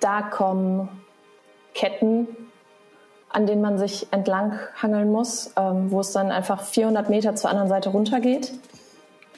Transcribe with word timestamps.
da 0.00 0.22
kommen 0.22 0.88
Ketten, 1.74 2.26
an 3.28 3.46
denen 3.46 3.62
man 3.62 3.78
sich 3.78 4.08
entlang 4.10 4.58
hangeln 4.80 5.10
muss, 5.12 5.52
ähm, 5.56 5.90
wo 5.90 6.00
es 6.00 6.12
dann 6.12 6.30
einfach 6.30 6.62
400 6.62 7.08
Meter 7.08 7.36
zur 7.36 7.50
anderen 7.50 7.68
Seite 7.68 7.90
runtergeht. 7.90 8.52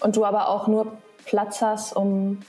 Und 0.00 0.16
du 0.16 0.24
aber 0.24 0.48
auch 0.48 0.66
nur 0.66 0.92
Platz 1.26 1.60
hast, 1.60 1.94
um 1.94 2.40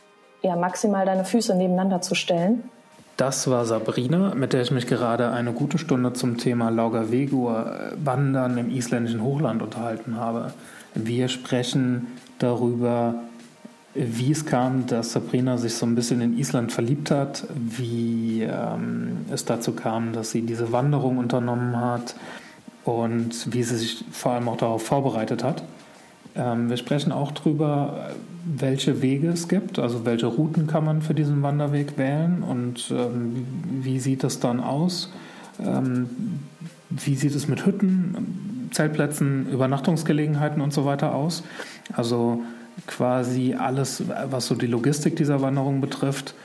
ja, 0.42 0.56
maximal 0.56 1.06
deine 1.06 1.26
Füße 1.26 1.56
nebeneinander 1.56 2.02
zu 2.02 2.16
stellen. 2.16 2.70
Das 3.18 3.48
war 3.48 3.66
Sabrina, 3.66 4.34
mit 4.34 4.54
der 4.54 4.64
ich 4.64 4.72
mich 4.72 4.88
gerade 4.88 5.30
eine 5.32 5.54
gute 5.54 5.78
Stunde 5.78 6.14
zum 6.14 6.38
Thema 6.38 6.70
Laugavegur 6.70 7.92
äh, 7.94 8.06
Wandern 8.06 8.58
im 8.58 8.72
isländischen 8.72 9.22
Hochland 9.22 9.62
unterhalten 9.62 10.18
habe. 10.18 10.54
Wir 10.96 11.28
sprechen 11.28 12.08
darüber, 12.40 13.16
wie 13.96 14.32
es 14.32 14.46
kam, 14.46 14.88
dass 14.88 15.14
Sabrina 15.14 15.58
sich 15.58 15.76
so 15.76 15.86
ein 15.86 15.96
bisschen 15.96 16.22
in 16.22 16.38
Island 16.38 16.72
verliebt 16.72 17.12
hat, 17.12 17.46
wie 17.56 18.42
ähm, 18.42 19.18
es 19.32 19.46
dazu 19.46 19.74
kam, 19.74 20.14
dass 20.14 20.32
sie 20.32 20.42
diese 20.42 20.72
Wanderung 20.72 21.18
unternommen 21.18 21.80
hat 21.80 22.16
und 22.86 23.54
wie 23.54 23.64
sie 23.64 23.78
sich 23.78 24.04
vor 24.12 24.34
allem 24.34 24.50
auch 24.50 24.58
darauf 24.58 24.84
vorbereitet 24.84 25.44
hat. 25.44 25.64
Ähm, 26.36 26.70
wir 26.70 26.78
sprechen 26.78 27.12
auch 27.12 27.32
darüber, 27.32 28.10
welche 28.46 29.02
Wege 29.02 29.30
es 29.30 29.48
gibt, 29.48 29.78
also 29.78 30.06
welche 30.06 30.26
Routen 30.26 30.66
kann 30.68 30.86
man 30.86 31.02
für 31.02 31.14
diesen 31.14 31.44
Wanderweg 31.44 31.98
wählen 31.98 32.44
und 32.44 32.92
ähm, 32.92 33.46
wie 33.82 34.00
sieht 34.00 34.24
es 34.24 34.40
dann 34.40 34.60
aus? 34.60 35.14
Ähm, 35.60 36.10
wie 36.90 37.16
sieht 37.16 37.36
es 37.36 37.48
mit 37.48 37.66
Hütten, 37.66 38.70
Zeltplätzen, 38.72 39.50
Übernachtungsgelegenheiten 39.50 40.62
und 40.62 40.74
so 40.74 40.84
weiter 40.86 41.14
aus? 41.14 41.44
Also 41.94 42.42
quasi 42.88 43.54
alles, 43.54 44.04
was 44.30 44.48
so 44.48 44.56
die 44.56 44.68
Logistik 44.68 45.16
dieser 45.16 45.42
Wanderung 45.42 45.82
betrifft. 45.82 46.36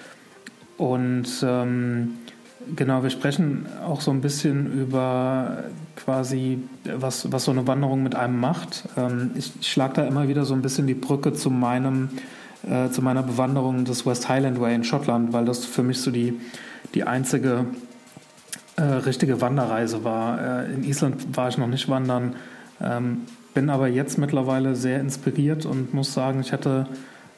Und 0.77 1.27
ähm, 1.43 2.15
genau, 2.77 3.03
wir 3.03 3.11
sprechen 3.11 3.67
auch 3.85 4.01
so 4.01 4.11
ein 4.11 4.21
bisschen 4.21 4.73
über 4.73 5.65
quasi, 5.97 6.59
was, 6.85 7.31
was 7.33 7.45
so 7.45 7.51
eine 7.51 7.67
Wanderung 7.67 8.03
mit 8.03 8.15
einem 8.15 8.39
macht. 8.39 8.85
Ähm, 8.97 9.33
ich, 9.35 9.53
schlage 9.63 9.95
da 9.95 10.05
immer 10.05 10.29
wieder 10.29 10.45
so 10.45 10.55
ein 10.55 10.63
bisschen 10.63 10.87
die 10.87 10.95
Brücke 10.95 11.33
zu 11.33 11.51
meinem, 11.51 12.11
äh, 12.69 12.91
zu 12.91 13.03
meiner 13.03 13.23
Bewanderung 13.23 13.85
des 13.85 14.07
West 14.07 14.29
Highland 14.29 14.61
Way 14.61 14.77
in 14.77 14.85
Schottland, 14.85 15.33
weil 15.33 15.45
das 15.45 15.65
für 15.65 15.83
mich 15.83 16.01
so 16.01 16.11
die, 16.11 16.39
die 16.95 17.05
einzige 17.05 17.67
äh, 18.77 18.83
richtige 18.83 19.41
Wanderreise 19.41 20.05
war. 20.05 20.63
Äh, 20.63 20.75
in 20.75 20.85
Island 20.85 21.37
war 21.37 21.49
ich 21.49 21.59
noch 21.59 21.67
nicht 21.67 21.89
wandern, 21.89 22.37
ähm, 22.81 23.23
bin 23.55 23.71
aber 23.71 23.89
jetzt 23.89 24.19
mittlerweile 24.19 24.75
sehr 24.75 25.01
inspiriert 25.01 25.67
und 25.67 25.95
muss 25.95 26.13
sagen, 26.15 26.41
ich 26.41 26.53
hätte 26.53 26.87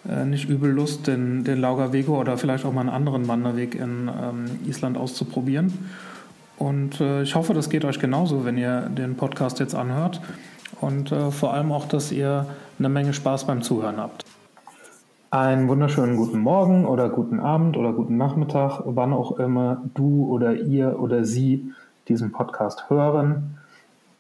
äh, 0.08 0.24
nicht 0.24 0.48
übel 0.48 0.70
Lust, 0.70 1.06
den, 1.06 1.44
den 1.44 1.60
Laugerwego 1.60 2.18
oder 2.18 2.38
vielleicht 2.38 2.64
auch 2.64 2.72
mal 2.72 2.82
einen 2.82 2.90
anderen 2.90 3.28
Wanderweg 3.28 3.74
in 3.74 4.08
ähm, 4.08 4.46
Island 4.66 4.96
auszuprobieren. 4.96 5.72
Und 6.56 7.00
äh, 7.00 7.22
ich 7.22 7.34
hoffe, 7.34 7.54
das 7.54 7.70
geht 7.70 7.84
euch 7.84 7.98
genauso, 7.98 8.44
wenn 8.44 8.58
ihr 8.58 8.82
den 8.82 9.16
Podcast 9.16 9.60
jetzt 9.60 9.74
anhört. 9.74 10.20
Und 10.80 11.12
äh, 11.12 11.30
vor 11.30 11.54
allem 11.54 11.72
auch, 11.72 11.86
dass 11.86 12.12
ihr 12.12 12.46
eine 12.78 12.88
Menge 12.88 13.12
Spaß 13.12 13.46
beim 13.46 13.62
Zuhören 13.62 13.98
habt. 13.98 14.24
Einen 15.30 15.68
wunderschönen 15.68 16.16
guten 16.16 16.40
Morgen 16.40 16.86
oder 16.86 17.08
guten 17.08 17.38
Abend 17.38 17.76
oder 17.76 17.92
guten 17.92 18.16
Nachmittag, 18.16 18.82
wann 18.84 19.12
auch 19.12 19.38
immer 19.38 19.82
du 19.94 20.26
oder 20.28 20.54
ihr 20.54 20.98
oder 20.98 21.24
sie 21.24 21.72
diesen 22.08 22.32
Podcast 22.32 22.90
hören. 22.90 23.59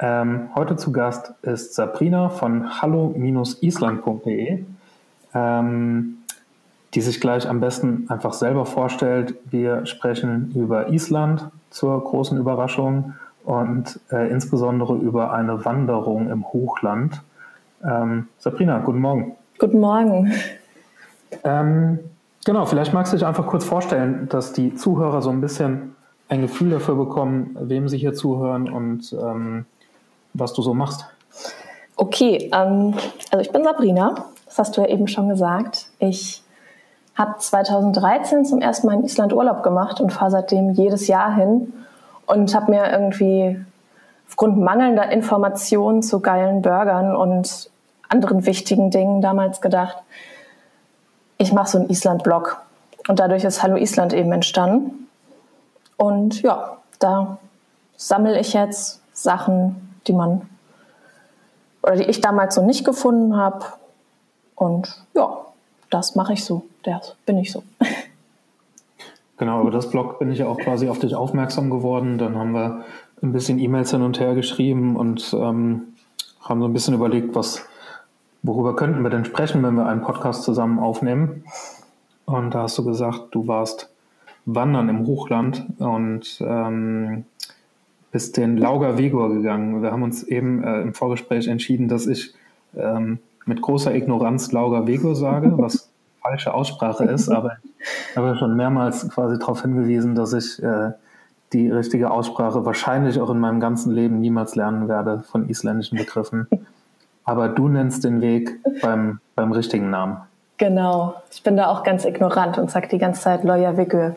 Ähm, 0.02 0.48
heute 0.54 0.76
zu 0.76 0.92
Gast 0.92 1.34
ist 1.42 1.74
Sabrina 1.74 2.30
von 2.30 2.80
hallo-island.de, 2.80 4.64
ähm, 5.34 6.16
die 6.94 7.00
sich 7.02 7.20
gleich 7.20 7.46
am 7.46 7.60
besten 7.60 8.06
einfach 8.08 8.32
selber 8.32 8.64
vorstellt. 8.64 9.34
Wir 9.50 9.84
sprechen 9.84 10.52
über 10.54 10.88
Island, 10.88 11.50
zur 11.68 12.02
großen 12.02 12.38
Überraschung 12.38 13.12
und 13.44 14.00
äh, 14.10 14.30
insbesondere 14.30 14.96
über 14.96 15.34
eine 15.34 15.66
Wanderung 15.66 16.30
im 16.30 16.46
Hochland. 16.46 17.20
Ähm, 17.84 18.28
Sabrina, 18.38 18.78
guten 18.78 19.00
Morgen. 19.00 19.36
Guten 19.58 19.80
Morgen. 19.80 20.32
Ähm, 21.44 21.98
genau, 22.46 22.64
vielleicht 22.64 22.94
magst 22.94 23.12
du 23.12 23.18
dich 23.18 23.26
einfach 23.26 23.46
kurz 23.46 23.66
vorstellen, 23.66 24.28
dass 24.30 24.54
die 24.54 24.74
Zuhörer 24.74 25.20
so 25.20 25.28
ein 25.28 25.42
bisschen 25.42 25.94
ein 26.30 26.40
Gefühl 26.40 26.70
dafür 26.70 26.94
bekommen, 26.94 27.54
wem 27.60 27.88
sie 27.88 27.98
hier 27.98 28.14
zuhören 28.14 28.70
und 28.70 29.12
ähm, 29.12 29.66
was 30.34 30.52
du 30.52 30.62
so 30.62 30.74
machst. 30.74 31.04
Okay, 31.96 32.50
ähm, 32.52 32.94
also 33.30 33.40
ich 33.40 33.52
bin 33.52 33.64
Sabrina, 33.64 34.14
das 34.46 34.58
hast 34.58 34.76
du 34.76 34.80
ja 34.80 34.88
eben 34.88 35.06
schon 35.06 35.28
gesagt. 35.28 35.86
Ich 35.98 36.42
habe 37.14 37.38
2013 37.38 38.44
zum 38.44 38.60
ersten 38.60 38.86
Mal 38.86 38.94
in 38.94 39.04
Island 39.04 39.32
Urlaub 39.32 39.62
gemacht 39.62 40.00
und 40.00 40.12
fahre 40.12 40.30
seitdem 40.30 40.70
jedes 40.70 41.06
Jahr 41.06 41.34
hin 41.34 41.72
und 42.26 42.54
habe 42.54 42.70
mir 42.70 42.90
irgendwie 42.90 43.60
aufgrund 44.28 44.58
mangelnder 44.58 45.10
Informationen 45.10 46.02
zu 46.02 46.20
geilen 46.20 46.62
Burgern 46.62 47.14
und 47.14 47.70
anderen 48.08 48.46
wichtigen 48.46 48.90
Dingen 48.90 49.20
damals 49.20 49.60
gedacht, 49.60 49.96
ich 51.36 51.52
mache 51.52 51.68
so 51.68 51.78
einen 51.78 51.90
Island-Blog. 51.90 52.62
Und 53.08 53.18
dadurch 53.18 53.44
ist 53.44 53.62
Hallo 53.62 53.76
Island 53.76 54.12
eben 54.12 54.32
entstanden. 54.32 55.08
Und 55.96 56.42
ja, 56.42 56.76
da 56.98 57.38
sammle 57.96 58.38
ich 58.38 58.52
jetzt 58.52 59.02
Sachen, 59.12 59.89
die 60.06 60.12
man 60.12 60.42
oder 61.82 61.96
die 61.96 62.04
ich 62.04 62.20
damals 62.20 62.54
so 62.54 62.64
nicht 62.64 62.84
gefunden 62.84 63.36
habe. 63.36 63.64
Und 64.54 65.04
ja, 65.14 65.38
das 65.88 66.14
mache 66.14 66.34
ich 66.34 66.44
so. 66.44 66.62
Das 66.82 67.14
bin 67.26 67.38
ich 67.38 67.52
so. 67.52 67.62
Genau, 69.40 69.62
über 69.62 69.70
das 69.70 69.88
Blog 69.88 70.18
bin 70.18 70.30
ich 70.30 70.40
ja 70.40 70.48
auch 70.48 70.58
quasi 70.58 70.90
auf 70.90 70.98
dich 70.98 71.14
aufmerksam 71.14 71.70
geworden. 71.70 72.18
Dann 72.18 72.36
haben 72.36 72.52
wir 72.52 72.84
ein 73.22 73.32
bisschen 73.32 73.58
E-Mails 73.58 73.90
hin 73.90 74.02
und 74.02 74.20
her 74.20 74.34
geschrieben 74.34 74.96
und 74.96 75.32
ähm, 75.32 75.94
haben 76.42 76.60
so 76.60 76.68
ein 76.68 76.74
bisschen 76.74 76.92
überlegt, 76.92 77.34
was, 77.34 77.66
worüber 78.42 78.76
könnten 78.76 79.02
wir 79.02 79.08
denn 79.08 79.24
sprechen, 79.24 79.62
wenn 79.62 79.76
wir 79.76 79.86
einen 79.86 80.02
Podcast 80.02 80.42
zusammen 80.42 80.78
aufnehmen. 80.78 81.44
Und 82.26 82.54
da 82.54 82.64
hast 82.64 82.76
du 82.76 82.84
gesagt, 82.84 83.28
du 83.30 83.46
warst 83.48 83.88
wandern 84.44 84.90
im 84.90 85.06
Hochland 85.06 85.64
und 85.78 86.38
ähm, 86.46 87.24
bist 88.12 88.36
den 88.36 88.56
Lauger 88.56 88.98
Vegor 88.98 89.32
gegangen. 89.32 89.82
Wir 89.82 89.92
haben 89.92 90.02
uns 90.02 90.22
eben 90.22 90.64
äh, 90.64 90.80
im 90.80 90.94
Vorgespräch 90.94 91.46
entschieden, 91.46 91.88
dass 91.88 92.06
ich 92.06 92.34
ähm, 92.76 93.18
mit 93.46 93.62
großer 93.62 93.94
Ignoranz 93.94 94.52
Lauger 94.52 94.86
Vegor 94.86 95.14
sage, 95.14 95.52
was 95.56 95.90
falsche 96.22 96.52
Aussprache 96.52 97.04
ist, 97.04 97.28
aber 97.30 97.58
ich 98.10 98.16
habe 98.16 98.36
schon 98.36 98.56
mehrmals 98.56 99.08
quasi 99.08 99.38
darauf 99.38 99.62
hingewiesen, 99.62 100.14
dass 100.14 100.32
ich 100.32 100.62
äh, 100.62 100.90
die 101.52 101.70
richtige 101.70 102.10
Aussprache 102.10 102.64
wahrscheinlich 102.64 103.20
auch 103.20 103.30
in 103.30 103.38
meinem 103.38 103.60
ganzen 103.60 103.92
Leben 103.92 104.20
niemals 104.20 104.54
lernen 104.54 104.88
werde 104.88 105.22
von 105.22 105.48
isländischen 105.48 105.98
Begriffen. 105.98 106.46
Aber 107.24 107.48
du 107.48 107.68
nennst 107.68 108.04
den 108.04 108.20
Weg 108.20 108.58
beim, 108.82 109.20
beim 109.34 109.52
richtigen 109.52 109.90
Namen. 109.90 110.18
Genau. 110.58 111.14
Ich 111.32 111.42
bin 111.42 111.56
da 111.56 111.68
auch 111.68 111.82
ganz 111.82 112.04
ignorant 112.04 112.58
und 112.58 112.70
sage 112.70 112.88
die 112.88 112.98
ganze 112.98 113.22
Zeit 113.22 113.44
Loya 113.44 113.76
Vigö. 113.76 114.12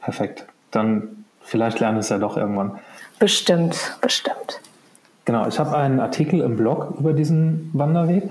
Perfekt. 0.00 0.46
Dann 0.70 1.21
vielleicht 1.44 1.80
lerne 1.80 1.98
ich 1.98 2.04
es 2.04 2.10
ja 2.10 2.18
doch 2.18 2.36
irgendwann. 2.36 2.78
Bestimmt, 3.18 3.96
bestimmt. 4.00 4.60
Genau, 5.24 5.46
ich 5.46 5.58
habe 5.58 5.76
einen 5.76 6.00
Artikel 6.00 6.40
im 6.40 6.56
Blog 6.56 6.94
über 6.98 7.12
diesen 7.12 7.70
Wanderweg 7.72 8.24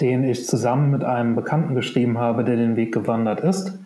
den 0.00 0.24
ich 0.24 0.46
zusammen 0.46 0.90
mit 0.90 1.04
einem 1.04 1.34
Bekannten 1.34 1.74
geschrieben 1.74 2.18
habe, 2.18 2.44
der 2.44 2.56
den 2.56 2.76
Weg 2.76 2.92
gewandert 2.92 3.40
ist, 3.40 3.78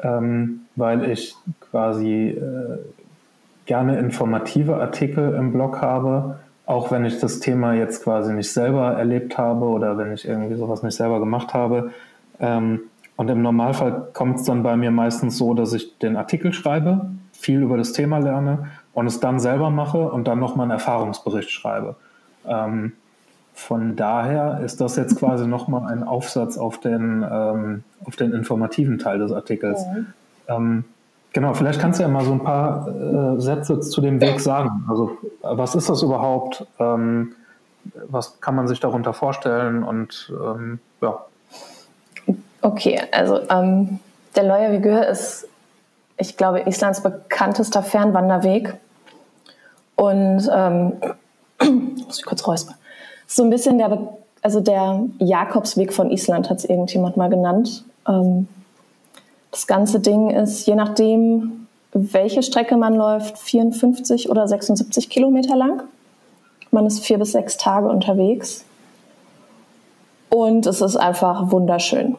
ähm, 0.00 0.62
weil 0.74 1.08
ich 1.10 1.34
quasi 1.60 2.28
äh, 2.30 2.78
gerne 3.66 3.98
informative 3.98 4.76
Artikel 4.76 5.34
im 5.34 5.52
Blog 5.52 5.80
habe, 5.80 6.38
auch 6.66 6.90
wenn 6.90 7.04
ich 7.04 7.20
das 7.20 7.38
Thema 7.38 7.74
jetzt 7.74 8.02
quasi 8.02 8.32
nicht 8.32 8.52
selber 8.52 8.92
erlebt 8.92 9.38
habe 9.38 9.66
oder 9.66 9.96
wenn 9.98 10.12
ich 10.12 10.26
irgendwie 10.26 10.56
sowas 10.56 10.82
nicht 10.82 10.96
selber 10.96 11.20
gemacht 11.20 11.54
habe. 11.54 11.92
Ähm, 12.40 12.80
und 13.16 13.30
im 13.30 13.40
Normalfall 13.40 14.08
kommt 14.12 14.40
es 14.40 14.44
dann 14.44 14.62
bei 14.62 14.76
mir 14.76 14.90
meistens 14.90 15.38
so, 15.38 15.54
dass 15.54 15.72
ich 15.72 15.98
den 15.98 16.16
Artikel 16.16 16.52
schreibe, 16.52 17.06
viel 17.38 17.62
über 17.62 17.76
das 17.76 17.92
Thema 17.92 18.18
lerne 18.18 18.68
und 18.94 19.06
es 19.06 19.20
dann 19.20 19.40
selber 19.40 19.70
mache 19.70 19.98
und 19.98 20.26
dann 20.26 20.38
nochmal 20.38 20.64
einen 20.64 20.72
Erfahrungsbericht 20.72 21.50
schreibe. 21.50 21.96
Ähm, 22.46 22.92
von 23.54 23.96
daher 23.96 24.60
ist 24.60 24.80
das 24.82 24.96
jetzt 24.96 25.18
quasi 25.18 25.46
nochmal 25.46 25.90
ein 25.90 26.02
Aufsatz 26.02 26.58
auf 26.58 26.78
den, 26.78 27.26
ähm, 27.28 27.84
auf 28.04 28.14
den 28.16 28.32
informativen 28.32 28.98
Teil 28.98 29.18
des 29.18 29.32
Artikels. 29.32 29.80
Ja. 30.46 30.56
Ähm, 30.56 30.84
genau, 31.32 31.54
vielleicht 31.54 31.80
kannst 31.80 31.98
du 31.98 32.02
ja 32.02 32.08
mal 32.08 32.24
so 32.24 32.32
ein 32.32 32.44
paar 32.44 32.86
äh, 32.86 33.40
Sätze 33.40 33.80
zu 33.80 34.00
dem 34.02 34.20
Weg 34.20 34.40
sagen. 34.40 34.84
Also 34.88 35.16
was 35.42 35.74
ist 35.74 35.88
das 35.88 36.02
überhaupt? 36.02 36.66
Ähm, 36.78 37.32
was 38.08 38.40
kann 38.40 38.54
man 38.54 38.68
sich 38.68 38.80
darunter 38.80 39.14
vorstellen? 39.14 39.82
Und 39.82 40.30
ähm, 40.38 40.78
ja. 41.00 41.24
Okay, 42.60 43.00
also 43.12 43.40
ähm, 43.48 44.00
der 44.34 44.42
Loya 44.42 44.70
Vigör 44.70 45.06
ist, 45.06 45.48
ich 46.18 46.36
glaube, 46.36 46.60
Islands 46.60 47.02
bekanntester 47.02 47.82
Fernwanderweg. 47.82 48.74
Und 49.96 50.48
ähm, 50.52 50.92
muss 52.06 52.18
ich 52.18 52.24
kurz 52.24 52.46
räuspern. 52.46 52.76
So 53.26 53.42
ein 53.42 53.50
bisschen 53.50 53.78
der, 53.78 53.98
also 54.42 54.60
der 54.60 55.04
Jakobsweg 55.18 55.92
von 55.92 56.10
Island 56.10 56.50
hat 56.50 56.58
es 56.58 56.64
irgendjemand 56.64 57.16
mal 57.16 57.28
genannt. 57.28 57.84
Ähm, 58.06 58.48
Das 59.50 59.66
ganze 59.66 60.00
Ding 60.00 60.30
ist, 60.30 60.66
je 60.66 60.74
nachdem, 60.74 61.66
welche 61.92 62.42
Strecke 62.42 62.76
man 62.76 62.94
läuft, 62.94 63.38
54 63.38 64.28
oder 64.28 64.46
76 64.46 65.08
Kilometer 65.08 65.56
lang. 65.56 65.82
Man 66.70 66.84
ist 66.84 67.00
vier 67.04 67.18
bis 67.18 67.32
sechs 67.32 67.56
Tage 67.56 67.88
unterwegs. 67.88 68.64
Und 70.28 70.66
es 70.66 70.82
ist 70.82 70.96
einfach 70.96 71.50
wunderschön. 71.50 72.16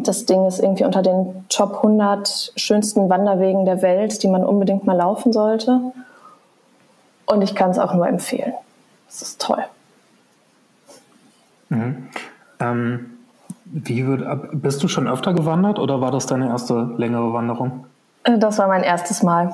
Das 0.00 0.26
Ding 0.26 0.46
ist 0.46 0.60
irgendwie 0.60 0.84
unter 0.84 1.02
den 1.02 1.44
Top 1.48 1.76
100 1.76 2.52
schönsten 2.56 3.10
Wanderwegen 3.10 3.64
der 3.64 3.82
Welt, 3.82 4.22
die 4.22 4.28
man 4.28 4.44
unbedingt 4.44 4.84
mal 4.84 4.96
laufen 4.96 5.32
sollte. 5.32 5.80
Und 7.26 7.42
ich 7.42 7.54
kann 7.54 7.70
es 7.70 7.78
auch 7.78 7.94
nur 7.94 8.08
empfehlen. 8.08 8.54
Es 9.08 9.22
ist 9.22 9.40
toll. 9.40 9.64
Mhm. 11.68 12.08
Ähm, 12.60 13.18
wie 13.64 14.06
würd, 14.06 14.24
bist 14.52 14.82
du 14.82 14.88
schon 14.88 15.08
öfter 15.08 15.32
gewandert 15.32 15.78
oder 15.78 16.00
war 16.00 16.10
das 16.10 16.26
deine 16.26 16.48
erste 16.48 16.90
längere 16.96 17.32
Wanderung? 17.32 17.86
Äh, 18.24 18.38
das 18.38 18.58
war 18.58 18.68
mein 18.68 18.82
erstes 18.82 19.22
Mal. 19.22 19.52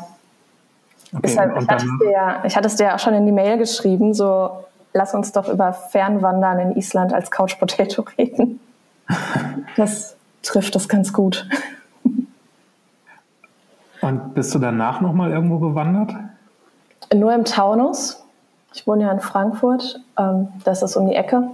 Okay, 1.13 1.23
Deshalb, 1.23 1.61
ich, 1.61 1.69
hatte 1.69 1.87
dir, 2.01 2.11
ja, 2.11 2.45
ich 2.45 2.57
hatte 2.57 2.67
es 2.67 2.77
dir 2.77 2.85
ja 2.85 2.95
auch 2.97 2.99
schon 2.99 3.15
in 3.15 3.25
die 3.25 3.33
Mail 3.33 3.57
geschrieben, 3.59 4.13
so 4.13 4.51
lass 4.93 5.15
uns 5.15 5.33
doch 5.33 5.49
über 5.49 5.73
Fernwandern 5.73 6.59
in 6.59 6.77
Island 6.77 7.15
als 7.15 7.31
Couch 7.31 7.59
Potato 7.59 8.05
reden. 8.19 8.61
Das 9.77 10.18
trifft 10.43 10.75
das 10.75 10.89
ganz 10.89 11.13
gut. 11.13 11.47
Und 14.01 14.35
bist 14.35 14.55
du 14.55 14.59
danach 14.59 15.01
nochmal 15.01 15.31
irgendwo 15.31 15.59
gewandert? 15.59 16.15
Nur 17.15 17.35
im 17.35 17.45
Taunus. 17.45 18.23
Ich 18.75 18.87
wohne 18.87 19.05
ja 19.05 19.13
in 19.13 19.21
Frankfurt. 19.21 20.01
Ähm, 20.19 20.49
das 20.65 20.83
ist 20.83 20.97
um 20.97 21.09
die 21.09 21.15
Ecke. 21.15 21.51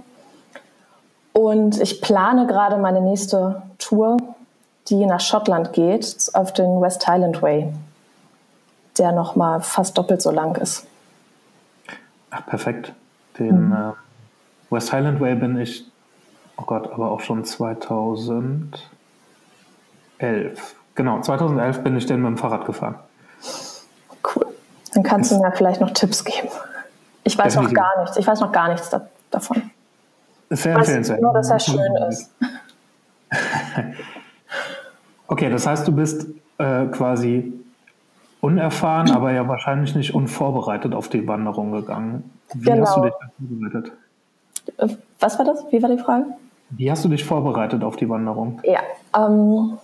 Und 1.33 1.81
ich 1.81 2.01
plane 2.01 2.47
gerade 2.47 2.77
meine 2.77 3.01
nächste 3.01 3.63
Tour, 3.77 4.17
die 4.87 5.05
nach 5.05 5.19
Schottland 5.19 5.73
geht, 5.73 6.29
auf 6.33 6.53
den 6.53 6.79
West 6.81 7.07
Highland 7.07 7.41
Way, 7.41 7.73
der 8.97 9.11
nochmal 9.11 9.61
fast 9.61 9.97
doppelt 9.97 10.21
so 10.21 10.31
lang 10.31 10.55
ist. 10.55 10.87
Ach, 12.29 12.45
perfekt. 12.45 12.93
Den 13.39 13.67
mhm. 13.67 13.73
äh, 13.73 14.73
West 14.73 14.93
Highland 14.93 15.19
Way 15.19 15.35
bin 15.35 15.57
ich, 15.59 15.85
oh 16.57 16.63
Gott, 16.63 16.91
aber 16.91 17.11
auch 17.11 17.19
schon 17.19 17.43
2011. 17.43 18.75
Genau, 20.95 21.21
2011 21.21 21.83
bin 21.83 21.97
ich 21.97 22.05
den 22.05 22.21
mit 22.21 22.29
dem 22.29 22.37
Fahrrad 22.37 22.65
gefahren. 22.65 22.95
Cool. 24.23 24.47
Dann 24.93 25.03
kannst 25.03 25.31
du 25.31 25.39
mir 25.39 25.51
vielleicht 25.51 25.81
noch 25.81 25.91
Tipps 25.91 26.23
geben. 26.23 26.47
Ich 27.23 27.37
weiß 27.37 27.53
Definitiv. 27.53 27.77
noch 27.77 27.83
gar 27.83 28.01
nichts. 28.01 28.17
Ich 28.17 28.25
weiß 28.27 28.39
noch 28.39 28.51
gar 28.51 28.69
nichts 28.69 28.89
da, 28.89 29.07
davon. 29.31 29.71
Sehr 30.49 30.75
empfehlenswert. 30.75 31.21
Nur, 31.21 31.33
dass 31.33 31.49
er 31.49 31.59
schön 31.59 31.95
ist. 32.09 32.31
okay, 35.27 35.49
das 35.49 35.67
heißt, 35.67 35.87
du 35.87 35.91
bist 35.91 36.27
äh, 36.59 36.85
quasi 36.85 37.51
unerfahren, 38.41 39.11
aber 39.11 39.31
ja 39.31 39.47
wahrscheinlich 39.47 39.95
nicht 39.95 40.13
unvorbereitet 40.13 40.93
auf 40.93 41.09
die 41.09 41.27
Wanderung 41.27 41.71
gegangen. 41.71 42.31
Wie 42.53 42.69
genau. 42.69 42.85
hast 42.85 42.97
du 42.97 43.01
dich 43.01 43.13
vorbereitet? 43.39 43.91
Äh, 44.77 44.87
was 45.19 45.39
war 45.39 45.45
das? 45.45 45.65
Wie 45.71 45.81
war 45.81 45.89
die 45.89 45.97
Frage? 45.97 46.25
Wie 46.71 46.89
hast 46.91 47.05
du 47.05 47.09
dich 47.09 47.23
vorbereitet 47.23 47.83
auf 47.83 47.95
die 47.95 48.09
Wanderung? 48.09 48.59
Ja, 48.63 48.81
ähm, 49.15 49.77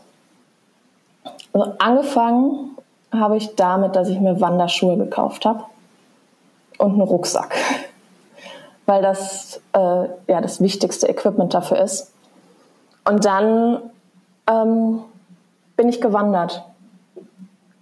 also 1.53 1.73
angefangen 1.79 2.77
habe 3.11 3.37
ich 3.37 3.55
damit, 3.55 3.95
dass 3.95 4.09
ich 4.09 4.19
mir 4.19 4.39
Wanderschuhe 4.41 4.97
gekauft 4.97 5.45
habe 5.45 5.63
und 6.77 6.93
einen 6.93 7.01
Rucksack 7.01 7.55
weil 8.85 9.01
das 9.01 9.61
äh, 9.73 10.07
ja 10.27 10.41
das 10.41 10.59
wichtigste 10.59 11.07
Equipment 11.07 11.53
dafür 11.53 11.79
ist. 11.79 12.11
Und 13.05 13.23
dann 13.25 13.79
ähm, 14.47 14.99
bin 15.77 15.89
ich 15.89 16.01
gewandert 16.01 16.63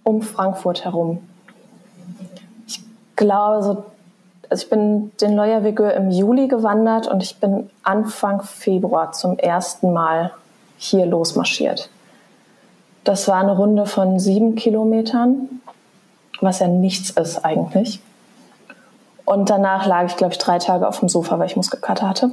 um 0.04 0.22
Frankfurt 0.22 0.84
herum. 0.84 1.18
Ich 2.66 2.82
glaube, 3.16 3.62
so, 3.62 3.84
also 4.50 4.64
ich 4.64 4.70
bin 4.70 5.12
den 5.20 5.36
Leuerwege 5.36 5.90
im 5.90 6.10
Juli 6.10 6.48
gewandert 6.48 7.06
und 7.06 7.22
ich 7.22 7.38
bin 7.38 7.70
Anfang 7.84 8.42
Februar 8.42 9.12
zum 9.12 9.38
ersten 9.38 9.92
Mal 9.92 10.32
hier 10.76 11.06
losmarschiert. 11.06 11.88
Das 13.04 13.28
war 13.28 13.36
eine 13.36 13.56
Runde 13.56 13.86
von 13.86 14.18
sieben 14.18 14.56
Kilometern, 14.56 15.60
was 16.40 16.58
ja 16.58 16.66
nichts 16.66 17.10
ist 17.10 17.44
eigentlich. 17.44 18.00
Und 19.24 19.48
danach 19.48 19.86
lag 19.86 20.06
ich, 20.06 20.16
glaube 20.16 20.32
ich, 20.32 20.38
drei 20.38 20.58
Tage 20.58 20.88
auf 20.88 20.98
dem 20.98 21.08
Sofa, 21.08 21.38
weil 21.38 21.46
ich 21.46 21.54
Muskelkater 21.54 22.08
hatte. 22.08 22.32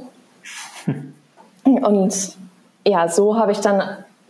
Und 1.64 2.36
ja, 2.84 3.08
so 3.08 3.38
habe 3.38 3.52
ich 3.52 3.60
dann 3.60 3.82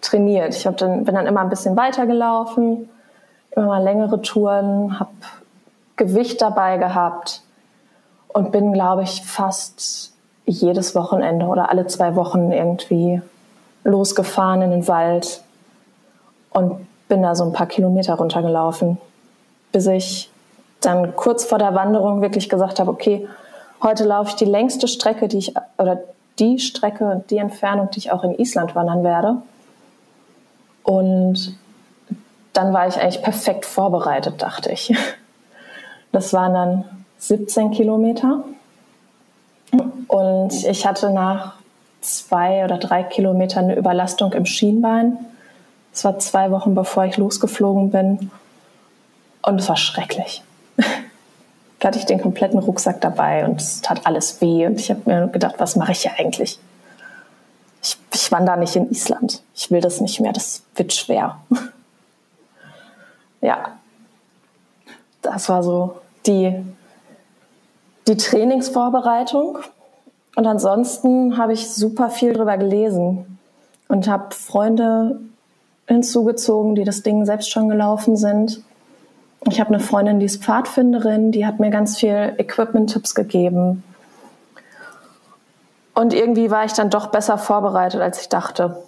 trainiert. 0.03 0.55
Ich 0.55 0.65
dann, 0.65 1.05
bin 1.05 1.15
dann 1.15 1.27
immer 1.27 1.41
ein 1.41 1.49
bisschen 1.49 1.77
weitergelaufen, 1.77 2.91
immer 3.53 3.67
mal 3.67 3.83
längere 3.83 4.21
Touren, 4.21 5.01
habe 5.01 5.11
Gewicht 5.97 6.43
dabei 6.43 6.77
gehabt 6.77 7.43
und 8.29 8.53
bin, 8.53 8.73
glaube 8.73 9.03
ich, 9.03 9.23
fast 9.23 10.13
jedes 10.47 10.95
Wochenende 10.95 11.47
oder 11.47 11.71
alle 11.71 11.87
zwei 11.87 12.15
Wochen 12.17 12.53
irgendwie 12.53 13.21
losgefahren 13.85 14.63
in 14.63 14.71
den 14.71 14.89
Wald 14.89 15.43
und 16.51 16.87
bin 17.09 17.23
da 17.23 17.35
so 17.35 17.45
ein 17.45 17.53
paar 17.53 17.67
Kilometer 17.67 18.15
runtergelaufen, 18.15 18.99
bis 19.73 19.87
ich 19.87 20.31
dann 20.81 21.17
kurz 21.17 21.45
vor 21.45 21.59
der 21.59 21.75
Wanderung 21.75 22.23
wirklich 22.23 22.49
gesagt 22.49 22.81
habe, 22.81 22.91
okay, 22.91 23.27
heute 23.83 24.05
laufe 24.05 24.31
ich 24.31 24.37
die 24.37 24.45
längste 24.45 24.89
Strecke, 24.89 25.29
die 25.29 25.39
ich, 25.39 25.55
oder 25.79 25.99
die 26.39 26.59
Strecke 26.59 27.05
und 27.05 27.31
die 27.31 27.39
Entfernung, 27.39 27.91
die 27.91 27.99
ich 27.99 28.13
auch 28.13 28.25
in 28.25 28.35
Island 28.39 28.75
wandern 28.75 29.03
werde. 29.03 29.37
Und 30.83 31.59
dann 32.53 32.73
war 32.73 32.89
ich 32.89 32.97
eigentlich 32.97 33.23
perfekt 33.23 33.67
vorbereitet, 33.67 34.41
dachte 34.43 34.71
ich. 34.71 34.95
Das 36.11 36.33
waren 36.33 36.55
dann 36.55 36.98
17 37.19 37.73
Kilometer. 37.73 38.45
Und 40.07 40.65
ich 40.65 40.87
hatte 40.87 41.11
nach 41.11 41.55
zwei 42.01 42.65
oder 42.65 42.79
drei 42.79 43.03
Kilometern 43.03 43.65
eine 43.65 43.77
Überlastung 43.77 44.33
im 44.33 44.47
Schienbein. 44.47 45.19
Es 45.93 46.05
war 46.05 46.19
zwei 46.19 46.51
Wochen 46.51 46.75
bevor 46.75 47.05
ich 47.05 47.17
losgeflogen 47.17 47.91
bin. 47.91 48.31
Und 49.43 49.61
es 49.61 49.69
war 49.69 49.77
schrecklich. 49.77 50.43
da 51.79 51.89
hatte 51.89 51.99
ich 51.99 52.07
den 52.07 52.21
kompletten 52.21 52.59
Rucksack 52.59 53.01
dabei 53.01 53.45
und 53.45 53.61
es 53.61 53.81
tat 53.81 54.07
alles 54.07 54.41
weh. 54.41 54.67
Und 54.67 54.81
ich 54.81 54.91
habe 54.91 55.03
mir 55.07 55.29
gedacht, 55.29 55.57
was 55.59 55.77
mache 55.77 55.93
ich 55.93 56.03
hier 56.03 56.13
eigentlich? 56.19 56.59
Ich, 57.83 57.97
ich 58.13 58.33
wandere 58.33 58.59
nicht 58.59 58.77
in 58.77 58.91
Island. 58.91 59.43
Ich 59.55 59.71
will 59.71 59.81
das 59.81 60.01
nicht 60.01 60.21
mehr. 60.21 60.33
Das 60.33 60.63
wird 60.75 60.93
schwer. 60.93 61.39
ja, 63.41 63.73
das 65.23 65.49
war 65.49 65.63
so 65.63 65.97
die, 66.27 66.55
die 68.09 68.17
Trainingsvorbereitung. 68.17 69.59
Und 70.35 70.47
ansonsten 70.47 71.37
habe 71.37 71.53
ich 71.53 71.71
super 71.71 72.11
viel 72.11 72.33
darüber 72.33 72.57
gelesen 72.57 73.39
und 73.89 74.09
habe 74.09 74.35
Freunde 74.35 75.21
hinzugezogen, 75.87 76.75
die 76.75 76.85
das 76.85 77.03
Ding 77.03 77.25
selbst 77.25 77.51
schon 77.51 77.69
gelaufen 77.69 78.17
sind 78.17 78.63
ich 79.47 79.61
habe 79.61 79.71
eine 79.71 79.81
Freundin, 79.81 80.19
die 80.19 80.27
ist 80.27 80.43
Pfadfinderin, 80.43 81.33
die 81.33 81.47
hat 81.47 81.61
mir 81.61 81.71
ganz 81.71 81.99
viel 81.99 82.35
Equipment-Tipps 82.39 83.15
gegeben. 83.15 83.85
Und 85.95 86.13
irgendwie 86.13 86.51
war 86.51 86.65
ich 86.65 86.73
dann 86.73 86.91
doch 86.91 87.09
besser 87.09 87.39
vorbereitet, 87.39 88.01
als 88.01 88.21
ich 88.21 88.29
dachte. 88.29 88.83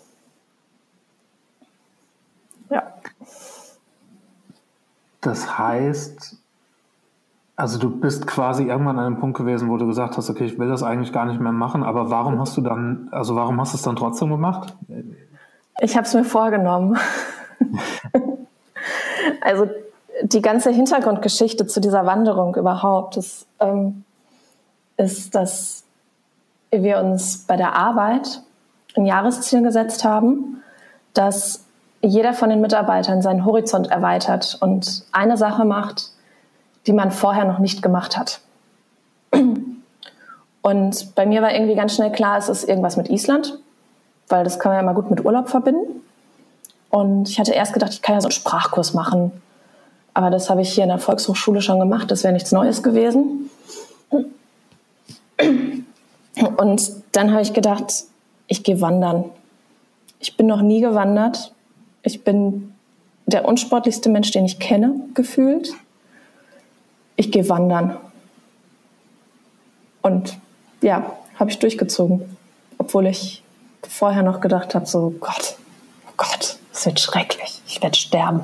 Ja. 2.68 2.82
Das 5.20 5.58
heißt, 5.58 6.36
also 7.60 7.78
du 7.78 7.90
bist 7.90 8.26
quasi 8.26 8.64
irgendwann 8.64 8.98
an 8.98 9.04
einem 9.04 9.20
Punkt 9.20 9.36
gewesen, 9.36 9.68
wo 9.68 9.76
du 9.76 9.86
gesagt 9.86 10.16
hast, 10.16 10.30
okay, 10.30 10.46
ich 10.46 10.58
will 10.58 10.68
das 10.68 10.82
eigentlich 10.82 11.12
gar 11.12 11.26
nicht 11.26 11.40
mehr 11.40 11.52
machen, 11.52 11.82
aber 11.82 12.08
warum 12.08 12.40
hast 12.40 12.56
du 12.56 12.62
dann, 12.62 13.08
also 13.10 13.36
warum 13.36 13.60
hast 13.60 13.74
du 13.74 13.76
es 13.76 13.82
dann 13.82 13.96
trotzdem 13.96 14.30
gemacht? 14.30 14.74
Ich 15.80 15.94
habe 15.94 16.06
es 16.06 16.14
mir 16.14 16.24
vorgenommen. 16.24 16.98
also 19.42 19.68
die 20.22 20.40
ganze 20.40 20.70
Hintergrundgeschichte 20.70 21.66
zu 21.66 21.82
dieser 21.82 22.06
Wanderung 22.06 22.56
überhaupt 22.56 23.18
ist, 23.18 23.46
ähm, 23.60 24.04
ist, 24.96 25.34
dass 25.34 25.84
wir 26.70 26.98
uns 26.98 27.44
bei 27.46 27.58
der 27.58 27.76
Arbeit 27.76 28.40
ein 28.96 29.04
Jahresziel 29.04 29.62
gesetzt 29.62 30.02
haben, 30.02 30.62
dass 31.12 31.64
jeder 32.00 32.32
von 32.32 32.48
den 32.48 32.62
Mitarbeitern 32.62 33.20
seinen 33.20 33.44
Horizont 33.44 33.88
erweitert 33.88 34.56
und 34.62 35.04
eine 35.12 35.36
Sache 35.36 35.66
macht, 35.66 36.12
die 36.90 36.96
man 36.96 37.12
vorher 37.12 37.44
noch 37.44 37.60
nicht 37.60 37.82
gemacht 37.82 38.18
hat. 38.18 38.40
Und 40.62 41.14
bei 41.14 41.24
mir 41.24 41.40
war 41.40 41.54
irgendwie 41.54 41.76
ganz 41.76 41.94
schnell 41.94 42.12
klar, 42.12 42.36
es 42.36 42.48
ist 42.48 42.68
irgendwas 42.68 42.96
mit 42.96 43.08
Island, 43.08 43.58
weil 44.28 44.44
das 44.44 44.58
kann 44.58 44.70
man 44.70 44.76
ja 44.76 44.82
immer 44.82 44.94
gut 44.94 45.08
mit 45.08 45.24
Urlaub 45.24 45.48
verbinden. 45.48 46.02
Und 46.90 47.28
ich 47.28 47.38
hatte 47.38 47.52
erst 47.52 47.72
gedacht, 47.72 47.92
ich 47.92 48.02
kann 48.02 48.16
ja 48.16 48.20
so 48.20 48.26
einen 48.26 48.32
Sprachkurs 48.32 48.92
machen 48.92 49.32
aber 50.14 50.30
das 50.30 50.50
habe 50.50 50.62
ich 50.62 50.72
hier 50.72 50.84
in 50.84 50.88
der 50.88 50.98
Volkshochschule 50.98 51.62
schon 51.62 51.78
gemacht. 51.78 52.10
Das 52.10 52.24
wäre 52.24 52.32
nichts 52.32 52.52
Neues 52.52 52.82
gewesen. 52.82 53.50
Und 56.56 56.92
dann 57.12 57.30
habe 57.30 57.42
ich 57.42 57.52
gedacht, 57.52 58.04
ich 58.46 58.64
gehe 58.64 58.80
wandern. 58.80 59.26
Ich 60.18 60.36
bin 60.36 60.46
noch 60.46 60.60
nie 60.60 60.80
gewandert 60.80 61.54
Ich 62.02 62.24
bin 62.24 62.74
der 63.26 63.46
unsportlichste 63.46 64.10
Mensch, 64.10 64.32
den 64.32 64.44
ich 64.44 64.58
kenne, 64.58 64.94
gefühlt. 65.14 65.72
Ich 67.20 67.30
gehe 67.30 67.46
wandern. 67.50 67.98
Und 70.00 70.38
ja, 70.80 71.12
habe 71.38 71.50
ich 71.50 71.58
durchgezogen. 71.58 72.34
Obwohl 72.78 73.06
ich 73.08 73.44
vorher 73.86 74.22
noch 74.22 74.40
gedacht 74.40 74.74
habe, 74.74 74.86
so 74.86 75.14
Gott, 75.20 75.58
oh 76.08 76.12
Gott, 76.16 76.56
es 76.72 76.86
wird 76.86 76.98
schrecklich. 76.98 77.60
Ich 77.66 77.82
werde 77.82 77.94
sterben. 77.94 78.40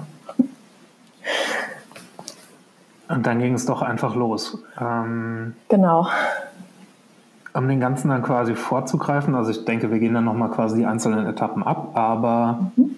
Und 3.09 3.25
dann 3.25 3.39
ging 3.39 3.55
es 3.55 3.65
doch 3.65 3.81
einfach 3.81 4.15
los. 4.15 4.59
Ähm, 4.79 5.57
genau. 5.71 6.09
Um 7.55 7.69
den 7.69 7.81
Ganzen 7.81 8.11
dann 8.11 8.23
quasi 8.23 8.55
vorzugreifen, 8.55 9.35
also 9.35 9.53
ich 9.53 9.65
denke, 9.65 9.91
wir 9.91 10.01
gehen 10.01 10.13
dann 10.13 10.27
nochmal 10.27 10.51
quasi 10.51 10.81
die 10.81 10.85
einzelnen 10.85 11.25
Etappen 11.27 11.63
ab, 11.63 11.93
aber 11.97 12.73
mhm. 12.77 12.95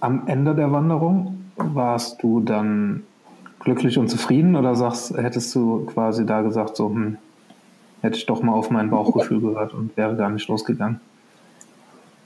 am 0.00 0.26
Ende 0.26 0.54
der 0.54 0.70
Wanderung 0.70 1.50
warst 1.56 2.22
du 2.22 2.40
dann 2.40 3.04
glücklich 3.64 3.98
und 3.98 4.08
zufrieden 4.08 4.56
oder 4.56 4.74
sagst, 4.74 5.16
hättest 5.16 5.54
du 5.54 5.86
quasi 5.86 6.26
da 6.26 6.42
gesagt, 6.42 6.76
so, 6.76 6.88
hm, 6.88 7.18
hätte 8.00 8.16
ich 8.16 8.26
doch 8.26 8.42
mal 8.42 8.52
auf 8.52 8.70
mein 8.70 8.90
Bauchgefühl 8.90 9.40
gehört 9.40 9.74
und 9.74 9.96
wäre 9.96 10.16
gar 10.16 10.30
nicht 10.30 10.48
losgegangen? 10.48 11.00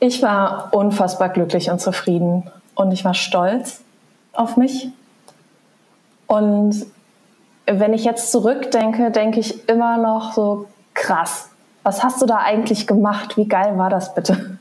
Ich 0.00 0.22
war 0.22 0.68
unfassbar 0.72 1.28
glücklich 1.28 1.70
und 1.70 1.80
zufrieden 1.80 2.50
und 2.74 2.92
ich 2.92 3.04
war 3.04 3.14
stolz 3.14 3.82
auf 4.32 4.56
mich. 4.56 4.88
Und 6.26 6.86
wenn 7.66 7.92
ich 7.94 8.04
jetzt 8.04 8.32
zurückdenke, 8.32 9.10
denke 9.10 9.40
ich 9.40 9.68
immer 9.68 9.96
noch 9.96 10.32
so 10.32 10.66
krass. 10.94 11.50
Was 11.82 12.02
hast 12.02 12.20
du 12.20 12.26
da 12.26 12.38
eigentlich 12.38 12.86
gemacht? 12.86 13.36
Wie 13.36 13.46
geil 13.46 13.78
war 13.78 13.90
das 13.90 14.14
bitte? 14.14 14.58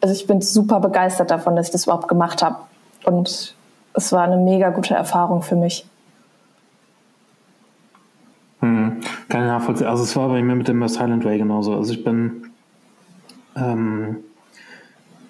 Also 0.00 0.14
ich 0.14 0.26
bin 0.26 0.40
super 0.40 0.80
begeistert 0.80 1.30
davon, 1.30 1.56
dass 1.56 1.66
ich 1.66 1.72
das 1.72 1.84
überhaupt 1.84 2.06
gemacht 2.06 2.42
habe. 2.42 2.58
Und 3.04 3.55
es 3.96 4.12
war 4.12 4.22
eine 4.22 4.36
mega 4.36 4.70
gute 4.70 4.94
Erfahrung 4.94 5.42
für 5.42 5.56
mich. 5.56 5.86
Hm, 8.60 9.00
kann 9.28 9.42
ich 9.42 9.48
nachvollziehen. 9.48 9.86
Also 9.86 10.04
es 10.04 10.14
war 10.16 10.28
bei 10.28 10.42
mir 10.42 10.54
mit 10.54 10.68
dem 10.68 10.86
Silent 10.86 11.24
Way 11.24 11.38
genauso. 11.38 11.74
Also 11.74 11.92
ich 11.92 12.04
bin 12.04 12.50
ähm, 13.56 14.18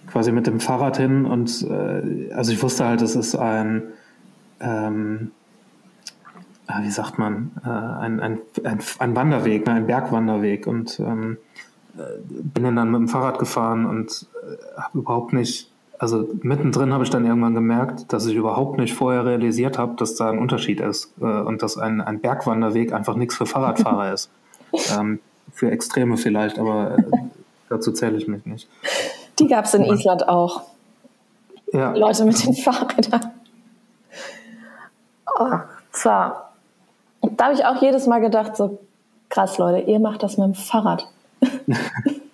quasi 0.09 0.33
mit 0.33 0.47
dem 0.47 0.61
Fahrrad 0.61 0.97
hin 0.97 1.25
und 1.25 1.63
äh, 1.63 2.33
also 2.33 2.53
ich 2.53 2.63
wusste 2.63 2.85
halt, 2.85 3.03
es 3.03 3.17
ist 3.17 3.37
ein 3.37 3.83
ähm, 4.61 5.31
ah, 6.67 6.83
wie 6.83 6.91
sagt 6.91 7.19
man, 7.19 7.53
äh, 7.65 7.69
ein, 7.69 8.21
ein, 8.21 8.41
ein, 8.65 8.81
ein, 8.99 9.17
Wanderweg, 9.17 9.67
ne, 9.67 9.75
ein 9.75 9.87
Bergwanderweg 9.87 10.67
und 10.67 10.99
ähm, 11.01 11.39
äh, 11.97 12.01
bin 12.27 12.65
dann 12.75 12.91
mit 12.91 13.01
dem 13.01 13.09
Fahrrad 13.09 13.39
gefahren 13.39 13.87
und 13.87 14.27
äh, 14.43 14.81
habe 14.81 14.99
überhaupt 14.99 15.33
nicht 15.33 15.71
also 15.99 16.29
mittendrin 16.43 16.93
habe 16.93 17.05
ich 17.05 17.11
dann 17.11 17.25
irgendwann 17.25 17.55
gemerkt, 17.55 18.13
dass 18.13 18.27
ich 18.27 18.35
überhaupt 18.35 18.79
nicht 18.79 18.95
vorher 18.95 19.25
realisiert 19.25 19.79
habe, 19.79 19.97
dass 19.97 20.15
da 20.15 20.31
ein 20.31 20.39
Unterschied 20.39 20.81
ist 20.81 21.13
äh, 21.21 21.25
und 21.25 21.63
dass 21.63 21.79
ein, 21.79 22.01
ein 22.01 22.21
Bergwanderweg 22.21 22.93
einfach 22.93 23.17
nichts 23.17 23.37
für 23.37 23.47
Fahrradfahrer 23.47 24.13
ist. 24.13 24.31
Ähm, 24.97 25.21
für 25.53 25.71
Extreme 25.71 26.17
vielleicht, 26.17 26.59
aber 26.59 26.99
äh, 26.99 27.03
dazu 27.69 27.93
zähle 27.93 28.17
ich 28.19 28.29
mich 28.29 28.45
nicht. 28.45 28.69
Die 29.39 29.47
gab 29.47 29.65
es 29.65 29.75
in 29.75 29.85
Island 29.85 30.29
auch. 30.29 30.63
Ja. 31.73 31.93
Leute 31.95 32.25
mit 32.25 32.45
den 32.45 32.55
Fahrrädern. 32.55 33.33
Oh, 35.39 35.59
so. 35.93 36.09
da 36.09 37.45
habe 37.45 37.55
ich 37.55 37.65
auch 37.65 37.81
jedes 37.83 38.07
Mal 38.07 38.21
gedacht, 38.21 38.57
so 38.57 38.79
krass, 39.29 39.59
Leute, 39.59 39.91
ihr 39.91 39.99
macht 39.99 40.23
das 40.23 40.39
mit 40.39 40.47
dem 40.47 40.55
Fahrrad. 40.55 41.09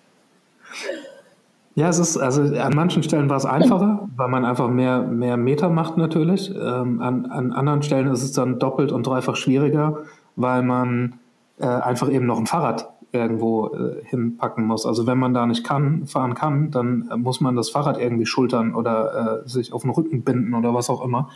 Ja, 1.74 1.88
es 1.88 1.98
ist, 1.98 2.18
also 2.18 2.42
an 2.42 2.74
manchen 2.74 3.02
Stellen 3.02 3.30
war 3.30 3.36
es 3.36 3.46
einfacher, 3.46 4.08
weil 4.16 4.28
man 4.28 4.44
einfach 4.44 4.68
mehr, 4.68 5.02
mehr 5.02 5.36
Meter 5.36 5.70
macht 5.70 5.96
natürlich. 5.96 6.50
Ähm, 6.50 7.00
an, 7.00 7.26
an 7.26 7.52
anderen 7.52 7.82
Stellen 7.82 8.08
ist 8.08 8.22
es 8.22 8.32
dann 8.32 8.58
doppelt 8.58 8.92
und 8.92 9.06
dreifach 9.06 9.36
schwieriger, 9.36 9.98
weil 10.36 10.62
man 10.62 11.14
äh, 11.58 11.66
einfach 11.66 12.10
eben 12.10 12.26
noch 12.26 12.38
ein 12.38 12.46
Fahrrad 12.46 12.90
irgendwo 13.12 13.68
äh, 13.68 14.04
hinpacken 14.04 14.64
muss. 14.64 14.86
Also 14.86 15.06
wenn 15.06 15.18
man 15.18 15.34
da 15.34 15.46
nicht 15.46 15.64
kann, 15.64 16.06
fahren 16.06 16.34
kann, 16.34 16.70
dann 16.70 17.08
äh, 17.10 17.16
muss 17.16 17.40
man 17.40 17.56
das 17.56 17.70
Fahrrad 17.70 17.98
irgendwie 17.98 18.26
schultern 18.26 18.74
oder 18.74 19.42
äh, 19.44 19.48
sich 19.48 19.72
auf 19.72 19.82
den 19.82 19.90
Rücken 19.90 20.22
binden 20.22 20.54
oder 20.54 20.74
was 20.74 20.90
auch 20.90 21.04
immer. 21.04 21.30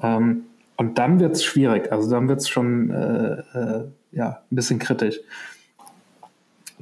Ähm, 0.00 0.44
und 0.76 0.98
dann 0.98 1.20
wird 1.20 1.32
es 1.32 1.44
schwierig. 1.44 1.92
Also 1.92 2.10
dann 2.10 2.28
wird 2.28 2.40
es 2.40 2.48
schon 2.48 2.90
äh, 2.90 3.32
äh, 3.54 3.84
ja, 4.12 4.38
ein 4.50 4.56
bisschen 4.56 4.78
kritisch. 4.78 5.20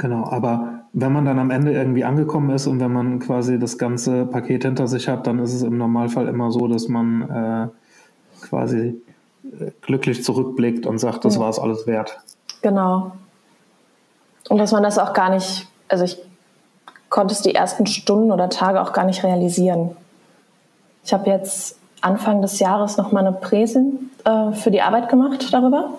Genau, 0.01 0.25
aber 0.25 0.85
wenn 0.95 1.13
man 1.13 1.27
dann 1.27 1.39
am 1.39 1.51
Ende 1.51 1.73
irgendwie 1.73 2.05
angekommen 2.05 2.49
ist 2.55 2.67
und 2.67 2.81
wenn 2.81 2.91
man 2.91 3.19
quasi 3.19 3.59
das 3.59 3.77
ganze 3.77 4.25
Paket 4.25 4.65
hinter 4.65 4.89
sich 4.89 5.09
hat, 5.09 5.27
dann 5.27 5.39
ist 5.41 5.53
es 5.53 5.63
im 5.63 5.77
Normalfall 5.77 6.27
immer 6.27 6.51
so, 6.51 6.69
dass 6.69 6.89
man 6.89 7.29
äh, 7.29 7.69
quasi 8.41 8.99
äh, 9.45 9.73
glücklich 9.83 10.25
zurückblickt 10.25 10.87
und 10.87 10.97
sagt, 10.97 11.27
das 11.27 11.35
ja. 11.35 11.43
war 11.43 11.51
es 11.51 11.59
alles 11.59 11.87
wert. 11.87 12.19
Genau. 12.63 13.13
Und 14.49 14.57
dass 14.57 14.73
man 14.73 14.83
das 14.83 14.99
auch 14.99 15.13
gar 15.13 15.29
nicht, 15.29 15.69
also 15.89 16.05
ich 16.05 16.19
konnte 17.11 17.35
es 17.35 17.43
die 17.43 17.55
ersten 17.55 17.85
Stunden 17.85 18.33
oder 18.33 18.49
Tage 18.49 18.81
auch 18.81 18.95
gar 18.95 19.05
nicht 19.05 19.23
realisieren. 19.23 19.91
Ich 21.05 21.13
habe 21.13 21.29
jetzt 21.29 21.77
Anfang 22.01 22.41
des 22.41 22.59
Jahres 22.59 22.97
noch 22.97 23.13
mal 23.13 23.27
eine 23.27 23.37
Präsen 23.37 24.11
äh, 24.25 24.53
für 24.53 24.71
die 24.71 24.81
Arbeit 24.81 25.11
gemacht 25.11 25.53
darüber 25.53 25.91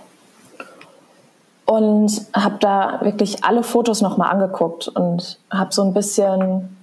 und 1.71 2.27
habe 2.33 2.57
da 2.59 2.99
wirklich 2.99 3.45
alle 3.45 3.63
Fotos 3.63 4.01
nochmal 4.01 4.29
angeguckt 4.29 4.89
und 4.89 5.39
habe 5.49 5.73
so 5.73 5.81
ein 5.83 5.93
bisschen 5.93 6.77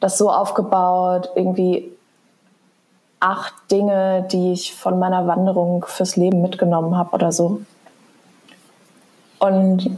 das 0.00 0.18
so 0.18 0.30
aufgebaut, 0.30 1.30
irgendwie 1.34 1.90
acht 3.20 3.54
Dinge, 3.70 4.28
die 4.30 4.52
ich 4.52 4.74
von 4.74 4.98
meiner 4.98 5.26
Wanderung 5.26 5.86
fürs 5.88 6.16
Leben 6.16 6.42
mitgenommen 6.42 6.94
habe 6.94 7.12
oder 7.12 7.32
so. 7.32 7.62
Und 9.38 9.96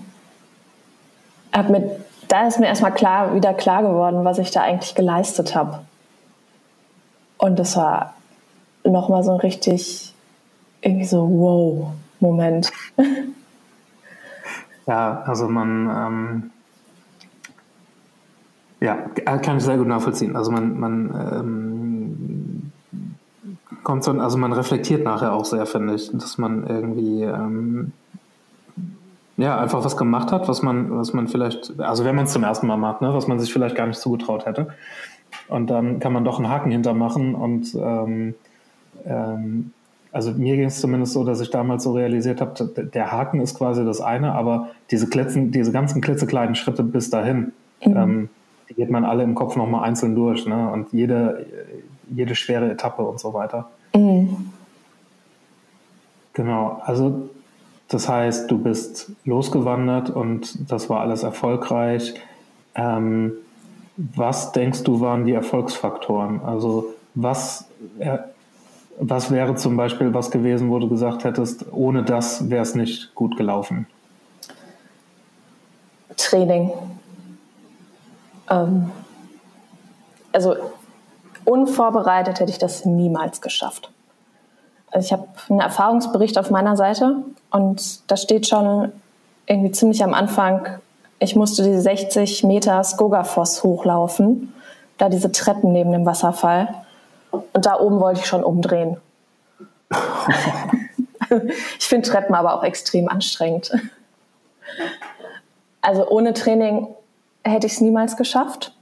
hab 1.52 1.68
mit, 1.68 1.90
da 2.28 2.46
ist 2.46 2.60
mir 2.60 2.66
erstmal 2.66 2.94
klar, 2.94 3.34
wieder 3.34 3.52
klar 3.52 3.82
geworden, 3.82 4.24
was 4.24 4.38
ich 4.38 4.52
da 4.52 4.60
eigentlich 4.60 4.94
geleistet 4.94 5.56
habe. 5.56 5.80
Und 7.36 7.58
das 7.58 7.76
war 7.76 8.14
nochmal 8.84 9.24
so 9.24 9.32
ein 9.32 9.40
richtig, 9.40 10.14
irgendwie 10.82 11.06
so, 11.06 11.28
wow, 11.28 11.88
Moment. 12.20 12.70
Ja, 14.90 15.22
also 15.24 15.46
man, 15.46 15.88
ähm, 15.88 16.50
ja, 18.80 18.96
kann 19.38 19.58
ich 19.58 19.62
sehr 19.62 19.76
gut 19.78 19.86
nachvollziehen. 19.86 20.34
Also 20.34 20.50
man, 20.50 20.80
man 20.80 21.14
ähm, 21.32 22.72
kommt 23.84 24.02
so, 24.02 24.10
also 24.10 24.36
man 24.36 24.52
reflektiert 24.52 25.04
nachher 25.04 25.32
auch 25.32 25.44
sehr, 25.44 25.64
finde 25.66 25.94
ich, 25.94 26.10
dass 26.10 26.38
man 26.38 26.66
irgendwie 26.66 27.22
ähm, 27.22 27.92
ja 29.36 29.60
einfach 29.60 29.84
was 29.84 29.96
gemacht 29.96 30.32
hat, 30.32 30.48
was 30.48 30.60
man, 30.60 30.98
was 30.98 31.12
man 31.12 31.28
vielleicht, 31.28 31.78
also 31.78 32.04
wenn 32.04 32.16
man 32.16 32.24
es 32.24 32.32
zum 32.32 32.42
ersten 32.42 32.66
Mal 32.66 32.76
macht, 32.76 33.00
ne, 33.00 33.14
was 33.14 33.28
man 33.28 33.38
sich 33.38 33.52
vielleicht 33.52 33.76
gar 33.76 33.86
nicht 33.86 34.00
zugetraut 34.00 34.44
hätte. 34.44 34.74
Und 35.46 35.70
dann 35.70 36.00
kann 36.00 36.12
man 36.12 36.24
doch 36.24 36.38
einen 36.40 36.48
Haken 36.48 36.72
hintermachen 36.72 37.36
und 37.36 37.76
ähm, 37.76 38.34
ähm, 39.04 39.72
also 40.12 40.32
mir 40.32 40.56
ging 40.56 40.66
es 40.66 40.80
zumindest 40.80 41.12
so, 41.12 41.24
dass 41.24 41.40
ich 41.40 41.50
damals 41.50 41.84
so 41.84 41.92
realisiert 41.92 42.40
habe, 42.40 42.64
der 42.66 43.12
Haken 43.12 43.40
ist 43.40 43.56
quasi 43.56 43.84
das 43.84 44.00
eine, 44.00 44.32
aber 44.32 44.70
diese, 44.90 45.08
Klitzen, 45.08 45.52
diese 45.52 45.72
ganzen 45.72 46.00
klitzekleinen 46.00 46.54
Schritte 46.54 46.82
bis 46.82 47.10
dahin, 47.10 47.52
mhm. 47.84 47.96
ähm, 47.96 48.28
die 48.68 48.74
geht 48.74 48.90
man 48.90 49.04
alle 49.04 49.22
im 49.22 49.34
Kopf 49.34 49.56
nochmal 49.56 49.84
einzeln 49.84 50.14
durch. 50.14 50.46
Ne? 50.46 50.70
Und 50.70 50.92
jede, 50.92 51.46
jede 52.08 52.34
schwere 52.34 52.70
Etappe 52.70 53.02
und 53.02 53.20
so 53.20 53.34
weiter. 53.34 53.70
Mhm. 53.94 54.50
Genau, 56.32 56.80
also 56.84 57.28
das 57.88 58.08
heißt, 58.08 58.50
du 58.50 58.58
bist 58.58 59.12
losgewandert 59.24 60.10
und 60.10 60.70
das 60.70 60.88
war 60.88 61.00
alles 61.00 61.24
erfolgreich. 61.24 62.14
Ähm, 62.76 63.32
was 63.96 64.52
denkst 64.52 64.84
du 64.84 65.00
waren 65.00 65.26
die 65.26 65.32
Erfolgsfaktoren? 65.32 66.40
Also 66.42 66.94
was 67.14 67.68
was 69.00 69.30
wäre 69.30 69.54
zum 69.54 69.76
Beispiel 69.78 70.12
was 70.12 70.30
gewesen, 70.30 70.70
wo 70.70 70.78
du 70.78 70.88
gesagt 70.88 71.24
hättest, 71.24 71.64
ohne 71.72 72.02
das 72.02 72.50
wäre 72.50 72.62
es 72.62 72.74
nicht 72.74 73.14
gut 73.14 73.36
gelaufen? 73.36 73.86
Training. 76.16 76.70
Ähm, 78.50 78.90
also 80.32 80.54
unvorbereitet 81.46 82.40
hätte 82.40 82.50
ich 82.50 82.58
das 82.58 82.84
niemals 82.84 83.40
geschafft. 83.40 83.90
Also 84.90 85.06
ich 85.06 85.12
habe 85.12 85.26
einen 85.48 85.60
Erfahrungsbericht 85.60 86.36
auf 86.36 86.50
meiner 86.50 86.76
Seite 86.76 87.16
und 87.50 88.10
da 88.10 88.18
steht 88.18 88.48
schon 88.48 88.92
irgendwie 89.46 89.70
ziemlich 89.72 90.04
am 90.04 90.12
Anfang, 90.12 90.68
ich 91.20 91.36
musste 91.36 91.62
die 91.62 91.78
60 91.78 92.44
Meter 92.44 92.84
Skogafoss 92.84 93.62
hochlaufen, 93.62 94.52
da 94.98 95.08
diese 95.08 95.32
Treppen 95.32 95.72
neben 95.72 95.92
dem 95.92 96.04
Wasserfall. 96.04 96.74
Und 97.30 97.66
da 97.66 97.78
oben 97.78 98.00
wollte 98.00 98.20
ich 98.20 98.26
schon 98.26 98.44
umdrehen. 98.44 98.96
ich 101.78 101.86
finde 101.86 102.08
Treppen 102.08 102.34
aber 102.34 102.54
auch 102.54 102.64
extrem 102.64 103.08
anstrengend. 103.08 103.72
Also 105.80 106.08
ohne 106.08 106.34
Training 106.34 106.88
hätte 107.44 107.66
ich 107.66 107.74
es 107.74 107.80
niemals 107.80 108.16
geschafft. 108.16 108.72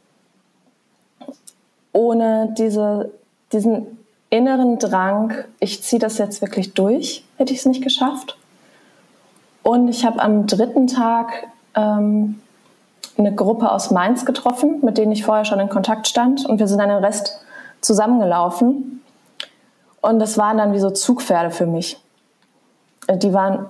ohne 1.92 2.54
diese, 2.56 3.10
diesen 3.52 3.98
inneren 4.30 4.78
Drang, 4.78 5.34
ich 5.58 5.82
ziehe 5.82 6.00
das 6.00 6.18
jetzt 6.18 6.42
wirklich 6.42 6.74
durch, 6.74 7.24
hätte 7.36 7.52
ich 7.52 7.60
es 7.60 7.66
nicht 7.66 7.82
geschafft. 7.82 8.38
Und 9.62 9.88
ich 9.88 10.04
habe 10.04 10.20
am 10.20 10.46
dritten 10.46 10.86
Tag 10.86 11.48
ähm, 11.74 12.40
eine 13.16 13.34
Gruppe 13.34 13.72
aus 13.72 13.90
Mainz 13.90 14.24
getroffen, 14.24 14.78
mit 14.82 14.96
denen 14.96 15.12
ich 15.12 15.24
vorher 15.24 15.44
schon 15.44 15.60
in 15.60 15.68
Kontakt 15.68 16.06
stand. 16.06 16.46
Und 16.46 16.58
wir 16.58 16.68
sind 16.68 16.78
dann 16.78 16.88
den 16.88 17.04
Rest 17.04 17.40
zusammengelaufen. 17.80 19.02
Und 20.00 20.18
das 20.18 20.38
waren 20.38 20.58
dann 20.58 20.73
wie 20.73 20.78
so 20.78 20.90
Zugpferde 20.90 21.50
für 21.50 21.66
mich. 21.66 22.00
Die 23.11 23.32
waren 23.32 23.66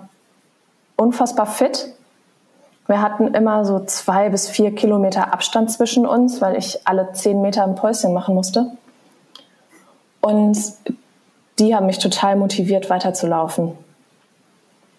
unfassbar 0.97 1.47
fit. 1.47 1.95
Wir 2.87 3.03
hatten 3.03 3.35
immer 3.35 3.65
so 3.65 3.81
zwei 3.81 4.31
bis 4.31 4.49
vier 4.49 4.75
Kilometer 4.75 5.33
Abstand 5.33 5.71
zwischen 5.71 6.07
uns, 6.07 6.41
weil 6.41 6.57
ich 6.57 6.87
alle 6.87 7.13
zehn 7.13 7.41
Meter 7.41 7.65
ein 7.65 7.75
Päuschen 7.75 8.13
machen 8.13 8.35
musste. 8.35 8.73
Und 10.21 10.59
die 11.59 11.75
haben 11.75 11.87
mich 11.87 11.99
total 11.99 12.37
motiviert, 12.37 12.91
weiterzulaufen. 12.91 13.73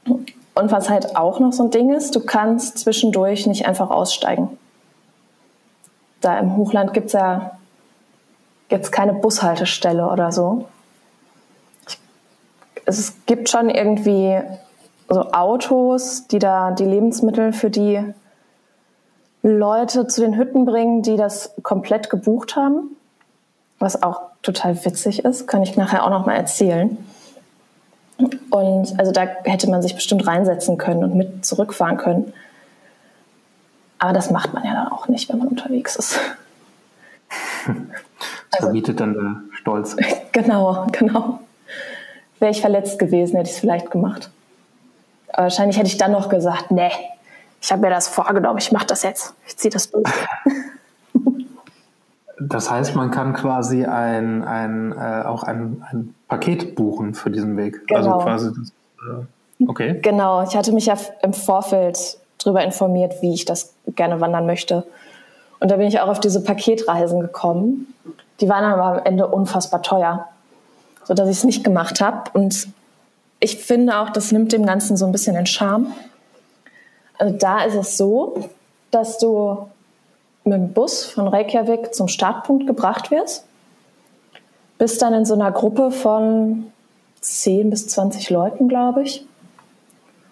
Und 0.05 0.71
was 0.71 0.89
halt 0.89 1.15
auch 1.15 1.39
noch 1.39 1.53
so 1.53 1.63
ein 1.63 1.71
Ding 1.71 1.93
ist, 1.93 2.15
du 2.15 2.19
kannst 2.19 2.79
zwischendurch 2.79 3.47
nicht 3.47 3.65
einfach 3.65 3.89
aussteigen. 3.89 4.57
Da 6.21 6.37
im 6.37 6.57
Hochland 6.57 6.93
gibt 6.93 7.07
es 7.07 7.13
ja 7.13 7.58
jetzt 8.69 8.91
keine 8.91 9.13
Bushaltestelle 9.13 10.07
oder 10.09 10.31
so. 10.31 10.67
Es 12.85 13.13
gibt 13.25 13.49
schon 13.49 13.69
irgendwie 13.69 14.39
so 15.09 15.31
Autos, 15.31 16.27
die 16.27 16.39
da 16.39 16.71
die 16.71 16.85
Lebensmittel 16.85 17.51
für 17.51 17.69
die 17.69 18.03
Leute 19.41 20.07
zu 20.07 20.21
den 20.21 20.37
Hütten 20.37 20.65
bringen, 20.65 21.01
die 21.01 21.17
das 21.17 21.53
komplett 21.63 22.09
gebucht 22.09 22.55
haben. 22.55 22.95
Was 23.79 24.03
auch 24.03 24.21
total 24.41 24.83
witzig 24.85 25.23
ist, 25.23 25.47
kann 25.47 25.63
ich 25.63 25.77
nachher 25.77 26.03
auch 26.03 26.09
noch 26.09 26.25
mal 26.25 26.35
erzählen. 26.35 26.97
Und 28.49 28.99
also 28.99 29.11
da 29.11 29.21
hätte 29.43 29.69
man 29.69 29.81
sich 29.81 29.95
bestimmt 29.95 30.27
reinsetzen 30.27 30.77
können 30.77 31.03
und 31.03 31.15
mit 31.15 31.45
zurückfahren 31.45 31.97
können. 31.97 32.33
Aber 33.97 34.13
das 34.13 34.29
macht 34.29 34.53
man 34.53 34.63
ja 34.63 34.73
dann 34.73 34.87
auch 34.89 35.07
nicht, 35.07 35.29
wenn 35.29 35.39
man 35.39 35.47
unterwegs 35.47 35.95
ist. 35.95 36.19
Das 38.51 38.61
verbietet 38.61 38.99
dann 38.99 39.13
der 39.13 39.57
Stolz. 39.57 39.95
Genau, 40.31 40.85
genau. 40.91 41.39
Wäre 42.37 42.51
ich 42.51 42.61
verletzt 42.61 42.99
gewesen, 42.99 43.35
hätte 43.35 43.49
ich 43.49 43.55
es 43.55 43.59
vielleicht 43.59 43.89
gemacht. 43.89 44.29
Aber 45.33 45.43
wahrscheinlich 45.43 45.77
hätte 45.77 45.87
ich 45.87 45.97
dann 45.97 46.11
noch 46.11 46.29
gesagt, 46.29 46.69
nee, 46.69 46.91
ich 47.61 47.71
habe 47.71 47.81
mir 47.81 47.89
das 47.89 48.07
vorgenommen, 48.07 48.59
ich 48.59 48.71
mache 48.71 48.85
das 48.85 49.03
jetzt, 49.03 49.33
ich 49.47 49.57
ziehe 49.57 49.71
das 49.71 49.89
durch. 49.89 50.05
Das 52.41 52.71
heißt, 52.71 52.95
man 52.95 53.11
kann 53.11 53.33
quasi 53.33 53.83
ein, 53.83 54.43
ein, 54.45 54.93
äh, 54.93 55.25
auch 55.25 55.43
ein, 55.43 55.83
ein 55.91 56.15
Paket 56.29 56.75
buchen 56.75 57.13
für 57.13 57.29
diesen 57.29 57.57
Weg. 57.57 57.81
Also 57.93 58.11
genau. 58.11 58.19
Also 58.19 58.51
quasi 58.51 58.51
das, 58.57 58.69
äh, 59.19 59.67
okay. 59.67 59.99
Genau, 60.01 60.43
ich 60.43 60.55
hatte 60.55 60.71
mich 60.71 60.85
ja 60.85 60.97
im 61.21 61.33
Vorfeld 61.33 62.17
darüber 62.37 62.63
informiert, 62.63 63.15
wie 63.21 63.33
ich 63.33 63.43
das 63.43 63.73
gerne 63.87 64.21
wandern 64.21 64.45
möchte. 64.45 64.85
Und 65.59 65.69
da 65.69 65.75
bin 65.75 65.87
ich 65.87 65.99
auch 65.99 66.07
auf 66.07 66.21
diese 66.21 66.41
Paketreisen 66.41 67.19
gekommen. 67.19 67.93
Die 68.41 68.49
waren 68.49 68.63
aber 68.63 68.99
am 68.99 69.05
Ende 69.05 69.27
unfassbar 69.27 69.81
teuer, 69.81 70.27
sodass 71.03 71.29
ich 71.29 71.37
es 71.37 71.43
nicht 71.43 71.63
gemacht 71.63 72.01
habe. 72.01 72.29
Und 72.33 72.69
ich 73.39 73.57
finde 73.57 73.99
auch, 73.99 74.09
das 74.09 74.31
nimmt 74.31 74.51
dem 74.51 74.65
Ganzen 74.65 74.97
so 74.97 75.05
ein 75.05 75.11
bisschen 75.11 75.35
den 75.35 75.45
Charme. 75.45 75.93
Also 77.17 77.37
da 77.37 77.63
ist 77.63 77.75
es 77.75 77.97
so, 77.97 78.49
dass 78.91 79.17
du 79.17 79.67
mit 80.43 80.53
dem 80.53 80.73
Bus 80.73 81.05
von 81.05 81.27
Reykjavik 81.27 81.93
zum 81.93 82.07
Startpunkt 82.07 82.65
gebracht 82.65 83.11
wirst, 83.11 83.45
bist 84.77 85.01
dann 85.01 85.13
in 85.13 85.25
so 85.25 85.33
einer 85.33 85.51
Gruppe 85.51 85.91
von 85.91 86.71
10 87.21 87.69
bis 87.69 87.87
20 87.89 88.29
Leuten, 88.29 88.69
glaube 88.69 89.03
ich, 89.03 89.25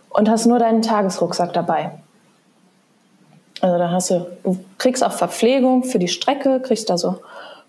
und 0.09 0.29
hast 0.29 0.45
nur 0.45 0.59
deinen 0.59 0.81
Tagesrucksack 0.81 1.53
dabei. 1.53 1.91
Also 3.59 3.77
dann 3.77 3.91
hast 3.91 4.09
du, 4.11 4.27
du 4.43 4.59
kriegst 4.77 5.03
auch 5.03 5.11
Verpflegung 5.11 5.83
für 5.83 5.99
die 5.99 6.07
Strecke, 6.07 6.61
kriegst 6.61 6.89
da 6.89 6.97
so 6.97 7.19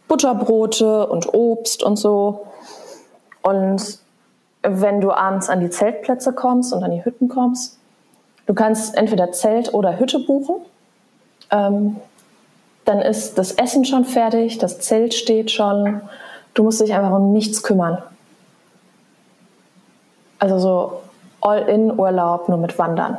Butterbrote 0.08 1.06
und 1.06 1.32
Obst 1.34 1.82
und 1.82 1.96
so. 1.96 2.46
Und 3.42 3.98
wenn 4.62 5.00
du 5.00 5.12
abends 5.12 5.48
an 5.48 5.60
die 5.60 5.70
Zeltplätze 5.70 6.32
kommst 6.32 6.72
und 6.72 6.82
an 6.82 6.90
die 6.90 7.04
Hütten 7.04 7.28
kommst, 7.28 7.78
du 8.46 8.54
kannst 8.54 8.96
entweder 8.96 9.30
Zelt 9.32 9.72
oder 9.72 9.98
Hütte 9.98 10.18
buchen. 10.18 10.56
Ähm, 11.50 11.96
dann 12.84 13.00
ist 13.00 13.36
das 13.36 13.52
Essen 13.52 13.84
schon 13.84 14.04
fertig, 14.04 14.58
das 14.58 14.80
Zelt 14.80 15.12
steht 15.14 15.50
schon. 15.50 16.00
Du 16.54 16.62
musst 16.62 16.80
dich 16.80 16.94
einfach 16.94 17.12
um 17.12 17.32
nichts 17.32 17.62
kümmern. 17.62 18.02
Also 20.38 20.58
so 20.58 21.00
All-in-Urlaub 21.40 22.48
nur 22.48 22.58
mit 22.58 22.78
Wandern. 22.78 23.18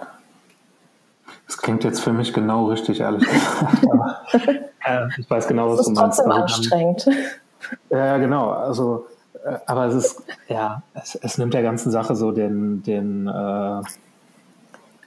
Das 1.50 1.58
klingt 1.58 1.84
jetzt 1.84 2.02
für 2.02 2.14
mich 2.14 2.32
genau 2.32 2.66
richtig, 2.66 3.00
ehrlich 3.00 3.28
gesagt. 3.28 3.84
Aber, 3.92 4.22
äh, 4.86 5.08
ich 5.18 5.28
weiß 5.28 5.48
genau, 5.48 5.72
was 5.72 5.84
du 5.84 5.92
meinst. 5.92 6.20
Es 6.20 6.20
ist 6.20 6.26
trotzdem 6.26 6.32
also, 6.32 6.44
anstrengend. 6.44 7.10
Ja, 7.90 8.18
genau. 8.20 8.52
Also, 8.52 9.08
äh, 9.44 9.56
aber 9.66 9.86
es 9.88 9.96
ist, 9.96 10.24
ja, 10.48 10.84
es, 10.94 11.16
es, 11.16 11.40
nimmt 11.40 11.56
der 11.56 11.64
ganzen 11.64 11.92
Sache 11.92 12.16
so 12.16 12.32
den, 12.32 12.84
den, 12.84 13.28
äh, 13.28 13.82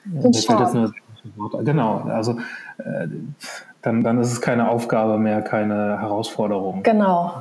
den 0.05 0.35
Charme. 0.35 0.93
Genau, 1.63 1.99
also 2.09 2.33
äh, 2.79 3.07
dann, 3.83 4.03
dann 4.03 4.21
ist 4.21 4.33
es 4.33 4.41
keine 4.41 4.69
Aufgabe 4.69 5.19
mehr, 5.19 5.43
keine 5.43 6.01
Herausforderung. 6.01 6.83
Genau. 6.83 7.35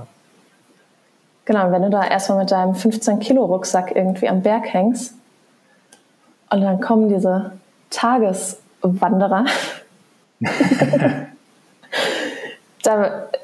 Genau, 1.46 1.72
wenn 1.72 1.82
du 1.82 1.90
da 1.90 2.06
erstmal 2.06 2.38
mit 2.38 2.52
deinem 2.52 2.74
15-Kilo-Rucksack 2.74 3.96
irgendwie 3.96 4.30
am 4.30 4.44
Berg 4.44 4.72
hängst 4.72 5.16
und 6.52 6.62
dann 6.62 6.80
kommen 6.80 7.10
diese 7.10 7.54
Tageswanderer. 8.82 9.46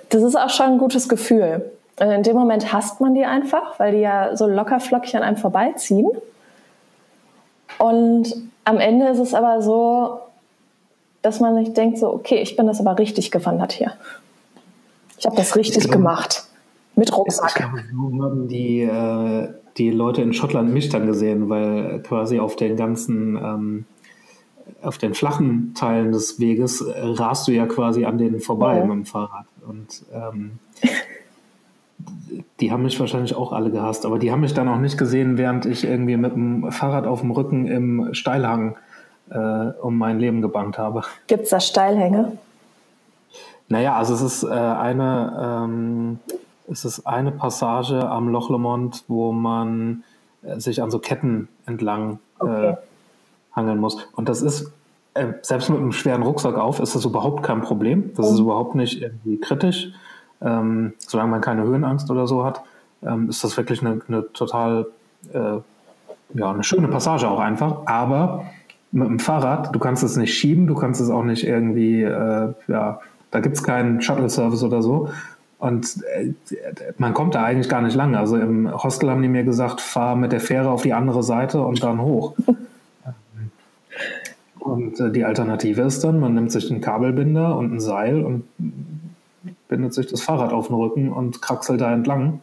das 0.10 0.24
ist 0.24 0.36
auch 0.36 0.50
schon 0.50 0.66
ein 0.66 0.78
gutes 0.78 1.08
Gefühl. 1.08 1.72
Also 2.00 2.14
in 2.14 2.24
dem 2.24 2.36
Moment 2.36 2.72
hasst 2.74 3.02
man 3.02 3.16
die 3.16 3.26
einfach, 3.26 3.80
weil 3.80 3.94
die 3.94 4.00
ja 4.00 4.36
so 4.36 4.48
locker 4.48 4.80
flockig 4.80 5.16
an 5.16 5.24
einem 5.24 5.38
vorbeiziehen. 5.38 6.10
Und 7.80 8.34
am 8.66 8.80
Ende 8.80 9.08
ist 9.08 9.20
es 9.20 9.34
aber 9.34 9.62
so, 9.62 10.20
dass 11.22 11.40
man 11.40 11.56
sich 11.56 11.74
denkt, 11.74 11.98
so, 11.98 12.14
okay, 12.14 12.42
ich 12.42 12.56
bin 12.56 12.68
das 12.68 12.80
aber 12.80 12.98
richtig 13.00 13.32
gewandert 13.32 13.74
hier. 13.74 13.94
Ich 15.18 15.26
habe 15.26 15.36
das 15.36 15.56
richtig 15.56 15.84
glaube, 15.84 15.98
gemacht. 15.98 16.44
Mit 16.96 17.16
Rucksack. 17.16 17.50
Ich 17.50 17.56
glaube, 17.56 17.84
so 17.92 18.24
haben 18.24 18.48
die, 18.48 18.82
äh, 18.82 19.50
die 19.78 19.92
Leute 19.92 20.22
in 20.22 20.34
Schottland 20.34 20.72
mich 20.72 20.90
dann 20.90 21.06
gesehen, 21.06 21.50
weil 21.50 22.02
quasi 22.02 22.40
auf 22.40 22.56
den 22.56 22.76
ganzen, 22.76 23.36
ähm, 23.36 23.86
auf 24.82 24.98
den 24.98 25.14
flachen 25.14 25.74
Teilen 25.76 26.12
des 26.12 26.40
Weges 26.40 26.82
äh, 26.82 26.94
rast 27.00 27.48
du 27.48 27.52
ja 27.52 27.66
quasi 27.66 28.06
an 28.06 28.18
denen 28.18 28.40
vorbei 28.40 28.78
ja. 28.78 28.86
mit 28.86 28.92
dem 28.92 29.06
Fahrrad. 29.06 29.46
Und 29.68 30.04
ähm, 30.14 30.60
die 32.60 32.72
haben 32.72 32.84
mich 32.84 33.00
wahrscheinlich 33.00 33.36
auch 33.36 33.54
alle 33.54 33.72
gehasst, 33.72 34.06
aber 34.06 34.20
die 34.20 34.32
haben 34.32 34.42
mich 34.42 34.54
dann 34.54 34.68
auch 34.68 34.80
nicht 34.80 34.98
gesehen, 34.98 35.38
während 35.38 35.66
ich 35.66 35.84
irgendwie 35.84 36.18
mit 36.18 36.34
dem 36.34 36.72
Fahrrad 36.72 37.06
auf 37.06 37.22
dem 37.22 37.32
Rücken 37.32 37.68
im 37.68 38.14
Steilhang 38.14 38.76
äh, 39.30 39.38
um 39.82 39.98
mein 39.98 40.20
Leben 40.20 40.42
gebannt 40.42 40.78
habe. 40.78 41.02
Gibt 41.28 41.44
es 41.44 41.50
da 41.50 41.60
Steilhänge? 41.60 42.38
Naja, 43.70 43.98
also 43.98 44.14
es 44.14 44.22
ist 44.22 44.44
äh, 44.44 44.48
eine 44.48 45.66
ähm, 45.66 46.20
es 46.70 46.86
ist 46.86 47.06
eine 47.06 47.32
Passage 47.32 48.08
am 48.08 48.30
Loch 48.30 48.50
Lomond, 48.50 49.04
wo 49.08 49.32
man 49.32 50.04
äh, 50.44 50.60
sich 50.60 50.82
an 50.82 50.92
so 50.92 51.00
Ketten 51.00 51.48
entlang 51.66 52.20
äh, 52.40 52.44
okay. 52.44 52.78
Hangeln 53.58 53.80
muss. 53.80 54.08
Und 54.14 54.30
das 54.30 54.42
ist 54.42 54.72
äh, 55.16 55.34
selbst 55.42 55.70
mit 55.70 55.80
einem 55.80 55.92
schweren 55.92 56.24
Rucksack 56.24 56.56
auf, 56.56 56.80
ist 56.80 56.96
das 56.96 57.04
überhaupt 57.04 57.44
kein 57.44 57.62
Problem. 57.62 58.12
Das 58.16 58.28
mhm. 58.28 58.34
ist 58.34 58.40
überhaupt 58.40 58.76
nicht 58.76 59.02
irgendwie 59.02 59.38
kritisch. 59.40 59.90
Ähm, 60.40 60.94
solange 61.00 61.32
man 61.32 61.42
keine 61.42 61.64
Höhenangst 61.64 62.10
oder 62.10 62.28
so 62.28 62.46
hat, 62.46 62.62
ähm, 63.04 63.28
ist 63.28 63.44
das 63.44 63.58
wirklich 63.58 63.82
eine, 63.82 64.00
eine 64.08 64.32
total 64.32 64.88
äh, 65.34 65.58
ja, 66.34 66.52
eine 66.52 66.64
schöne 66.64 66.88
Passage 66.88 67.28
auch 67.28 67.40
einfach. 67.40 67.86
Aber 67.86 68.46
mit 68.92 69.08
dem 69.08 69.20
Fahrrad, 69.20 69.74
du 69.74 69.80
kannst 69.80 70.04
es 70.04 70.16
nicht 70.16 70.34
schieben, 70.34 70.68
du 70.68 70.76
kannst 70.76 71.02
es 71.02 71.10
auch 71.10 71.24
nicht 71.24 71.46
irgendwie, 71.46 72.04
äh, 72.04 72.54
ja, 72.68 73.00
da 73.32 73.40
gibt 73.40 73.58
es 73.58 73.64
keinen 73.64 74.02
Shuttle-Service 74.02 74.64
oder 74.64 74.82
so. 74.82 75.10
Und 75.60 76.04
äh, 76.16 76.34
man 76.98 77.14
kommt 77.14 77.36
da 77.36 77.44
eigentlich 77.44 77.70
gar 77.70 77.82
nicht 77.82 77.96
lang. 77.96 78.16
Also 78.16 78.38
im 78.38 78.72
Hostel 78.72 79.10
haben 79.10 79.22
die 79.22 79.28
mir 79.28 79.44
gesagt, 79.44 79.82
fahr 79.82 80.16
mit 80.16 80.32
der 80.32 80.40
Fähre 80.40 80.70
auf 80.70 80.84
die 80.84 80.94
andere 80.94 81.24
Seite 81.24 81.62
und 81.62 81.84
dann 81.84 82.02
hoch. 82.02 82.36
und 84.68 85.00
äh, 85.00 85.12
die 85.12 85.24
Alternative 85.24 85.82
ist 85.82 86.04
dann, 86.04 86.20
man 86.20 86.34
nimmt 86.34 86.52
sich 86.52 86.70
einen 86.70 86.82
Kabelbinder 86.82 87.58
und 87.58 87.74
ein 87.74 87.80
Seil 87.80 88.24
und 88.24 88.44
bindet 89.68 89.94
sich 89.94 90.08
das 90.08 90.22
Fahrrad 90.22 90.54
auf 90.54 90.68
den 90.68 90.76
Rücken 90.76 91.12
und 91.12 91.42
kraxelt 91.42 91.82
da 91.82 91.94
entlang. 91.94 92.42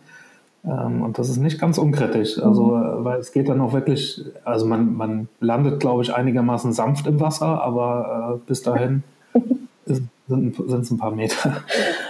Ähm, 0.65 1.03
und 1.03 1.19
das 1.19 1.29
ist 1.29 1.39
nicht 1.39 1.61
ganz 1.61 1.79
unkritisch. 1.79 2.43
Also, 2.43 2.77
mhm. 2.77 3.05
weil 3.05 3.21
es 3.21 3.33
geht 3.33 3.49
dann 3.49 3.61
auch 3.61 3.73
wirklich, 3.73 4.25
also 4.45 4.67
man, 4.67 4.95
man 4.95 5.29
landet, 5.41 5.81
glaube 5.81 6.03
ich, 6.03 6.15
einigermaßen 6.15 6.73
sanft 6.73 7.07
im 7.07 7.21
Wasser, 7.21 7.63
aber 7.63 8.37
äh, 8.37 8.47
bis 8.47 8.63
dahin 8.63 9.03
sind 9.87 10.59
es 10.59 10.91
ein 10.91 10.99
paar 10.99 11.13
Meter. 11.13 11.57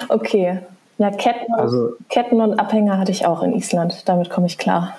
Okay. 0.09 0.61
Ja, 0.99 1.11
Ketten, 1.11 1.53
also, 1.55 1.95
Ketten 2.09 2.41
und 2.41 2.61
Abhänger 2.61 2.99
hatte 2.99 3.11
ich 3.11 3.27
auch 3.27 3.43
in 3.43 3.53
Island. 3.53 4.09
Damit 4.09 4.31
komme 4.31 4.47
ich 4.47 4.59
klar. 4.59 4.95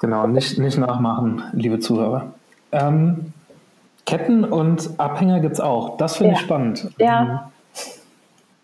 Genau, 0.00 0.26
nicht, 0.26 0.58
nicht 0.58 0.78
nachmachen, 0.78 1.44
liebe 1.52 1.78
Zuhörer. 1.78 2.32
Ähm, 2.72 3.32
Ketten 4.06 4.44
und 4.44 4.98
Abhänger 4.98 5.40
gibt 5.40 5.54
es 5.54 5.60
auch. 5.60 5.96
Das 5.96 6.16
finde 6.16 6.32
ja. 6.32 6.38
ich 6.38 6.44
spannend. 6.44 6.90
Ja. 6.98 7.20
Ähm, 7.20 7.38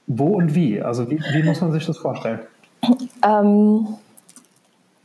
wo 0.06 0.36
und 0.36 0.54
wie? 0.54 0.82
Also 0.82 1.10
wie, 1.10 1.20
wie 1.32 1.42
muss 1.42 1.60
man 1.60 1.72
sich 1.72 1.86
das 1.86 1.98
vorstellen? 1.98 2.40
Ähm, 3.22 3.86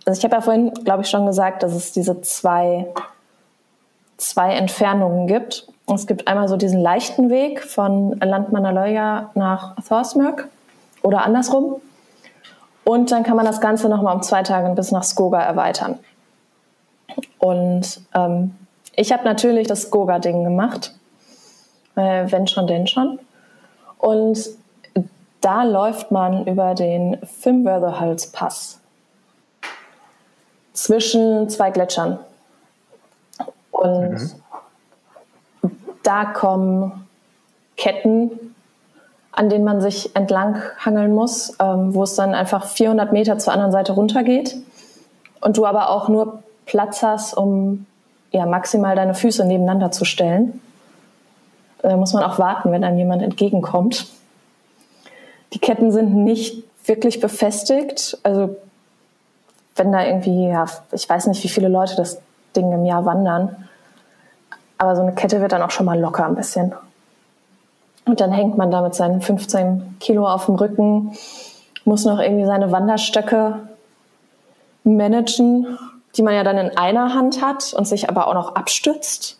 also 0.05 0.17
ich 0.17 0.23
habe 0.23 0.35
ja 0.35 0.41
vorhin, 0.41 0.73
glaube 0.85 1.03
ich, 1.03 1.09
schon 1.09 1.25
gesagt, 1.25 1.63
dass 1.63 1.73
es 1.73 1.91
diese 1.91 2.21
zwei, 2.21 2.87
zwei 4.17 4.53
Entfernungen 4.55 5.27
gibt. 5.27 5.67
Es 5.93 6.07
gibt 6.07 6.27
einmal 6.27 6.47
so 6.47 6.57
diesen 6.57 6.79
leichten 6.79 7.29
Weg 7.29 7.61
von 7.63 8.17
Landmannalöya 8.19 9.31
nach 9.35 9.75
Thorsmörk 9.85 10.47
oder 11.01 11.23
andersrum. 11.25 11.81
Und 12.85 13.11
dann 13.11 13.23
kann 13.23 13.35
man 13.35 13.45
das 13.45 13.61
Ganze 13.61 13.89
nochmal 13.89 14.15
um 14.15 14.23
zwei 14.23 14.43
Tage 14.43 14.73
bis 14.73 14.91
nach 14.91 15.03
Skoga 15.03 15.41
erweitern. 15.41 15.99
Und 17.39 18.01
ähm, 18.13 18.55
ich 18.95 19.11
habe 19.11 19.23
natürlich 19.23 19.67
das 19.67 19.83
Skoga-Ding 19.83 20.43
gemacht, 20.43 20.93
äh, 21.95 22.25
wenn 22.31 22.47
schon, 22.47 22.67
denn 22.67 22.87
schon. 22.87 23.19
Und 23.97 24.39
da 25.41 25.63
läuft 25.63 26.11
man 26.11 26.45
über 26.45 26.73
den 26.73 27.17
Fimmwörtherhalspass 27.25 28.79
zwischen 30.73 31.49
zwei 31.49 31.71
Gletschern. 31.71 32.19
Und 33.71 34.31
mhm. 35.61 35.71
da 36.03 36.25
kommen 36.25 37.07
Ketten, 37.75 38.55
an 39.31 39.49
denen 39.49 39.65
man 39.65 39.81
sich 39.81 40.15
entlang 40.15 40.61
hangeln 40.77 41.13
muss, 41.13 41.57
ähm, 41.59 41.93
wo 41.93 42.03
es 42.03 42.15
dann 42.15 42.35
einfach 42.35 42.65
400 42.65 43.11
Meter 43.11 43.39
zur 43.39 43.53
anderen 43.53 43.71
Seite 43.71 43.93
runtergeht. 43.93 44.55
Und 45.41 45.57
du 45.57 45.65
aber 45.65 45.89
auch 45.89 46.07
nur 46.07 46.43
Platz 46.65 47.01
hast, 47.03 47.33
um 47.33 47.85
ja, 48.33 48.45
maximal 48.45 48.95
deine 48.95 49.13
Füße 49.13 49.45
nebeneinander 49.45 49.91
zu 49.91 50.05
stellen. 50.05 50.59
Da 51.81 51.95
muss 51.95 52.13
man 52.13 52.23
auch 52.23 52.39
warten, 52.39 52.71
wenn 52.71 52.83
einem 52.83 52.97
jemand 52.97 53.21
entgegenkommt. 53.21 54.07
Die 55.53 55.59
Ketten 55.59 55.91
sind 55.91 56.15
nicht 56.15 56.63
wirklich 56.85 57.19
befestigt. 57.19 58.17
Also 58.23 58.55
wenn 59.75 59.91
da 59.91 60.05
irgendwie, 60.05 60.47
ja, 60.47 60.65
ich 60.91 61.07
weiß 61.07 61.27
nicht, 61.27 61.43
wie 61.43 61.49
viele 61.49 61.67
Leute 61.67 61.95
das 61.95 62.19
Ding 62.55 62.71
im 62.71 62.85
Jahr 62.85 63.05
wandern, 63.05 63.67
aber 64.77 64.95
so 64.95 65.01
eine 65.01 65.13
Kette 65.13 65.41
wird 65.41 65.51
dann 65.51 65.61
auch 65.61 65.71
schon 65.71 65.85
mal 65.85 65.99
locker 65.99 66.25
ein 66.25 66.35
bisschen. 66.35 66.73
Und 68.05 68.19
dann 68.19 68.31
hängt 68.31 68.57
man 68.57 68.69
da 68.69 68.81
mit 68.81 68.95
seinen 68.95 69.21
15 69.21 69.97
Kilo 69.99 70.27
auf 70.27 70.47
dem 70.47 70.55
Rücken, 70.55 71.13
muss 71.85 72.05
noch 72.05 72.19
irgendwie 72.19 72.45
seine 72.45 72.71
Wanderstöcke 72.71 73.59
managen, 74.83 75.77
die 76.15 76.23
man 76.23 76.33
ja 76.35 76.43
dann 76.43 76.57
in 76.57 76.77
einer 76.77 77.13
Hand 77.13 77.41
hat 77.41 77.73
und 77.73 77.87
sich 77.87 78.09
aber 78.09 78.27
auch 78.27 78.33
noch 78.33 78.55
abstützt 78.55 79.37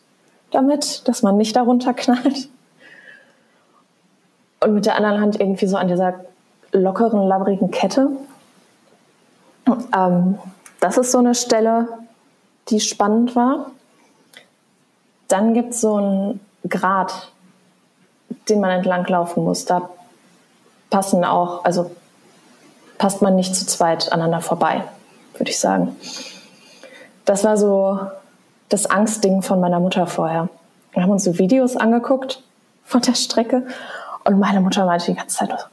damit, 0.51 1.07
dass 1.07 1.23
man 1.23 1.37
nicht 1.37 1.55
darunter 1.55 1.93
knallt 1.93 2.49
und 4.61 4.73
mit 4.73 4.85
der 4.85 4.95
anderen 4.95 5.19
Hand 5.19 5.39
irgendwie 5.39 5.67
so 5.67 5.77
an 5.77 5.87
dieser 5.87 6.25
lockeren, 6.71 7.27
labbrigen 7.27 7.71
Kette. 7.71 8.09
Ähm, 9.95 10.39
das 10.79 10.97
ist 10.97 11.11
so 11.11 11.19
eine 11.19 11.35
Stelle, 11.35 11.87
die 12.69 12.79
spannend 12.79 13.35
war. 13.35 13.71
Dann 15.27 15.53
gibt 15.53 15.73
es 15.73 15.81
so 15.81 15.95
einen 15.95 16.39
Grat, 16.67 17.31
den 18.49 18.59
man 18.59 18.71
entlang 18.71 19.05
laufen 19.05 19.43
muss. 19.43 19.65
Da 19.65 19.89
passen 20.89 21.25
auch, 21.25 21.65
also 21.65 21.91
passt 22.97 23.21
man 23.21 23.35
nicht 23.35 23.55
zu 23.55 23.65
zweit 23.65 24.11
aneinander 24.11 24.41
vorbei, 24.41 24.83
würde 25.37 25.51
ich 25.51 25.59
sagen. 25.59 25.95
Das 27.25 27.43
war 27.43 27.57
so 27.57 27.99
das 28.69 28.85
Angstding 28.85 29.41
von 29.41 29.59
meiner 29.59 29.79
Mutter 29.79 30.07
vorher. 30.07 30.49
Wir 30.91 31.03
haben 31.03 31.11
uns 31.11 31.23
so 31.23 31.37
Videos 31.37 31.75
angeguckt 31.75 32.43
von 32.83 33.01
der 33.01 33.15
Strecke 33.15 33.65
und 34.25 34.39
meine 34.39 34.61
Mutter 34.61 34.85
meinte 34.85 35.05
die 35.05 35.15
ganze 35.15 35.37
Zeit, 35.37 35.67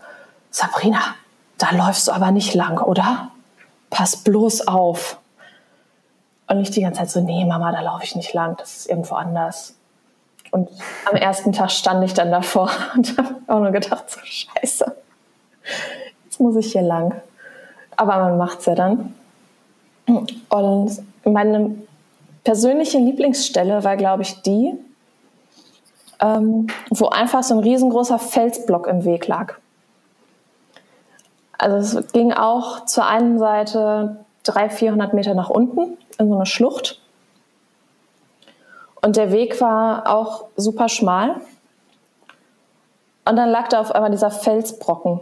Sabrina, 0.50 1.00
da 1.58 1.70
läufst 1.72 2.08
du 2.08 2.12
aber 2.12 2.30
nicht 2.30 2.54
lang, 2.54 2.78
oder? 2.78 3.30
Pass 3.90 4.16
bloß 4.16 4.66
auf. 4.66 5.18
Und 6.48 6.60
ich 6.60 6.70
die 6.70 6.82
ganze 6.82 7.00
Zeit 7.00 7.10
so, 7.10 7.20
nee, 7.20 7.44
Mama, 7.44 7.70
da 7.70 7.80
laufe 7.80 8.04
ich 8.04 8.16
nicht 8.16 8.32
lang, 8.32 8.56
das 8.56 8.78
ist 8.78 8.88
irgendwo 8.88 9.14
anders. 9.14 9.74
Und 10.50 10.68
am 11.08 11.16
ersten 11.16 11.52
Tag 11.52 11.70
stand 11.70 12.04
ich 12.04 12.14
dann 12.14 12.30
davor 12.30 12.70
und 12.94 13.16
habe 13.16 13.36
auch 13.46 13.60
nur 13.60 13.70
gedacht, 13.70 14.10
so 14.10 14.20
scheiße, 14.22 14.96
jetzt 16.24 16.40
muss 16.40 16.56
ich 16.56 16.72
hier 16.72 16.82
lang. 16.82 17.20
Aber 17.96 18.18
man 18.18 18.38
macht 18.38 18.60
es 18.60 18.66
ja 18.66 18.74
dann. 18.74 19.14
Und 20.48 21.02
meine 21.24 21.76
persönliche 22.44 22.98
Lieblingsstelle 22.98 23.84
war, 23.84 23.96
glaube 23.96 24.22
ich, 24.22 24.42
die, 24.42 24.74
ähm, 26.20 26.66
wo 26.90 27.08
einfach 27.08 27.42
so 27.42 27.54
ein 27.54 27.60
riesengroßer 27.60 28.18
Felsblock 28.18 28.86
im 28.86 29.04
Weg 29.04 29.26
lag. 29.26 29.54
Also 31.58 31.98
es 31.98 32.12
ging 32.12 32.32
auch 32.32 32.86
zur 32.86 33.06
einen 33.06 33.38
Seite 33.38 34.24
300, 34.44 34.72
400 34.72 35.14
Meter 35.14 35.34
nach 35.34 35.50
unten 35.50 35.98
in 36.18 36.28
so 36.28 36.34
eine 36.34 36.46
Schlucht. 36.46 37.00
Und 39.02 39.16
der 39.16 39.32
Weg 39.32 39.60
war 39.60 40.06
auch 40.06 40.46
super 40.56 40.88
schmal. 40.88 41.36
Und 43.24 43.36
dann 43.36 43.50
lag 43.50 43.68
da 43.68 43.80
auf 43.80 43.92
einmal 43.92 44.10
dieser 44.10 44.30
Felsbrocken. 44.30 45.20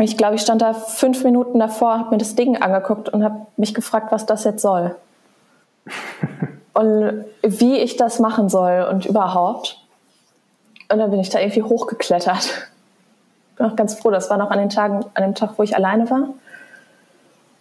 Ich 0.00 0.16
glaube, 0.16 0.36
ich 0.36 0.40
stand 0.40 0.62
da 0.62 0.72
fünf 0.72 1.24
Minuten 1.24 1.58
davor, 1.58 1.98
habe 1.98 2.10
mir 2.10 2.18
das 2.18 2.34
Ding 2.34 2.56
angeguckt 2.60 3.08
und 3.10 3.22
habe 3.22 3.46
mich 3.56 3.74
gefragt, 3.74 4.12
was 4.12 4.24
das 4.26 4.44
jetzt 4.44 4.62
soll. 4.62 4.96
und 6.72 7.24
wie 7.42 7.78
ich 7.78 7.96
das 7.96 8.18
machen 8.18 8.48
soll 8.48 8.86
und 8.90 9.06
überhaupt. 9.06 9.78
Und 10.90 10.98
dann 10.98 11.10
bin 11.10 11.20
ich 11.20 11.28
da 11.28 11.38
irgendwie 11.38 11.62
hochgeklettert. 11.62 12.68
Bin 13.56 13.66
auch 13.66 13.76
ganz 13.76 13.94
froh, 13.94 14.10
das 14.10 14.30
war 14.30 14.38
noch 14.38 14.50
an 14.50 14.58
den 14.58 14.70
Tagen, 14.70 15.04
an 15.12 15.22
dem 15.22 15.34
Tag, 15.34 15.58
wo 15.58 15.62
ich 15.62 15.76
alleine 15.76 16.08
war, 16.08 16.30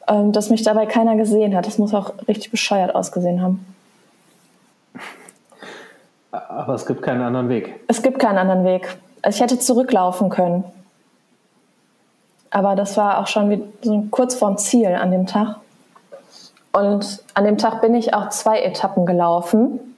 ähm, 0.08 0.32
dass 0.32 0.49
mich 0.49 0.63
dabei 0.63 0.86
keiner 0.86 1.17
gesehen 1.17 1.56
hat. 1.56 1.67
Das 1.67 1.78
muss 1.78 1.93
auch 1.93 2.13
richtig 2.28 2.52
bescheuert 2.52 2.95
ausgesehen 2.95 3.41
haben. 3.41 3.65
Aber 6.32 6.73
es 6.73 6.86
gibt 6.86 7.02
keinen 7.02 7.21
anderen 7.21 7.49
Weg. 7.49 7.82
Es 7.88 8.02
gibt 8.02 8.19
keinen 8.19 8.38
anderen 8.38 8.63
Weg. 8.63 8.97
Also 9.21 9.36
ich 9.36 9.41
hätte 9.41 9.60
zurücklaufen 9.60 10.30
können. 10.30 10.63
Aber 12.52 12.76
das 12.76 12.98
war 12.98 13.20
auch 13.20 13.28
schon 13.28 13.50
wie 13.50 13.64
so 13.82 14.06
kurz 14.10 14.36
vorm 14.36 14.58
Ziel 14.58 14.88
an 14.88 15.12
dem 15.12 15.28
Tag. 15.28 15.58
Und 16.72 17.24
an 17.34 17.46
dem 17.46 17.58
Tag 17.58 17.82
bin 17.82 17.96
ich 17.96 18.14
auch 18.14 18.30
zwei 18.30 18.62
Etappen 18.62 19.06
gelaufen. 19.06 19.96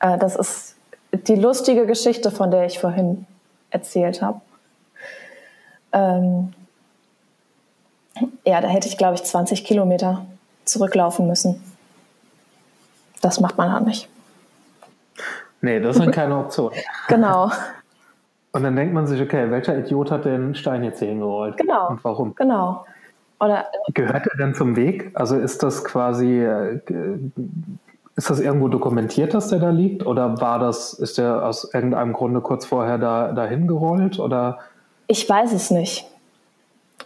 Äh, 0.00 0.18
das 0.18 0.36
ist 0.36 0.76
die 1.12 1.36
lustige 1.36 1.86
Geschichte, 1.86 2.30
von 2.30 2.50
der 2.50 2.66
ich 2.66 2.78
vorhin 2.78 3.26
erzählt 3.70 4.22
habe. 4.22 4.40
Ähm 5.92 6.52
ja, 8.44 8.60
da 8.60 8.68
hätte 8.68 8.88
ich, 8.88 8.98
glaube 8.98 9.14
ich, 9.14 9.24
20 9.24 9.64
Kilometer 9.64 10.24
zurücklaufen 10.64 11.26
müssen. 11.26 11.62
Das 13.20 13.40
macht 13.40 13.56
man 13.56 13.72
halt 13.72 13.86
nicht. 13.86 14.08
Nee, 15.60 15.80
das 15.80 15.96
sind 15.96 16.12
keine 16.12 16.38
Optionen. 16.38 16.76
genau. 17.08 17.50
Und 18.52 18.62
dann 18.62 18.76
denkt 18.76 18.92
man 18.92 19.06
sich, 19.06 19.20
okay, 19.20 19.50
welcher 19.50 19.76
Idiot 19.78 20.10
hat 20.10 20.26
den 20.26 20.54
Stein 20.54 20.84
jetzt 20.84 20.98
hier 20.98 21.08
hingerollt? 21.08 21.56
Genau. 21.56 21.88
Und 21.88 22.04
warum? 22.04 22.34
Genau. 22.34 22.84
Oder, 23.40 23.66
Gehört 23.94 24.26
er 24.26 24.36
denn 24.36 24.54
zum 24.54 24.76
Weg? 24.76 25.10
Also 25.14 25.36
ist 25.36 25.62
das 25.62 25.84
quasi, 25.84 26.40
äh, 26.40 26.80
ist 28.14 28.28
das 28.28 28.40
irgendwo 28.40 28.68
dokumentiert, 28.68 29.32
dass 29.32 29.48
der 29.48 29.58
da 29.58 29.70
liegt? 29.70 30.06
Oder 30.06 30.40
war 30.40 30.58
das, 30.58 30.92
ist 30.92 31.18
der 31.18 31.46
aus 31.46 31.72
irgendeinem 31.72 32.12
Grunde 32.12 32.40
kurz 32.42 32.66
vorher 32.66 32.98
da, 32.98 33.32
dahin 33.32 33.66
gerollt? 33.66 34.18
Oder? 34.18 34.58
Ich 35.06 35.28
weiß 35.28 35.52
es 35.54 35.70
nicht. 35.70 36.06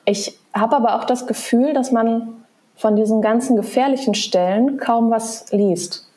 Ich 0.04 0.38
habe 0.52 0.76
aber 0.76 0.96
auch 0.96 1.04
das 1.04 1.26
Gefühl, 1.26 1.72
dass 1.72 1.92
man 1.92 2.28
von 2.76 2.96
diesen 2.96 3.22
ganzen 3.22 3.56
gefährlichen 3.56 4.14
Stellen 4.14 4.78
kaum 4.78 5.10
was 5.10 5.50
liest. 5.52 6.08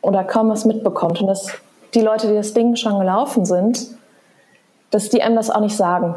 Oder 0.00 0.24
kaum 0.24 0.48
was 0.48 0.64
mitbekommt. 0.64 1.20
Und 1.20 1.26
dass 1.26 1.52
die 1.94 2.00
Leute, 2.00 2.28
die 2.28 2.34
das 2.34 2.54
Ding 2.54 2.76
schon 2.76 2.98
gelaufen 2.98 3.44
sind, 3.44 3.88
dass 4.90 5.08
die 5.08 5.22
einem 5.22 5.36
das 5.36 5.50
auch 5.50 5.60
nicht 5.60 5.76
sagen. 5.76 6.14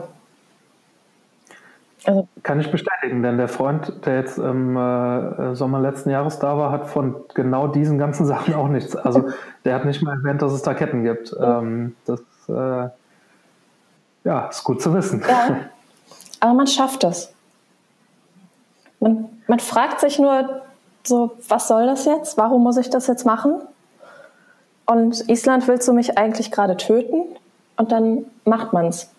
Also, 2.03 2.27
Kann 2.41 2.59
ich 2.59 2.71
bestätigen, 2.71 3.21
denn 3.21 3.37
der 3.37 3.47
Freund, 3.47 4.05
der 4.05 4.17
jetzt 4.17 4.39
im 4.39 4.75
äh, 4.75 5.53
Sommer 5.53 5.79
letzten 5.79 6.09
Jahres 6.09 6.39
da 6.39 6.57
war, 6.57 6.71
hat 6.71 6.87
von 6.87 7.15
genau 7.35 7.67
diesen 7.67 7.99
ganzen 7.99 8.25
Sachen 8.27 8.55
auch 8.55 8.67
nichts. 8.67 8.95
Also 8.95 9.29
der 9.65 9.75
hat 9.75 9.85
nicht 9.85 10.01
mal 10.01 10.15
erwähnt, 10.15 10.41
dass 10.41 10.51
es 10.51 10.63
da 10.63 10.73
Ketten 10.73 11.03
gibt. 11.03 11.35
Ähm, 11.39 11.95
das 12.05 12.21
äh, 12.49 12.89
ja, 14.23 14.47
ist 14.47 14.63
gut 14.63 14.81
zu 14.81 14.93
wissen. 14.93 15.23
Ja, 15.27 15.57
aber 16.39 16.53
man 16.53 16.67
schafft 16.67 17.03
es. 17.03 17.33
Man, 18.99 19.29
man 19.47 19.59
fragt 19.59 19.99
sich 19.99 20.19
nur 20.19 20.61
so, 21.03 21.31
was 21.47 21.67
soll 21.67 21.85
das 21.85 22.05
jetzt? 22.05 22.37
Warum 22.37 22.63
muss 22.63 22.77
ich 22.77 22.89
das 22.89 23.07
jetzt 23.07 23.25
machen? 23.25 23.61
Und 24.91 25.29
Island 25.29 25.69
willst 25.69 25.87
du 25.87 25.93
mich 25.93 26.17
eigentlich 26.17 26.51
gerade 26.51 26.75
töten? 26.75 27.23
Und 27.77 27.93
dann 27.93 28.25
macht 28.43 28.73
man 28.73 28.87
es. 28.87 29.09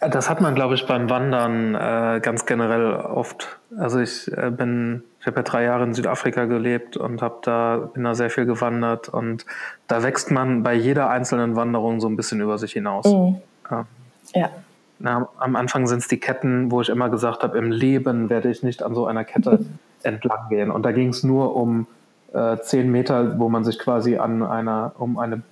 Das 0.00 0.28
hat 0.28 0.40
man, 0.40 0.56
glaube 0.56 0.74
ich, 0.74 0.88
beim 0.88 1.08
Wandern 1.08 1.76
äh, 1.76 2.20
ganz 2.20 2.46
generell 2.46 2.94
oft. 2.94 3.60
Also 3.78 4.00
ich 4.00 4.26
äh, 4.36 4.50
bin, 4.50 5.04
ich 5.20 5.28
habe 5.28 5.36
ja 5.36 5.42
drei 5.44 5.62
Jahre 5.62 5.84
in 5.84 5.94
Südafrika 5.94 6.46
gelebt 6.46 6.96
und 6.96 7.22
habe 7.22 7.36
da 7.42 7.90
bin 7.94 8.02
da 8.02 8.16
sehr 8.16 8.28
viel 8.28 8.44
gewandert 8.44 9.08
und 9.08 9.46
da 9.86 10.02
wächst 10.02 10.32
man 10.32 10.64
bei 10.64 10.74
jeder 10.74 11.08
einzelnen 11.08 11.54
Wanderung 11.54 12.00
so 12.00 12.08
ein 12.08 12.16
bisschen 12.16 12.40
über 12.40 12.58
sich 12.58 12.72
hinaus. 12.72 13.06
Mhm. 13.06 13.36
Ja. 13.70 13.86
ja. 14.34 14.50
Na, 14.98 15.28
am 15.38 15.54
Anfang 15.54 15.86
sind 15.86 16.00
es 16.00 16.08
die 16.08 16.18
Ketten, 16.18 16.72
wo 16.72 16.80
ich 16.80 16.88
immer 16.88 17.08
gesagt 17.08 17.44
habe, 17.44 17.56
im 17.56 17.70
Leben 17.70 18.30
werde 18.30 18.50
ich 18.50 18.64
nicht 18.64 18.82
an 18.82 18.96
so 18.96 19.06
einer 19.06 19.22
Kette 19.22 19.60
entlang 20.02 20.48
gehen. 20.48 20.72
Und 20.72 20.82
da 20.82 20.90
ging 20.90 21.10
es 21.10 21.22
nur 21.22 21.54
um 21.54 21.86
äh, 22.32 22.58
zehn 22.60 22.90
Meter, 22.90 23.38
wo 23.38 23.48
man 23.48 23.64
sich 23.64 23.78
quasi 23.78 24.16
an 24.16 24.42
einer, 24.42 24.92
um 24.98 25.18
eine 25.18 25.42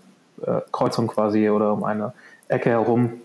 äh, 0.42 0.60
Kreuzung 0.72 1.08
quasi 1.08 1.50
oder 1.50 1.72
um 1.72 1.84
eine 1.84 2.12
Ecke 2.48 2.70
herum 2.70 3.20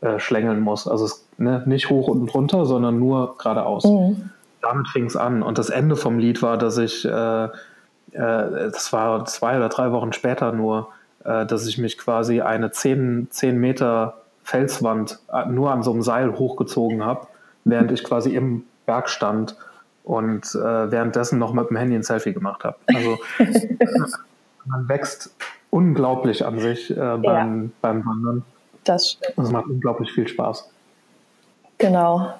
äh, 0.00 0.18
schlängeln 0.18 0.60
muss. 0.60 0.86
Also 0.86 1.06
es, 1.06 1.26
ne, 1.38 1.62
nicht 1.66 1.90
hoch 1.90 2.08
und 2.08 2.32
runter, 2.34 2.66
sondern 2.66 2.98
nur 2.98 3.36
geradeaus. 3.38 3.84
Mhm. 3.84 4.30
Damit 4.60 4.88
fing 4.88 5.06
es 5.06 5.16
an. 5.16 5.42
Und 5.42 5.58
das 5.58 5.70
Ende 5.70 5.96
vom 5.96 6.18
Lied 6.18 6.42
war, 6.42 6.58
dass 6.58 6.78
ich, 6.78 7.04
äh, 7.04 7.44
äh, 7.44 7.48
das 8.12 8.92
war 8.92 9.24
zwei 9.24 9.56
oder 9.56 9.68
drei 9.68 9.92
Wochen 9.92 10.12
später 10.12 10.52
nur, 10.52 10.88
äh, 11.24 11.46
dass 11.46 11.66
ich 11.66 11.78
mich 11.78 11.98
quasi 11.98 12.40
eine 12.40 12.70
zehn, 12.70 13.28
zehn 13.30 13.58
Meter 13.58 14.14
Felswand 14.42 15.18
nur 15.50 15.72
an 15.72 15.82
so 15.82 15.92
einem 15.92 16.02
Seil 16.02 16.38
hochgezogen 16.38 17.04
habe, 17.04 17.26
während 17.64 17.92
ich 17.92 18.02
quasi 18.02 18.34
im 18.34 18.64
Berg 18.86 19.10
stand 19.10 19.56
und 20.08 20.54
äh, 20.54 20.90
währenddessen 20.90 21.38
noch 21.38 21.52
mit 21.52 21.68
dem 21.68 21.76
Handy 21.76 21.94
ein 21.94 22.02
Selfie 22.02 22.32
gemacht 22.32 22.64
habe. 22.64 22.76
Also 22.86 23.18
man 24.64 24.88
wächst 24.88 25.34
unglaublich 25.68 26.46
an 26.46 26.58
sich 26.58 26.90
äh, 26.90 26.94
beim, 26.94 27.64
ja. 27.64 27.70
beim 27.82 28.06
Wandern. 28.06 28.42
Das 28.84 29.10
stimmt. 29.10 29.36
Das 29.36 29.52
macht 29.52 29.66
unglaublich 29.66 30.10
viel 30.10 30.26
Spaß. 30.26 30.70
Genau. 31.76 32.32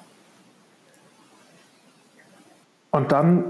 Und 2.89 3.11
dann 3.11 3.43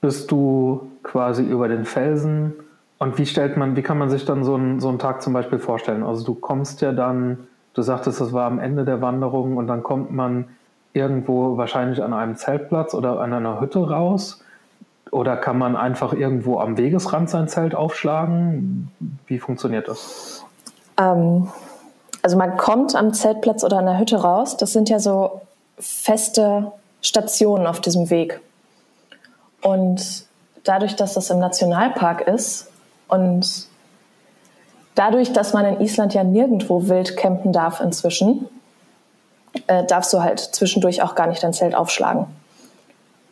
bist 0.00 0.30
du 0.30 0.90
quasi 1.02 1.42
über 1.42 1.68
den 1.68 1.84
Felsen. 1.84 2.54
Und 2.96 3.18
wie 3.18 3.26
stellt 3.26 3.58
man, 3.58 3.76
wie 3.76 3.82
kann 3.82 3.98
man 3.98 4.08
sich 4.08 4.24
dann 4.24 4.42
so 4.42 4.54
einen, 4.54 4.80
so 4.80 4.88
einen 4.88 4.98
Tag 4.98 5.20
zum 5.20 5.34
Beispiel 5.34 5.58
vorstellen? 5.58 6.02
Also 6.02 6.24
du 6.24 6.34
kommst 6.34 6.80
ja 6.80 6.92
dann, 6.92 7.46
du 7.74 7.82
sagtest, 7.82 8.22
das 8.22 8.32
war 8.32 8.46
am 8.46 8.58
Ende 8.58 8.86
der 8.86 9.02
Wanderung 9.02 9.58
und 9.58 9.66
dann 9.66 9.82
kommt 9.82 10.12
man 10.12 10.46
irgendwo 10.96 11.56
wahrscheinlich 11.56 12.02
an 12.02 12.12
einem 12.12 12.36
Zeltplatz 12.36 12.94
oder 12.94 13.20
an 13.20 13.32
einer 13.32 13.60
Hütte 13.60 13.88
raus? 13.88 14.42
Oder 15.12 15.36
kann 15.36 15.58
man 15.58 15.76
einfach 15.76 16.12
irgendwo 16.12 16.58
am 16.58 16.76
Wegesrand 16.76 17.30
sein 17.30 17.48
Zelt 17.48 17.74
aufschlagen? 17.74 18.90
Wie 19.26 19.38
funktioniert 19.38 19.86
das? 19.86 20.44
Ähm, 20.98 21.48
also 22.22 22.36
man 22.36 22.56
kommt 22.56 22.96
am 22.96 23.12
Zeltplatz 23.12 23.62
oder 23.62 23.78
an 23.78 23.86
der 23.86 23.98
Hütte 23.98 24.16
raus. 24.16 24.56
Das 24.56 24.72
sind 24.72 24.88
ja 24.88 24.98
so 24.98 25.42
feste 25.78 26.72
Stationen 27.00 27.66
auf 27.66 27.80
diesem 27.80 28.10
Weg. 28.10 28.40
Und 29.62 30.26
dadurch, 30.64 30.96
dass 30.96 31.14
das 31.14 31.30
im 31.30 31.38
Nationalpark 31.38 32.26
ist 32.26 32.68
und 33.08 33.68
dadurch, 34.94 35.32
dass 35.32 35.52
man 35.52 35.64
in 35.66 35.80
Island 35.80 36.14
ja 36.14 36.24
nirgendwo 36.24 36.88
wild 36.88 37.16
campen 37.16 37.52
darf 37.52 37.80
inzwischen, 37.80 38.48
äh, 39.66 39.84
darfst 39.84 40.12
du 40.12 40.22
halt 40.22 40.40
zwischendurch 40.40 41.02
auch 41.02 41.14
gar 41.14 41.26
nicht 41.26 41.42
dein 41.42 41.52
Zelt 41.52 41.74
aufschlagen. 41.74 42.26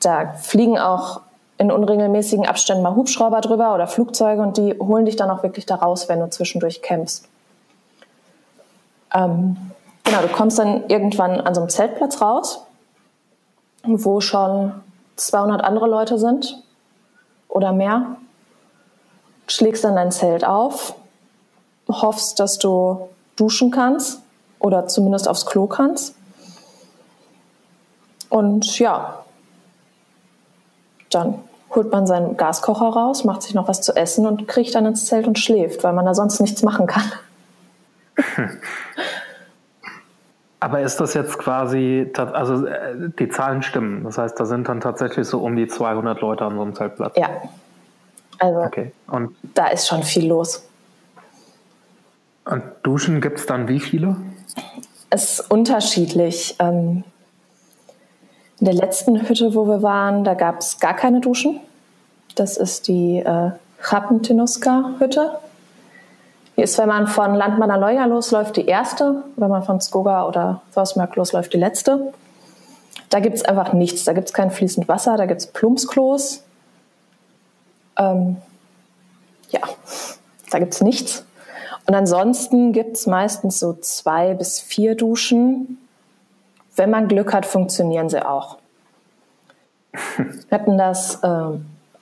Da 0.01 0.35
fliegen 0.35 0.79
auch 0.79 1.21
in 1.57 1.71
unregelmäßigen 1.71 2.47
Abständen 2.47 2.83
mal 2.83 2.95
Hubschrauber 2.95 3.41
drüber 3.41 3.75
oder 3.75 3.87
Flugzeuge 3.87 4.43
und 4.43 4.57
die 4.57 4.75
holen 4.79 5.05
dich 5.05 5.17
dann 5.17 5.31
auch 5.31 5.43
wirklich 5.43 5.67
da 5.67 5.77
raus, 5.77 6.09
wenn 6.09 6.21
du 6.21 6.29
zwischendurch 6.29 6.83
campst. 6.83 7.29
Ähm, 9.15 9.57
genau, 10.03 10.23
du 10.23 10.29
kommst 10.29 10.59
dann 10.59 10.89
irgendwann 10.89 11.41
an 11.41 11.55
so 11.55 11.61
einem 11.61 11.71
Zeltplatz 11.71 12.21
raus, 12.21 12.65
wo 13.85 14.21
schon 14.21 14.73
200 15.17 15.63
andere 15.63 15.87
Leute 15.87 16.19
sind 16.19 16.63
oder 17.49 17.73
mehr. 17.73 18.17
Schlägst 19.47 19.85
dann 19.85 19.95
dein 19.95 20.11
Zelt 20.11 20.45
auf, 20.45 20.97
hoffst, 21.89 22.41
dass 22.41 22.59
du 22.59 23.09
duschen 23.37 23.71
kannst 23.71 24.21
oder 24.59 24.87
zumindest 24.87 25.29
aufs 25.29 25.47
Klo 25.47 25.67
kannst. 25.67 26.17
Und 28.35 28.81
ja, 28.81 29.25
dann 31.09 31.39
holt 31.73 31.93
man 31.93 32.05
seinen 32.05 32.37
Gaskocher 32.37 32.89
raus, 32.89 33.23
macht 33.23 33.43
sich 33.43 33.55
noch 33.55 33.69
was 33.69 33.81
zu 33.81 33.95
essen 33.95 34.27
und 34.27 34.49
kriegt 34.49 34.75
dann 34.75 34.87
ins 34.87 35.07
Zelt 35.07 35.29
und 35.29 35.39
schläft, 35.39 35.85
weil 35.85 35.93
man 35.93 36.05
da 36.05 36.15
sonst 36.15 36.41
nichts 36.41 36.65
machen 36.65 36.89
kann. 36.89 37.13
Aber 40.59 40.81
ist 40.81 40.99
das 40.99 41.15
jetzt 41.15 41.39
quasi, 41.39 42.11
also 42.17 42.67
äh, 42.67 43.09
die 43.21 43.29
Zahlen 43.29 43.63
stimmen, 43.63 44.03
das 44.03 44.19
heißt, 44.19 44.41
da 44.41 44.47
sind 44.47 44.69
dann 44.69 44.81
tatsächlich 44.81 45.29
so 45.29 45.39
um 45.39 45.55
die 45.55 45.69
200 45.69 46.21
Leute 46.21 46.45
an 46.45 46.57
so 46.57 46.63
einem 46.63 46.75
Zeltplatz? 46.75 47.17
Ja. 47.17 47.29
Also 48.41 48.63
okay. 48.63 48.91
und 49.07 49.37
da 49.55 49.69
ist 49.69 49.87
schon 49.87 50.03
viel 50.03 50.27
los. 50.27 50.69
Und 52.47 52.65
Duschen 52.83 53.21
gibt 53.21 53.39
es 53.39 53.47
dann 53.47 53.69
wie 53.69 53.79
viele? 53.79 54.17
Es 55.09 55.39
ist 55.39 55.53
unterschiedlich. 55.53 56.57
Ähm, 56.59 57.05
in 58.61 58.67
der 58.67 58.75
letzten 58.75 59.29
Hütte, 59.29 59.55
wo 59.55 59.67
wir 59.67 59.83
waren, 59.83 60.25
da 60.25 60.35
gab 60.35 60.61
es 60.61 60.79
gar 60.79 60.95
keine 60.95 61.21
Duschen. 61.21 61.61
Das 62.35 62.57
ist 62.57 62.89
die 62.89 63.19
äh, 63.19 63.51
Chapentinoska-Hütte. 63.81 65.39
Die 66.57 66.63
ist, 66.63 66.79
wenn 66.79 66.89
man 66.89 67.07
von 67.07 67.35
Landmannaloja 67.35 68.07
losläuft, 68.07 68.57
die 68.57 68.67
erste. 68.67 69.25
Wenn 69.37 69.51
man 69.51 69.65
von 69.65 69.81
Skoga 69.81 70.27
oder 70.27 70.63
Thorsmark 70.73 71.17
losläuft, 71.17 71.53
die 71.53 71.59
letzte. 71.59 72.13
Da 73.11 73.21
gibt 73.21 73.37
es 73.37 73.45
einfach 73.45 73.73
nichts. 73.73 74.05
Da 74.05 74.13
gibt 74.13 74.29
es 74.29 74.33
kein 74.33 74.51
fließend 74.51 74.89
Wasser, 74.89 75.17
da 75.17 75.27
gibt 75.27 75.41
es 75.41 75.47
Plumpsklos. 75.49 76.45
Ähm, 77.97 78.37
ja, 79.51 79.61
da 80.51 80.59
gibt 80.59 80.75
es 80.75 80.81
nichts. 80.81 81.25
Und 81.87 81.95
ansonsten 81.95 82.73
gibt 82.73 82.97
es 82.97 83.07
meistens 83.07 83.59
so 83.59 83.75
zwei 83.75 84.35
bis 84.35 84.61
vier 84.61 84.95
Duschen. 84.95 85.79
Wenn 86.77 86.91
man 86.91 87.09
Glück 87.09 87.33
hat, 87.33 87.47
funktionieren 87.47 88.09
sie 88.09 88.25
auch. 88.27 88.59
Wir 90.17 90.59
hatten 90.59 90.77
das 90.77 91.23
äh, 91.23 91.27
an 91.27 91.61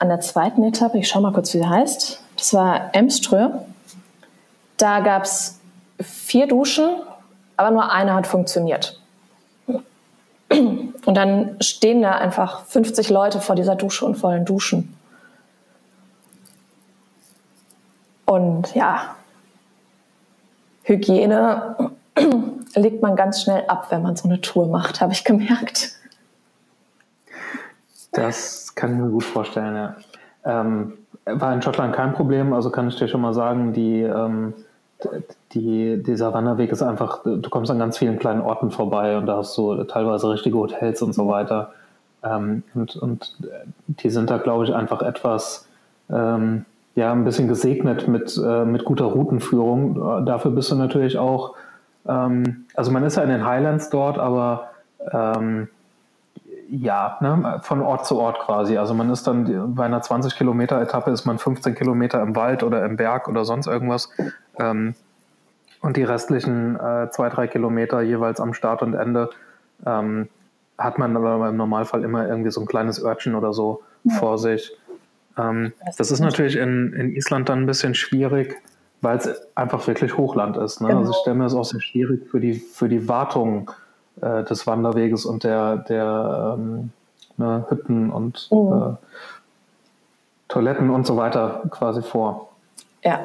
der 0.09 0.19
zweiten 0.19 0.63
Etappe, 0.63 0.97
ich 0.97 1.07
schaue 1.07 1.21
mal 1.21 1.33
kurz, 1.33 1.53
wie 1.53 1.59
sie 1.59 1.67
heißt. 1.67 2.23
Das 2.35 2.53
war 2.53 2.89
Emströ. 2.93 3.49
Da 4.77 4.99
gab 5.01 5.23
es 5.23 5.59
vier 6.01 6.47
Duschen, 6.47 6.89
aber 7.55 7.71
nur 7.71 7.91
eine 7.91 8.13
hat 8.15 8.27
funktioniert. 8.27 8.99
Und 10.49 11.15
dann 11.15 11.57
stehen 11.61 12.01
da 12.01 12.11
einfach 12.11 12.65
50 12.65 13.09
Leute 13.09 13.41
vor 13.41 13.55
dieser 13.55 13.75
Dusche 13.75 14.05
und 14.05 14.21
wollen 14.23 14.45
duschen. 14.45 14.95
Und 18.25 18.73
ja, 18.73 19.15
Hygiene 20.83 21.91
legt 22.75 23.01
man 23.01 23.15
ganz 23.15 23.41
schnell 23.41 23.63
ab, 23.67 23.87
wenn 23.89 24.01
man 24.01 24.15
so 24.15 24.27
eine 24.27 24.41
Tour 24.41 24.67
macht, 24.67 25.01
habe 25.01 25.13
ich 25.13 25.23
gemerkt. 25.23 25.93
Das 28.11 28.75
kann 28.75 28.93
ich 28.93 28.99
mir 28.99 29.09
gut 29.09 29.23
vorstellen, 29.23 29.75
ja. 29.75 29.95
Ähm, 30.45 30.93
war 31.25 31.53
in 31.53 31.61
Schottland 31.61 31.95
kein 31.95 32.13
Problem, 32.13 32.53
also 32.53 32.69
kann 32.69 32.87
ich 32.87 32.95
dir 32.97 33.07
schon 33.07 33.21
mal 33.21 33.33
sagen, 33.33 33.73
die, 33.73 34.01
ähm, 34.01 34.53
die, 35.53 36.01
dieser 36.03 36.33
Wanderweg 36.33 36.71
ist 36.71 36.81
einfach, 36.81 37.23
du 37.23 37.49
kommst 37.49 37.71
an 37.71 37.79
ganz 37.79 37.97
vielen 37.97 38.19
kleinen 38.19 38.41
Orten 38.41 38.71
vorbei 38.71 39.17
und 39.17 39.25
da 39.25 39.37
hast 39.37 39.57
du 39.57 39.83
teilweise 39.85 40.29
richtige 40.29 40.57
Hotels 40.57 41.01
und 41.01 41.13
so 41.13 41.27
weiter. 41.27 41.73
Ähm, 42.23 42.63
und, 42.73 42.95
und 42.97 43.37
die 43.87 44.09
sind 44.09 44.29
da, 44.29 44.37
glaube 44.37 44.65
ich, 44.65 44.73
einfach 44.73 45.01
etwas, 45.01 45.67
ähm, 46.09 46.65
ja, 46.95 47.11
ein 47.11 47.23
bisschen 47.23 47.47
gesegnet 47.47 48.07
mit, 48.07 48.39
äh, 48.43 48.65
mit 48.65 48.85
guter 48.85 49.05
Routenführung. 49.05 50.25
Dafür 50.25 50.51
bist 50.51 50.71
du 50.71 50.75
natürlich 50.75 51.17
auch, 51.17 51.55
ähm, 52.07 52.65
also 52.75 52.91
man 52.91 53.03
ist 53.03 53.17
ja 53.17 53.23
in 53.23 53.29
den 53.29 53.45
Highlands 53.45 53.89
dort, 53.89 54.17
aber 54.17 54.71
ähm, 55.11 55.67
ja, 56.69 57.17
ne, 57.21 57.59
von 57.63 57.81
Ort 57.81 58.05
zu 58.05 58.17
Ort 58.19 58.39
quasi. 58.39 58.77
Also 58.77 58.93
man 58.93 59.09
ist 59.09 59.27
dann 59.27 59.75
bei 59.75 59.85
einer 59.85 60.01
20 60.01 60.35
Kilometer 60.35 60.81
Etappe 60.81 61.11
ist 61.11 61.25
man 61.25 61.37
15 61.37 61.75
Kilometer 61.75 62.21
im 62.21 62.35
Wald 62.35 62.63
oder 62.63 62.83
im 62.85 62.97
Berg 62.97 63.27
oder 63.27 63.45
sonst 63.45 63.67
irgendwas. 63.67 64.09
Ähm, 64.57 64.95
und 65.81 65.97
die 65.97 66.03
restlichen 66.03 66.79
äh, 66.79 67.09
zwei, 67.11 67.29
drei 67.29 67.47
Kilometer 67.47 68.01
jeweils 68.01 68.39
am 68.39 68.53
Start 68.53 68.81
und 68.81 68.93
Ende 68.93 69.29
ähm, 69.85 70.29
hat 70.77 70.97
man 70.97 71.15
aber 71.15 71.49
im 71.49 71.57
Normalfall 71.57 72.03
immer 72.03 72.27
irgendwie 72.27 72.51
so 72.51 72.61
ein 72.61 72.67
kleines 72.67 73.03
Örtchen 73.03 73.35
oder 73.35 73.53
so 73.53 73.83
ja. 74.05 74.15
vor 74.15 74.37
sich. 74.37 74.71
Ähm, 75.37 75.73
das 75.97 76.09
ist 76.09 76.21
natürlich 76.21 76.55
in, 76.55 76.93
in 76.93 77.11
Island 77.11 77.49
dann 77.49 77.63
ein 77.63 77.65
bisschen 77.65 77.95
schwierig, 77.95 78.55
weil 79.03 79.17
es 79.17 79.29
einfach 79.53 79.85
wirklich 79.85 80.17
Hochland 80.17 80.55
ist. 80.55 80.81
Ne? 80.81 80.87
Genau. 80.87 80.99
Also 81.01 81.11
ich 81.11 81.17
stelle 81.17 81.35
mir 81.35 81.43
das 81.43 81.53
auch 81.53 81.65
sehr 81.65 81.81
schwierig 81.81 82.25
für 82.29 82.39
die, 82.39 82.53
für 82.53 82.87
die 82.87 83.09
Wartung 83.09 83.69
äh, 84.21 84.43
des 84.43 84.65
Wanderweges 84.65 85.25
und 85.25 85.43
der, 85.43 85.77
der 85.77 86.55
ähm, 86.57 86.91
ne, 87.35 87.65
Hütten 87.69 88.11
und 88.11 88.47
mhm. 88.49 88.71
äh, 88.71 88.95
Toiletten 90.47 90.89
und 90.89 91.05
so 91.05 91.17
weiter 91.17 91.63
quasi 91.69 92.01
vor. 92.01 92.49
Ja. 93.03 93.19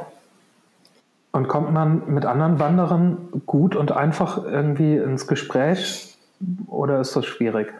Und 1.31 1.47
kommt 1.47 1.73
man 1.73 2.03
mit 2.12 2.25
anderen 2.25 2.59
Wanderern 2.59 3.29
gut 3.47 3.77
und 3.77 3.93
einfach 3.93 4.45
irgendwie 4.45 4.97
ins 4.97 5.29
Gespräch 5.29 6.17
oder 6.67 7.01
ist 7.01 7.14
das 7.14 7.25
schwierig? 7.25 7.73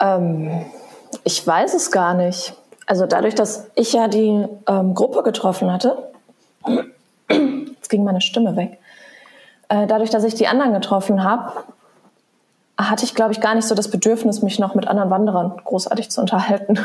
Ähm, 0.00 0.64
ich 1.22 1.46
weiß 1.46 1.74
es 1.74 1.92
gar 1.92 2.14
nicht. 2.14 2.56
Also 2.86 3.06
dadurch, 3.06 3.36
dass 3.36 3.70
ich 3.76 3.92
ja 3.92 4.08
die 4.08 4.46
ähm, 4.66 4.94
Gruppe 4.94 5.22
getroffen 5.22 5.72
hatte, 5.72 6.10
jetzt 7.28 7.90
ging 7.90 8.04
meine 8.04 8.20
Stimme 8.20 8.56
weg, 8.56 8.78
äh, 9.68 9.86
dadurch, 9.86 10.10
dass 10.10 10.24
ich 10.24 10.34
die 10.34 10.46
anderen 10.46 10.72
getroffen 10.72 11.24
habe, 11.24 11.64
hatte 12.76 13.04
ich, 13.04 13.14
glaube 13.14 13.32
ich, 13.32 13.40
gar 13.40 13.54
nicht 13.54 13.66
so 13.66 13.74
das 13.74 13.90
Bedürfnis, 13.90 14.42
mich 14.42 14.58
noch 14.58 14.74
mit 14.74 14.88
anderen 14.88 15.10
Wanderern 15.10 15.52
großartig 15.64 16.10
zu 16.10 16.20
unterhalten. 16.20 16.78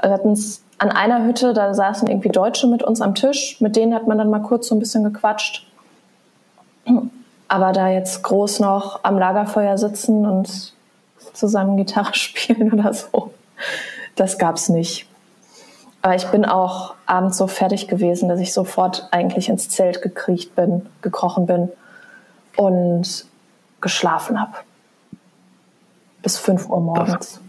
Wir 0.00 0.10
hatten 0.10 0.32
es 0.32 0.62
an 0.78 0.90
einer 0.90 1.24
Hütte, 1.24 1.54
da 1.54 1.74
saßen 1.74 2.08
irgendwie 2.08 2.28
Deutsche 2.28 2.66
mit 2.66 2.82
uns 2.82 3.00
am 3.00 3.14
Tisch. 3.14 3.60
Mit 3.60 3.76
denen 3.76 3.94
hat 3.94 4.06
man 4.06 4.18
dann 4.18 4.30
mal 4.30 4.42
kurz 4.42 4.68
so 4.68 4.74
ein 4.74 4.78
bisschen 4.78 5.04
gequatscht. 5.04 5.66
Aber 7.48 7.72
da 7.72 7.88
jetzt 7.88 8.22
groß 8.22 8.60
noch 8.60 9.00
am 9.02 9.18
Lagerfeuer 9.18 9.78
sitzen 9.78 10.26
und 10.26 10.74
zusammen 11.32 11.76
Gitarre 11.76 12.14
spielen 12.14 12.72
oder 12.72 12.92
so, 12.92 13.32
das 14.14 14.38
gab's 14.38 14.68
nicht. 14.68 15.08
Aber 16.02 16.14
ich 16.14 16.26
bin 16.28 16.44
auch 16.44 16.94
abends 17.06 17.36
so 17.36 17.46
fertig 17.46 17.88
gewesen, 17.88 18.28
dass 18.28 18.38
ich 18.40 18.52
sofort 18.52 19.08
eigentlich 19.10 19.48
ins 19.48 19.68
Zelt 19.68 20.02
gekriecht 20.02 20.54
bin, 20.54 20.86
gekrochen 21.02 21.46
bin 21.46 21.70
und 22.56 23.26
geschlafen 23.80 24.40
habe. 24.40 24.52
Bis 26.22 26.38
5 26.38 26.68
Uhr 26.68 26.80
morgens. 26.80 27.12
Das, 27.12 27.40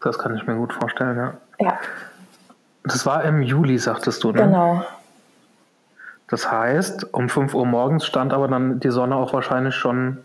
das 0.00 0.18
kann 0.18 0.36
ich 0.36 0.46
mir 0.46 0.56
gut 0.56 0.72
vorstellen, 0.72 1.16
ja. 1.16 1.34
Ja. 1.58 1.78
Das 2.84 3.04
war 3.04 3.24
im 3.24 3.42
Juli, 3.42 3.78
sagtest 3.78 4.24
du, 4.24 4.32
ne? 4.32 4.42
Genau. 4.42 4.84
Das 6.28 6.50
heißt, 6.50 7.12
um 7.12 7.28
5 7.28 7.54
Uhr 7.54 7.66
morgens 7.66 8.06
stand 8.06 8.32
aber 8.32 8.48
dann 8.48 8.80
die 8.80 8.90
Sonne 8.90 9.16
auch 9.16 9.32
wahrscheinlich 9.32 9.74
schon 9.74 10.24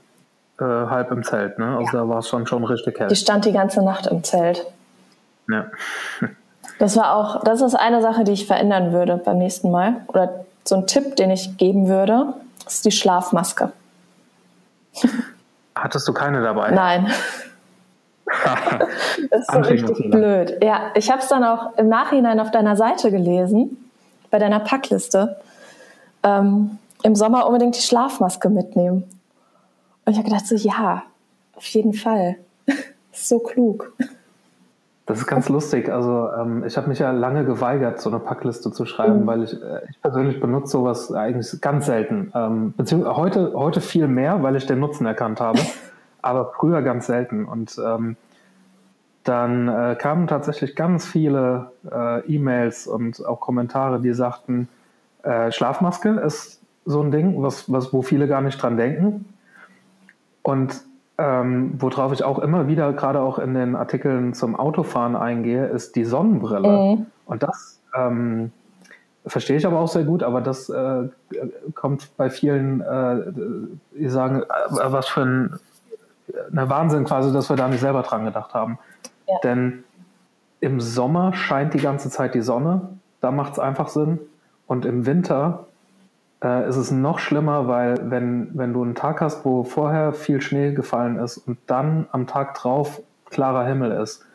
äh, 0.60 0.64
halb 0.64 1.12
im 1.12 1.24
Zelt, 1.24 1.60
ne? 1.60 1.78
Also 1.78 1.98
ja. 1.98 2.04
da 2.04 2.10
war 2.10 2.20
es 2.20 2.30
schon, 2.30 2.46
schon 2.48 2.64
richtig 2.64 3.00
hell. 3.00 3.08
Die 3.08 3.16
stand 3.16 3.46
die 3.46 3.52
ganze 3.52 3.84
Nacht 3.84 4.08
im 4.08 4.24
Zelt. 4.24 4.66
Ja. 5.50 5.66
das 6.80 6.98
war 6.98 7.16
auch, 7.16 7.44
das 7.44 7.62
ist 7.62 7.76
eine 7.76 8.02
Sache, 8.02 8.24
die 8.24 8.34
ich 8.34 8.48
verändern 8.48 8.92
würde 8.92 9.18
beim 9.18 9.38
nächsten 9.38 9.72
Mal. 9.72 10.02
Oder 10.08 10.46
so 10.64 10.76
ein 10.76 10.88
Tipp, 10.88 11.16
den 11.16 11.32
ich 11.32 11.58
geben 11.58 11.88
würde, 11.88 12.34
ist 12.66 12.86
die 12.86 12.92
Schlafmaske. 12.92 13.72
Hattest 15.76 16.08
du 16.08 16.14
keine 16.14 16.42
dabei? 16.42 16.72
Nein. 16.72 17.12
das 19.30 19.42
ist 19.42 19.52
so 19.52 19.60
richtig 19.60 20.10
blöd. 20.10 20.58
Ja, 20.64 20.92
ich 20.96 21.12
habe 21.12 21.22
es 21.22 21.28
dann 21.28 21.44
auch 21.44 21.78
im 21.78 21.90
Nachhinein 21.90 22.40
auf 22.40 22.52
deiner 22.52 22.76
Seite 22.76 23.12
gelesen, 23.12 23.92
bei 24.32 24.40
deiner 24.40 24.60
Packliste. 24.60 25.38
Ähm, 26.24 26.80
Im 27.04 27.16
Sommer 27.16 27.46
unbedingt 27.46 27.76
die 27.76 27.82
Schlafmaske 27.82 28.50
mitnehmen. 28.50 29.04
Und 30.06 30.14
ich 30.14 30.18
habe 30.18 30.30
gedacht, 30.30 30.48
so 30.48 30.56
ja, 30.56 31.04
auf 31.56 31.66
jeden 31.68 31.94
Fall. 31.94 32.38
so 33.12 33.40
klug. 33.40 33.94
Das 35.06 35.20
ist 35.20 35.28
ganz 35.28 35.50
lustig. 35.50 35.90
Also 35.90 36.30
ähm, 36.32 36.64
ich 36.66 36.78
habe 36.78 36.90
mich 36.90 37.00
ja 37.00 37.12
lange 37.12 37.46
geweigert, 37.46 38.02
so 38.02 38.10
eine 38.10 38.20
Packliste 38.20 38.72
zu 38.72 38.86
schreiben, 38.86 39.22
mhm. 39.22 39.28
weil 39.28 39.44
ich, 39.44 39.54
äh, 39.54 39.82
ich 39.90 40.02
persönlich 40.02 40.40
benutze 40.40 40.72
sowas 40.72 41.12
eigentlich 41.12 41.62
ganz 41.62 41.86
selten. 41.86 42.32
Ähm, 42.34 42.74
beziehungsweise 42.76 43.16
heute, 43.16 43.54
heute 43.54 43.82
viel 43.82 44.08
mehr, 44.08 44.42
weil 44.42 44.56
ich 44.56 44.66
den 44.66 44.80
Nutzen 44.80 45.06
erkannt 45.06 45.40
habe, 45.40 45.60
aber 46.24 46.54
früher 46.58 46.82
ganz 46.82 47.06
selten. 47.06 47.46
Und 47.46 47.80
ähm, 47.84 48.18
dann 49.24 49.68
äh, 49.68 49.96
kamen 49.96 50.28
tatsächlich 50.28 50.76
ganz 50.76 51.06
viele 51.06 51.72
äh, 51.92 52.22
E-Mails 52.22 52.88
und 52.88 53.24
auch 53.26 53.40
Kommentare, 53.42 54.00
die 54.00 54.14
sagten, 54.14 54.70
äh, 55.22 55.52
Schlafmaske 55.52 56.10
ist 56.10 56.62
so 56.86 57.02
ein 57.02 57.12
Ding, 57.12 57.42
was, 57.42 57.72
was, 57.72 57.94
wo 57.94 58.02
viele 58.02 58.28
gar 58.28 58.42
nicht 58.42 58.62
dran 58.62 58.78
denken. 58.78 59.26
Und 60.42 60.82
ähm, 61.18 61.76
worauf 61.80 62.12
ich 62.12 62.24
auch 62.24 62.40
immer 62.40 62.68
wieder, 62.68 62.92
gerade 62.94 63.22
auch 63.22 63.40
in 63.40 63.54
den 63.54 63.76
Artikeln 63.76 64.34
zum 64.34 64.56
Autofahren 64.56 65.16
eingehe, 65.16 65.66
ist 65.68 65.96
die 65.96 66.04
Sonnenbrille. 66.04 66.68
Mhm. 66.68 67.06
Und 67.26 67.44
das 67.44 67.80
ähm, 67.96 68.52
verstehe 69.26 69.58
ich 69.58 69.66
aber 69.66 69.80
auch 69.80 69.88
sehr 69.88 70.04
gut, 70.04 70.24
aber 70.24 70.42
das 70.42 70.70
äh, 70.70 71.08
kommt 71.74 72.16
bei 72.18 72.30
vielen, 72.30 72.82
äh, 72.82 73.32
die 73.98 74.10
sagen, 74.10 74.44
äh, 74.44 74.92
was 74.92 75.08
für 75.08 75.22
ein, 75.22 75.60
ein 76.54 76.70
Wahnsinn 76.70 77.06
quasi, 77.06 77.32
dass 77.32 77.50
wir 77.50 77.56
da 77.56 77.68
nicht 77.68 77.80
selber 77.80 78.02
dran 78.02 78.26
gedacht 78.26 78.54
haben. 78.54 78.78
Ja. 79.28 79.36
Denn 79.44 79.84
im 80.60 80.82
Sommer 80.82 81.34
scheint 81.34 81.74
die 81.74 81.80
ganze 81.80 82.10
Zeit 82.10 82.36
die 82.36 82.42
Sonne, 82.42 82.90
da 83.22 83.32
macht 83.32 83.54
es 83.54 83.60
einfach 83.60 83.88
Sinn. 83.88 84.20
Und 84.68 84.86
im 84.86 85.06
Winter 85.06 85.68
äh, 86.44 86.68
ist 86.68 86.76
es 86.76 86.92
noch 86.92 87.20
schlimmer, 87.20 87.68
weil 87.68 87.98
wenn, 88.10 88.50
wenn 88.54 88.74
du 88.74 88.84
einen 88.84 88.96
Tag 88.96 89.22
hast, 89.22 89.46
wo 89.46 89.64
vorher 89.64 90.14
viel 90.14 90.42
Schnee 90.42 90.74
gefallen 90.74 91.18
ist 91.18 91.38
und 91.38 91.58
dann 91.68 92.08
am 92.12 92.28
Tag 92.28 92.56
drauf 92.56 93.02
klarer 93.30 93.66
Himmel 93.66 93.92
ist, 93.92 94.26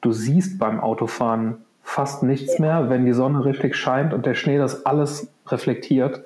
du 0.00 0.12
siehst 0.12 0.58
beim 0.58 0.80
Autofahren 0.80 1.58
fast 1.82 2.22
nichts 2.22 2.58
mehr, 2.58 2.88
wenn 2.90 3.04
die 3.04 3.12
Sonne 3.12 3.44
richtig 3.44 3.76
scheint 3.76 4.14
und 4.14 4.26
der 4.26 4.34
Schnee 4.34 4.58
das 4.58 4.86
alles 4.86 5.28
reflektiert. 5.48 6.22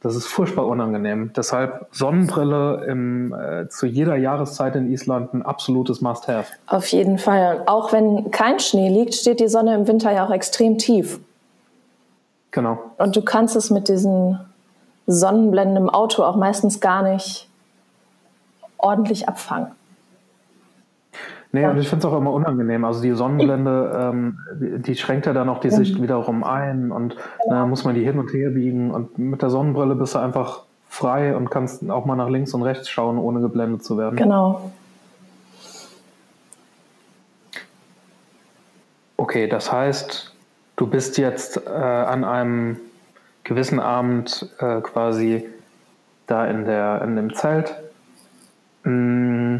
Das 0.00 0.16
ist 0.16 0.26
furchtbar 0.26 0.66
unangenehm. 0.66 1.32
Deshalb 1.34 1.86
Sonnenbrille 1.90 2.84
im, 2.86 3.32
äh, 3.32 3.68
zu 3.70 3.86
jeder 3.86 4.16
Jahreszeit 4.16 4.76
in 4.76 4.92
Island 4.92 5.32
ein 5.32 5.42
absolutes 5.42 6.02
Must-Have. 6.02 6.52
Auf 6.66 6.86
jeden 6.88 7.16
Fall. 7.16 7.62
Auch 7.64 7.90
wenn 7.90 8.30
kein 8.30 8.60
Schnee 8.60 8.90
liegt, 8.90 9.14
steht 9.14 9.40
die 9.40 9.48
Sonne 9.48 9.74
im 9.74 9.88
Winter 9.88 10.12
ja 10.12 10.26
auch 10.26 10.30
extrem 10.30 10.76
tief. 10.76 11.20
Genau. 12.54 12.78
Und 12.98 13.16
du 13.16 13.22
kannst 13.22 13.56
es 13.56 13.70
mit 13.70 13.88
diesen 13.88 14.38
Sonnenblenden 15.08 15.76
im 15.76 15.90
Auto 15.90 16.22
auch 16.22 16.36
meistens 16.36 16.80
gar 16.80 17.02
nicht 17.02 17.48
ordentlich 18.78 19.28
abfangen. 19.28 19.72
Nee, 21.50 21.62
ja. 21.62 21.70
und 21.70 21.78
ich 21.78 21.88
finde 21.88 22.06
es 22.06 22.12
auch 22.12 22.16
immer 22.16 22.32
unangenehm. 22.32 22.84
Also 22.84 23.02
die 23.02 23.10
Sonnenblende, 23.10 23.92
ähm, 23.96 24.38
die, 24.60 24.82
die, 24.82 24.94
schränkt 24.94 25.26
ja 25.26 25.32
dann 25.32 25.48
auch 25.48 25.58
die 25.58 25.68
mhm. 25.68 25.72
Sicht 25.72 26.00
wiederum 26.00 26.44
ein 26.44 26.92
und 26.92 27.16
ja. 27.48 27.66
muss 27.66 27.84
man 27.84 27.96
die 27.96 28.04
hin 28.04 28.20
und 28.20 28.32
her 28.32 28.50
biegen. 28.50 28.92
Und 28.92 29.18
mit 29.18 29.42
der 29.42 29.50
Sonnenbrille 29.50 29.96
bist 29.96 30.14
du 30.14 30.20
einfach 30.20 30.62
frei 30.88 31.36
und 31.36 31.50
kannst 31.50 31.88
auch 31.90 32.04
mal 32.04 32.14
nach 32.14 32.28
links 32.28 32.54
und 32.54 32.62
rechts 32.62 32.88
schauen, 32.88 33.18
ohne 33.18 33.40
geblendet 33.40 33.82
zu 33.82 33.98
werden. 33.98 34.14
Genau. 34.14 34.70
Okay, 39.16 39.48
das 39.48 39.72
heißt, 39.72 40.33
Du 40.76 40.88
bist 40.88 41.18
jetzt 41.18 41.66
äh, 41.66 41.70
an 41.70 42.24
einem 42.24 42.80
gewissen 43.44 43.78
Abend 43.78 44.48
äh, 44.58 44.80
quasi 44.80 45.48
da 46.26 46.46
in, 46.46 46.64
der, 46.64 47.02
in 47.02 47.14
dem 47.14 47.34
Zelt. 47.34 47.76
Mm, 48.82 49.58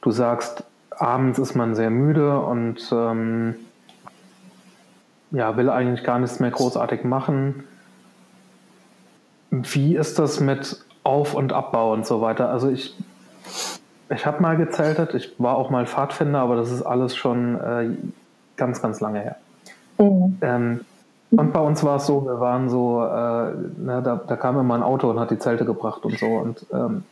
du 0.00 0.10
sagst, 0.10 0.64
abends 0.90 1.38
ist 1.38 1.54
man 1.54 1.74
sehr 1.74 1.90
müde 1.90 2.40
und 2.40 2.90
ähm, 2.92 3.54
ja, 5.30 5.56
will 5.56 5.70
eigentlich 5.70 6.04
gar 6.04 6.18
nichts 6.18 6.40
mehr 6.40 6.50
großartig 6.50 7.04
machen. 7.04 7.64
Wie 9.50 9.96
ist 9.96 10.18
das 10.18 10.40
mit 10.40 10.84
Auf- 11.04 11.34
und 11.34 11.52
Abbau 11.52 11.92
und 11.92 12.06
so 12.06 12.20
weiter? 12.20 12.48
Also 12.48 12.70
ich, 12.70 12.96
ich 14.10 14.26
habe 14.26 14.42
mal 14.42 14.56
gezeltet, 14.56 15.14
ich 15.14 15.34
war 15.38 15.56
auch 15.56 15.70
mal 15.70 15.86
Pfadfinder, 15.86 16.40
aber 16.40 16.56
das 16.56 16.72
ist 16.72 16.82
alles 16.82 17.14
schon 17.14 17.60
äh, 17.60 17.90
ganz, 18.56 18.82
ganz 18.82 19.00
lange 19.00 19.20
her. 19.20 19.36
Mhm. 19.98 20.38
Ähm, 20.40 20.80
und 21.30 21.52
bei 21.52 21.60
uns 21.60 21.82
war 21.82 21.96
es 21.96 22.06
so, 22.06 22.24
wir 22.24 22.38
waren 22.40 22.68
so, 22.68 23.02
äh, 23.02 23.52
na, 23.78 24.00
da, 24.00 24.20
da, 24.26 24.36
kam 24.36 24.58
immer 24.58 24.74
ein 24.74 24.82
Auto 24.82 25.10
und 25.10 25.18
hat 25.18 25.30
die 25.30 25.38
Zelte 25.38 25.64
gebracht 25.64 26.04
und 26.04 26.18
so. 26.18 26.26
Und 26.26 26.64
ähm, 26.72 27.04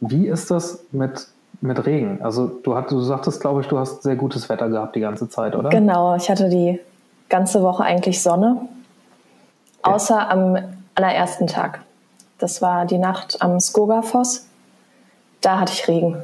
wie 0.00 0.26
ist 0.26 0.50
das 0.50 0.84
mit, 0.92 1.28
mit 1.60 1.86
Regen? 1.86 2.20
Also 2.22 2.46
du, 2.46 2.74
hat, 2.74 2.90
du 2.90 3.00
sagtest, 3.00 3.40
glaube 3.40 3.62
ich, 3.62 3.68
du 3.68 3.78
hast 3.78 4.02
sehr 4.02 4.16
gutes 4.16 4.48
Wetter 4.48 4.68
gehabt 4.68 4.96
die 4.96 5.00
ganze 5.00 5.28
Zeit, 5.28 5.56
oder? 5.56 5.70
Genau, 5.70 6.14
ich 6.16 6.28
hatte 6.30 6.48
die 6.48 6.78
ganze 7.28 7.62
Woche 7.62 7.84
eigentlich 7.84 8.22
Sonne, 8.22 8.60
außer 9.82 10.16
ja. 10.16 10.30
am 10.30 10.58
allerersten 10.94 11.46
Tag. 11.46 11.80
Das 12.38 12.62
war 12.62 12.86
die 12.86 12.98
Nacht 12.98 13.40
am 13.40 13.58
Skogafoss. 13.60 14.46
Da 15.40 15.60
hatte 15.60 15.72
ich 15.72 15.88
Regen. 15.88 16.22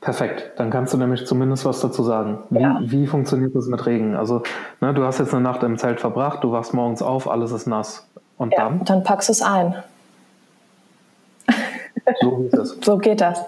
Perfekt, 0.00 0.52
dann 0.56 0.70
kannst 0.70 0.92
du 0.94 0.98
nämlich 0.98 1.26
zumindest 1.26 1.64
was 1.64 1.80
dazu 1.80 2.02
sagen. 2.02 2.38
Wie, 2.50 2.60
ja. 2.60 2.78
wie 2.80 3.06
funktioniert 3.06 3.54
das 3.56 3.66
mit 3.66 3.84
Regen? 3.86 4.14
Also, 4.14 4.42
ne, 4.80 4.94
du 4.94 5.04
hast 5.04 5.18
jetzt 5.18 5.34
eine 5.34 5.42
Nacht 5.42 5.62
im 5.62 5.78
Zelt 5.78 6.00
verbracht, 6.00 6.44
du 6.44 6.52
wachst 6.52 6.74
morgens 6.74 7.02
auf, 7.02 7.28
alles 7.28 7.50
ist 7.50 7.66
nass. 7.66 8.06
Und 8.38 8.52
ja, 8.52 8.64
dann? 8.64 8.84
Dann 8.84 9.02
packst 9.02 9.28
du 9.28 9.32
es 9.32 9.42
ein. 9.42 9.74
So 12.20 12.36
geht 12.36 12.54
das. 12.54 12.76
so 12.82 12.98
geht 12.98 13.20
das. 13.20 13.40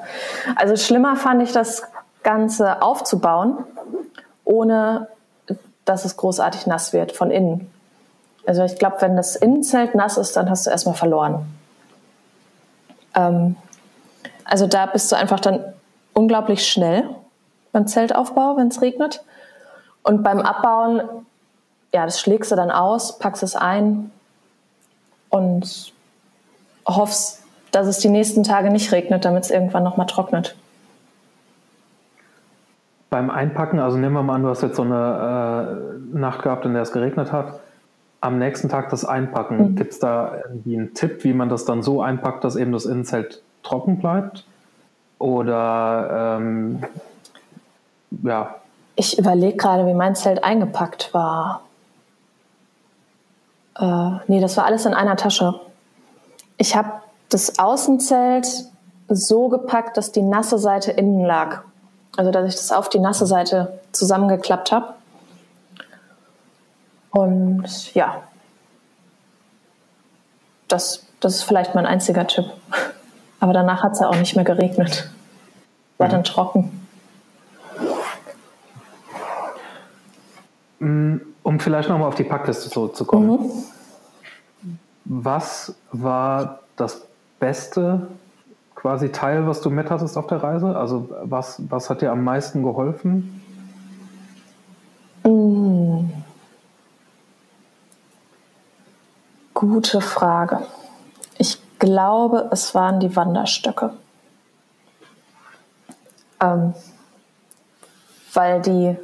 Also 0.56 0.76
schlimmer 0.76 1.16
fand 1.16 1.42
ich 1.42 1.52
das 1.52 1.82
Ganze 2.22 2.82
aufzubauen, 2.82 3.58
ohne 4.44 5.08
dass 5.84 6.04
es 6.04 6.16
großartig 6.16 6.66
nass 6.66 6.92
wird 6.92 7.12
von 7.12 7.30
innen. 7.30 7.70
Also 8.46 8.64
ich 8.64 8.76
glaube, 8.76 8.96
wenn 9.00 9.16
das 9.16 9.36
Innenzelt 9.36 9.94
nass 9.94 10.16
ist, 10.16 10.36
dann 10.36 10.50
hast 10.50 10.66
du 10.66 10.70
erstmal 10.70 10.94
verloren. 10.94 11.46
Ähm, 13.14 13.56
also 14.44 14.66
da 14.66 14.86
bist 14.86 15.12
du 15.12 15.16
einfach 15.16 15.40
dann 15.40 15.60
unglaublich 16.18 16.66
schnell 16.66 17.08
beim 17.72 17.86
Zeltaufbau, 17.86 18.56
wenn 18.56 18.68
es 18.68 18.82
regnet. 18.82 19.22
Und 20.02 20.24
beim 20.24 20.40
Abbauen, 20.40 21.00
ja, 21.94 22.04
das 22.04 22.20
schlägst 22.20 22.50
du 22.50 22.56
dann 22.56 22.72
aus, 22.72 23.18
packst 23.18 23.44
es 23.44 23.54
ein 23.54 24.10
und 25.28 25.92
hoffst, 26.86 27.44
dass 27.70 27.86
es 27.86 27.98
die 27.98 28.08
nächsten 28.08 28.42
Tage 28.42 28.70
nicht 28.70 28.90
regnet, 28.90 29.24
damit 29.24 29.44
es 29.44 29.50
irgendwann 29.50 29.84
nochmal 29.84 30.06
trocknet. 30.06 30.56
Beim 33.10 33.30
Einpacken, 33.30 33.78
also 33.78 33.96
nehmen 33.96 34.14
wir 34.14 34.22
mal 34.22 34.34
an, 34.34 34.42
du 34.42 34.48
hast 34.48 34.62
jetzt 34.62 34.76
so 34.76 34.82
eine 34.82 35.78
äh, 36.12 36.18
Nacht 36.18 36.42
gehabt, 36.42 36.64
in 36.66 36.72
der 36.72 36.82
es 36.82 36.92
geregnet 36.92 37.32
hat. 37.32 37.60
Am 38.20 38.38
nächsten 38.38 38.68
Tag 38.68 38.90
das 38.90 39.04
Einpacken, 39.04 39.58
mhm. 39.58 39.76
gibt 39.76 39.92
es 39.92 39.98
da 40.00 40.36
irgendwie 40.48 40.76
einen 40.76 40.94
Tipp, 40.94 41.22
wie 41.22 41.32
man 41.32 41.48
das 41.48 41.64
dann 41.64 41.82
so 41.82 42.02
einpackt, 42.02 42.42
dass 42.42 42.56
eben 42.56 42.72
das 42.72 42.86
Innenzelt 42.86 43.42
trocken 43.62 43.98
bleibt? 43.98 44.44
Oder 45.18 46.38
ähm, 46.38 46.82
ja. 48.22 48.54
Ich 48.96 49.18
überlege 49.18 49.56
gerade, 49.56 49.86
wie 49.86 49.94
mein 49.94 50.14
Zelt 50.14 50.42
eingepackt 50.42 51.12
war. 51.14 51.62
Äh, 53.78 54.10
nee, 54.26 54.40
das 54.40 54.56
war 54.56 54.64
alles 54.64 54.86
in 54.86 54.94
einer 54.94 55.16
Tasche. 55.16 55.60
Ich 56.56 56.74
habe 56.74 56.92
das 57.28 57.58
Außenzelt 57.58 58.46
so 59.08 59.48
gepackt, 59.48 59.96
dass 59.96 60.12
die 60.12 60.22
nasse 60.22 60.58
Seite 60.58 60.92
innen 60.92 61.24
lag. 61.24 61.62
Also 62.16 62.30
dass 62.30 62.48
ich 62.48 62.56
das 62.56 62.72
auf 62.72 62.88
die 62.88 62.98
nasse 62.98 63.26
Seite 63.26 63.80
zusammengeklappt 63.92 64.72
habe. 64.72 64.94
Und 67.10 67.94
ja, 67.94 68.22
das, 70.66 71.06
das 71.20 71.36
ist 71.36 71.42
vielleicht 71.42 71.74
mein 71.74 71.86
einziger 71.86 72.26
Tipp. 72.26 72.46
Aber 73.40 73.52
danach 73.52 73.82
hat 73.82 73.92
es 73.92 74.00
ja 74.00 74.08
auch 74.08 74.16
nicht 74.16 74.34
mehr 74.34 74.44
geregnet. 74.44 75.10
War 75.98 76.08
dann 76.08 76.24
trocken. 76.24 76.86
Mm, 80.78 81.16
um 81.42 81.60
vielleicht 81.60 81.88
nochmal 81.88 82.08
auf 82.08 82.14
die 82.14 82.24
Packliste 82.24 82.70
zurückzukommen. 82.70 83.30
Mhm. 83.30 83.50
Was 85.04 85.74
war 85.92 86.60
das 86.76 87.02
beste 87.40 88.08
quasi 88.74 89.10
Teil, 89.10 89.46
was 89.46 89.60
du 89.60 89.70
mit 89.70 89.90
hattest 89.90 90.16
auf 90.16 90.26
der 90.28 90.42
Reise? 90.42 90.76
Also 90.76 91.08
was, 91.24 91.60
was 91.68 91.90
hat 91.90 92.00
dir 92.00 92.12
am 92.12 92.22
meisten 92.22 92.62
geholfen? 92.62 93.42
Mhm. 95.24 96.12
Gute 99.54 100.00
Frage. 100.00 100.60
Ich 101.38 101.58
glaube, 101.78 102.48
es 102.50 102.74
waren 102.74 103.00
die 103.00 103.14
Wanderstöcke. 103.14 103.92
Ähm, 106.40 106.74
weil 108.32 108.60
die 108.60 108.96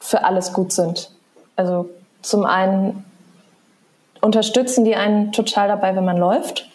für 0.00 0.24
alles 0.24 0.52
gut 0.52 0.72
sind. 0.72 1.10
Also 1.54 1.88
zum 2.22 2.44
einen 2.44 3.04
unterstützen 4.20 4.84
die 4.84 4.96
einen 4.96 5.32
total 5.32 5.68
dabei, 5.68 5.94
wenn 5.94 6.04
man 6.04 6.16
läuft. 6.16 6.68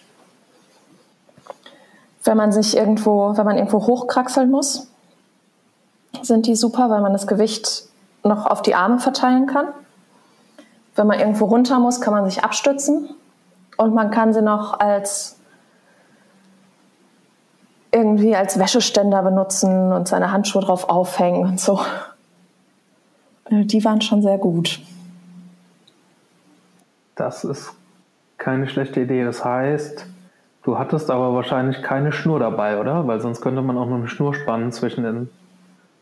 Wenn 2.24 2.38
man 2.38 2.52
sich 2.52 2.76
irgendwo, 2.76 3.36
wenn 3.38 3.46
man 3.46 3.58
irgendwo 3.58 3.86
hochkraxeln 3.86 4.50
muss, 4.50 4.88
sind 6.22 6.46
die 6.46 6.56
super, 6.56 6.90
weil 6.90 7.02
man 7.02 7.14
das 7.14 7.28
Gewicht 7.28 7.84
noch 8.24 8.46
auf 8.46 8.62
die 8.62 8.76
Arme 8.76 9.00
verteilen 9.00 9.48
kann. 9.48 9.68
Wenn 10.96 11.08
man 11.08 11.20
irgendwo 11.20 11.46
runter 11.46 11.80
muss, 11.80 12.02
kann 12.02 12.14
man 12.14 12.30
sich 12.30 12.44
abstützen 12.44 13.10
und 13.78 13.94
man 13.94 14.12
kann 14.12 14.34
sie 14.34 14.42
noch 14.42 14.80
als 14.80 15.40
irgendwie 17.92 18.36
als 18.36 18.60
Wäscheständer 18.60 19.24
benutzen 19.24 19.92
und 19.92 20.08
seine 20.08 20.32
Handschuhe 20.32 20.62
drauf 20.62 20.90
aufhängen 20.90 21.44
und 21.44 21.60
so. 21.60 21.80
Äh, 23.50 23.66
die 23.66 23.84
waren 23.86 24.02
schon 24.02 24.22
sehr 24.22 24.38
gut. 24.38 24.82
Das 27.16 27.44
ist 27.44 27.74
keine 28.38 28.68
schlechte 28.68 29.02
Idee. 29.02 29.24
Das 29.24 29.44
heißt, 29.44 30.06
du 30.64 30.78
hattest 30.78 31.10
aber 31.10 31.34
wahrscheinlich 31.34 31.82
keine 31.82 32.12
Schnur 32.12 32.40
dabei, 32.40 32.80
oder? 32.80 33.08
Weil 33.08 33.20
sonst 33.20 33.42
könnte 33.42 33.62
man 33.62 33.78
auch 33.78 33.88
noch 33.88 33.98
eine 33.98 34.08
Schnur 34.08 34.34
spannen 34.36 34.72
zwischen 34.72 35.04
den 35.04 35.30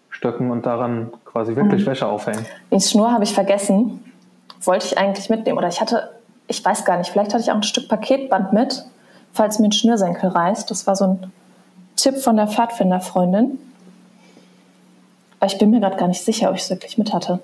Stöcken 0.10 0.52
und 0.52 0.66
daran 0.66 1.14
quasi 1.24 1.56
wirklich 1.56 1.84
mhm. 1.84 1.92
Wäsche 1.92 2.08
aufhängen. 2.08 2.46
Die 2.72 2.80
Schnur 2.80 3.12
habe 3.12 3.24
ich 3.24 3.34
vergessen. 3.34 4.04
Wollte 4.64 4.86
ich 4.86 4.98
eigentlich 4.98 5.30
mitnehmen. 5.30 5.58
Oder 5.58 5.68
ich 5.68 5.80
hatte, 5.80 6.10
ich 6.48 6.64
weiß 6.64 6.86
gar 6.86 6.98
nicht, 6.98 7.10
vielleicht 7.10 7.34
hatte 7.34 7.44
ich 7.44 7.52
auch 7.52 7.56
ein 7.56 7.64
Stück 7.64 7.90
Paketband 7.90 8.54
mit, 8.54 8.86
falls 9.34 9.60
mir 9.60 9.68
ein 9.68 9.72
Schnürsenkel 9.72 10.30
reißt. 10.30 10.70
Das 10.70 10.86
war 10.88 10.96
so 10.96 11.06
ein 11.06 11.32
Tipp 11.96 12.18
von 12.18 12.36
der 12.36 12.48
Pfadfinderfreundin. 12.48 13.60
Aber 15.40 15.52
ich 15.52 15.58
bin 15.58 15.72
mir 15.72 15.80
gerade 15.80 15.98
gar 15.98 16.08
nicht 16.08 16.24
sicher, 16.24 16.50
ob 16.50 16.56
ich 16.56 16.64
es 16.64 16.70
wirklich 16.70 16.98
mit 16.98 17.14
hatte. 17.14 17.40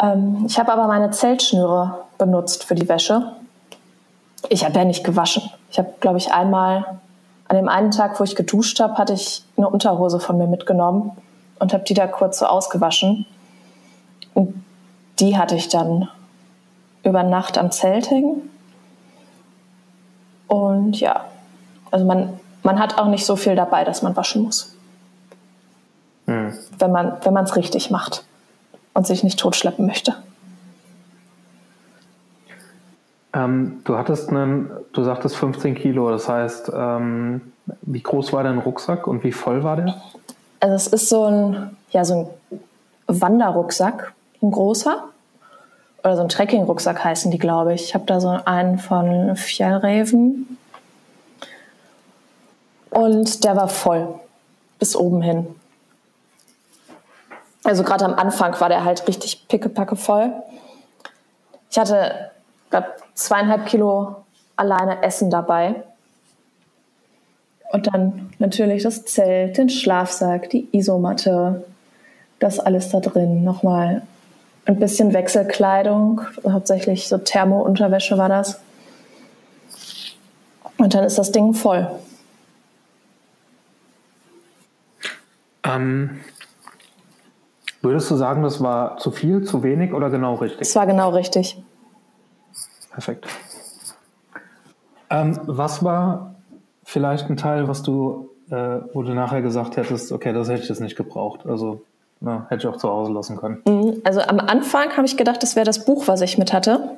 Ähm, 0.00 0.44
ich 0.46 0.58
habe 0.58 0.72
aber 0.72 0.86
meine 0.86 1.10
Zeltschnüre 1.10 2.04
benutzt 2.18 2.64
für 2.64 2.74
die 2.74 2.88
Wäsche. 2.88 3.32
Ich 4.48 4.64
habe 4.64 4.78
ja 4.78 4.84
nicht 4.84 5.04
gewaschen. 5.04 5.50
Ich 5.70 5.78
habe, 5.78 5.92
glaube 6.00 6.18
ich, 6.18 6.32
einmal 6.32 7.00
an 7.48 7.56
dem 7.56 7.68
einen 7.68 7.90
Tag, 7.90 8.18
wo 8.18 8.24
ich 8.24 8.36
geduscht 8.36 8.80
habe, 8.80 8.94
hatte 8.94 9.12
ich 9.12 9.44
eine 9.56 9.68
Unterhose 9.68 10.20
von 10.20 10.38
mir 10.38 10.46
mitgenommen 10.46 11.12
und 11.58 11.72
habe 11.72 11.84
die 11.84 11.94
da 11.94 12.06
kurz 12.06 12.38
so 12.38 12.46
ausgewaschen. 12.46 13.26
Und 14.34 14.64
die 15.18 15.36
hatte 15.36 15.56
ich 15.56 15.68
dann 15.68 16.08
über 17.02 17.22
Nacht 17.22 17.58
am 17.58 17.70
Zelt 17.70 18.10
hängen. 18.10 18.50
Und 20.48 20.98
ja, 21.00 21.24
also 21.90 22.04
man, 22.04 22.40
man 22.62 22.78
hat 22.78 22.98
auch 22.98 23.06
nicht 23.06 23.24
so 23.24 23.36
viel 23.36 23.54
dabei, 23.54 23.84
dass 23.84 24.02
man 24.02 24.16
waschen 24.16 24.42
muss. 24.42 24.74
Hm. 26.26 26.52
Wenn 26.78 26.92
man 26.92 27.16
wenn 27.22 27.36
es 27.36 27.56
richtig 27.56 27.90
macht 27.90 28.24
und 28.94 29.06
sich 29.06 29.22
nicht 29.22 29.38
totschleppen 29.38 29.86
möchte. 29.86 30.14
Ähm, 33.32 33.80
du 33.84 33.96
hattest 33.96 34.30
einen, 34.30 34.70
du 34.92 35.04
sagtest 35.04 35.36
15 35.36 35.76
Kilo, 35.76 36.10
das 36.10 36.28
heißt, 36.28 36.72
ähm, 36.74 37.52
wie 37.82 38.02
groß 38.02 38.32
war 38.32 38.42
dein 38.42 38.58
Rucksack 38.58 39.06
und 39.06 39.22
wie 39.22 39.32
voll 39.32 39.62
war 39.62 39.76
der? 39.76 39.94
Also 40.58 40.74
es 40.74 40.86
ist 40.88 41.08
so 41.08 41.24
ein, 41.24 41.76
ja, 41.90 42.04
so 42.04 42.14
ein 42.14 42.60
Wanderrucksack, 43.20 44.12
ein 44.42 44.50
großer. 44.50 45.04
Oder 46.02 46.16
so 46.16 46.22
ein 46.22 46.28
Trekkingrucksack 46.28 47.04
heißen 47.04 47.30
die, 47.30 47.38
glaube 47.38 47.74
ich. 47.74 47.84
Ich 47.84 47.94
habe 47.94 48.06
da 48.06 48.20
so 48.20 48.28
einen 48.44 48.78
von 48.78 49.36
Fjellreven. 49.36 50.58
Und 52.90 53.44
der 53.44 53.56
war 53.56 53.68
voll. 53.68 54.08
Bis 54.78 54.96
oben 54.96 55.20
hin. 55.20 55.46
Also 57.64 57.82
gerade 57.82 58.06
am 58.06 58.14
Anfang 58.14 58.58
war 58.60 58.70
der 58.70 58.84
halt 58.84 59.06
richtig 59.06 59.46
pickepacke 59.46 59.94
voll. 59.94 60.32
Ich 61.70 61.78
hatte, 61.78 62.30
glaube 62.70 62.88
zweieinhalb 63.14 63.66
Kilo 63.66 64.16
alleine 64.56 65.02
Essen 65.02 65.30
dabei. 65.30 65.74
Und 67.72 67.86
dann 67.86 68.32
natürlich 68.38 68.82
das 68.82 69.04
Zelt, 69.04 69.58
den 69.58 69.68
Schlafsack, 69.68 70.50
die 70.50 70.68
Isomatte, 70.72 71.64
das 72.38 72.58
alles 72.58 72.88
da 72.88 73.00
drin. 73.00 73.44
Nochmal 73.44 74.02
ein 74.64 74.78
bisschen 74.78 75.12
Wechselkleidung, 75.12 76.20
hauptsächlich 76.48 77.08
so 77.08 77.18
Thermo-Unterwäsche 77.18 78.18
war 78.18 78.28
das. 78.28 78.60
Und 80.78 80.94
dann 80.94 81.04
ist 81.04 81.18
das 81.18 81.32
Ding 81.32 81.54
voll. 81.54 81.90
Ähm, 85.64 86.20
Würdest 87.82 88.10
du 88.10 88.16
sagen, 88.16 88.42
das 88.42 88.62
war 88.62 88.98
zu 88.98 89.10
viel, 89.10 89.42
zu 89.44 89.62
wenig 89.62 89.94
oder 89.94 90.10
genau 90.10 90.34
richtig? 90.34 90.60
Es 90.60 90.76
war 90.76 90.86
genau 90.86 91.10
richtig. 91.10 91.62
Perfekt. 92.92 93.26
Ähm, 95.08 95.38
was 95.46 95.82
war 95.82 96.34
vielleicht 96.84 97.30
ein 97.30 97.36
Teil, 97.38 97.68
was 97.68 97.82
du, 97.82 98.28
äh, 98.50 98.80
wo 98.92 99.02
du 99.02 99.14
nachher 99.14 99.40
gesagt 99.40 99.78
hättest, 99.78 100.12
okay, 100.12 100.32
das 100.34 100.48
hätte 100.48 100.62
ich 100.62 100.68
jetzt 100.68 100.80
nicht 100.80 100.96
gebraucht. 100.96 101.46
Also 101.46 101.82
na, 102.20 102.46
hätte 102.48 102.66
ich 102.68 102.74
auch 102.74 102.78
zu 102.78 102.88
Hause 102.88 103.12
lassen 103.12 103.36
können. 103.36 103.62
Mhm. 103.66 104.02
Also 104.04 104.20
am 104.20 104.40
Anfang 104.40 104.96
habe 104.96 105.06
ich 105.06 105.16
gedacht, 105.16 105.42
das 105.42 105.56
wäre 105.56 105.66
das 105.66 105.84
Buch, 105.84 106.06
was 106.06 106.20
ich 106.20 106.38
mit 106.38 106.52
hatte. 106.52 106.96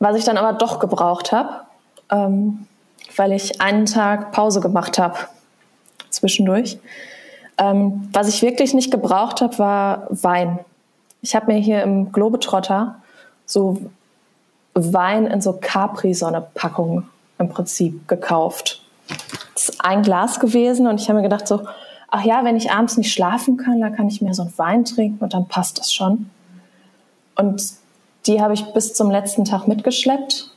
Was 0.00 0.16
ich 0.16 0.24
dann 0.24 0.36
aber 0.36 0.56
doch 0.56 0.78
gebraucht 0.78 1.32
habe, 1.32 1.48
ähm, 2.10 2.66
weil 3.16 3.32
ich 3.32 3.60
einen 3.60 3.86
Tag 3.86 4.32
Pause 4.32 4.60
gemacht 4.60 4.98
habe 4.98 5.16
zwischendurch. 6.10 6.78
Ähm, 7.56 8.08
was 8.12 8.28
ich 8.28 8.42
wirklich 8.42 8.74
nicht 8.74 8.90
gebraucht 8.90 9.40
habe, 9.40 9.58
war 9.58 10.06
Wein. 10.10 10.60
Ich 11.22 11.34
habe 11.34 11.52
mir 11.52 11.58
hier 11.58 11.82
im 11.82 12.12
Globetrotter 12.12 12.96
so 13.46 13.78
Wein 14.74 15.26
in 15.26 15.40
so 15.40 15.58
Capri-Sonne-Packungen 15.60 17.08
im 17.38 17.48
Prinzip 17.48 18.06
gekauft. 18.06 18.82
Das 19.54 19.70
ist 19.70 19.84
ein 19.84 20.02
Glas 20.02 20.38
gewesen 20.38 20.86
und 20.86 21.00
ich 21.00 21.08
habe 21.08 21.18
mir 21.18 21.24
gedacht 21.24 21.48
so, 21.48 21.66
ach 22.10 22.24
ja, 22.24 22.44
wenn 22.44 22.56
ich 22.56 22.70
abends 22.70 22.96
nicht 22.96 23.12
schlafen 23.12 23.56
kann, 23.56 23.80
dann 23.80 23.94
kann 23.94 24.08
ich 24.08 24.20
mir 24.20 24.34
so 24.34 24.42
einen 24.42 24.58
Wein 24.58 24.84
trinken 24.84 25.22
und 25.22 25.34
dann 25.34 25.46
passt 25.46 25.78
das 25.78 25.92
schon. 25.92 26.30
Und 27.36 27.62
die 28.26 28.40
habe 28.40 28.54
ich 28.54 28.72
bis 28.72 28.94
zum 28.94 29.10
letzten 29.10 29.44
Tag 29.44 29.68
mitgeschleppt. 29.68 30.50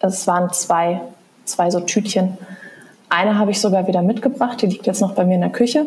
Es 0.00 0.26
waren 0.26 0.52
zwei, 0.52 1.00
zwei 1.44 1.70
so 1.70 1.80
Tütchen. 1.80 2.38
Eine 3.08 3.38
habe 3.38 3.50
ich 3.50 3.60
sogar 3.60 3.86
wieder 3.86 4.02
mitgebracht, 4.02 4.62
die 4.62 4.66
liegt 4.66 4.86
jetzt 4.86 5.00
noch 5.00 5.14
bei 5.14 5.24
mir 5.24 5.34
in 5.34 5.40
der 5.40 5.50
Küche. 5.50 5.86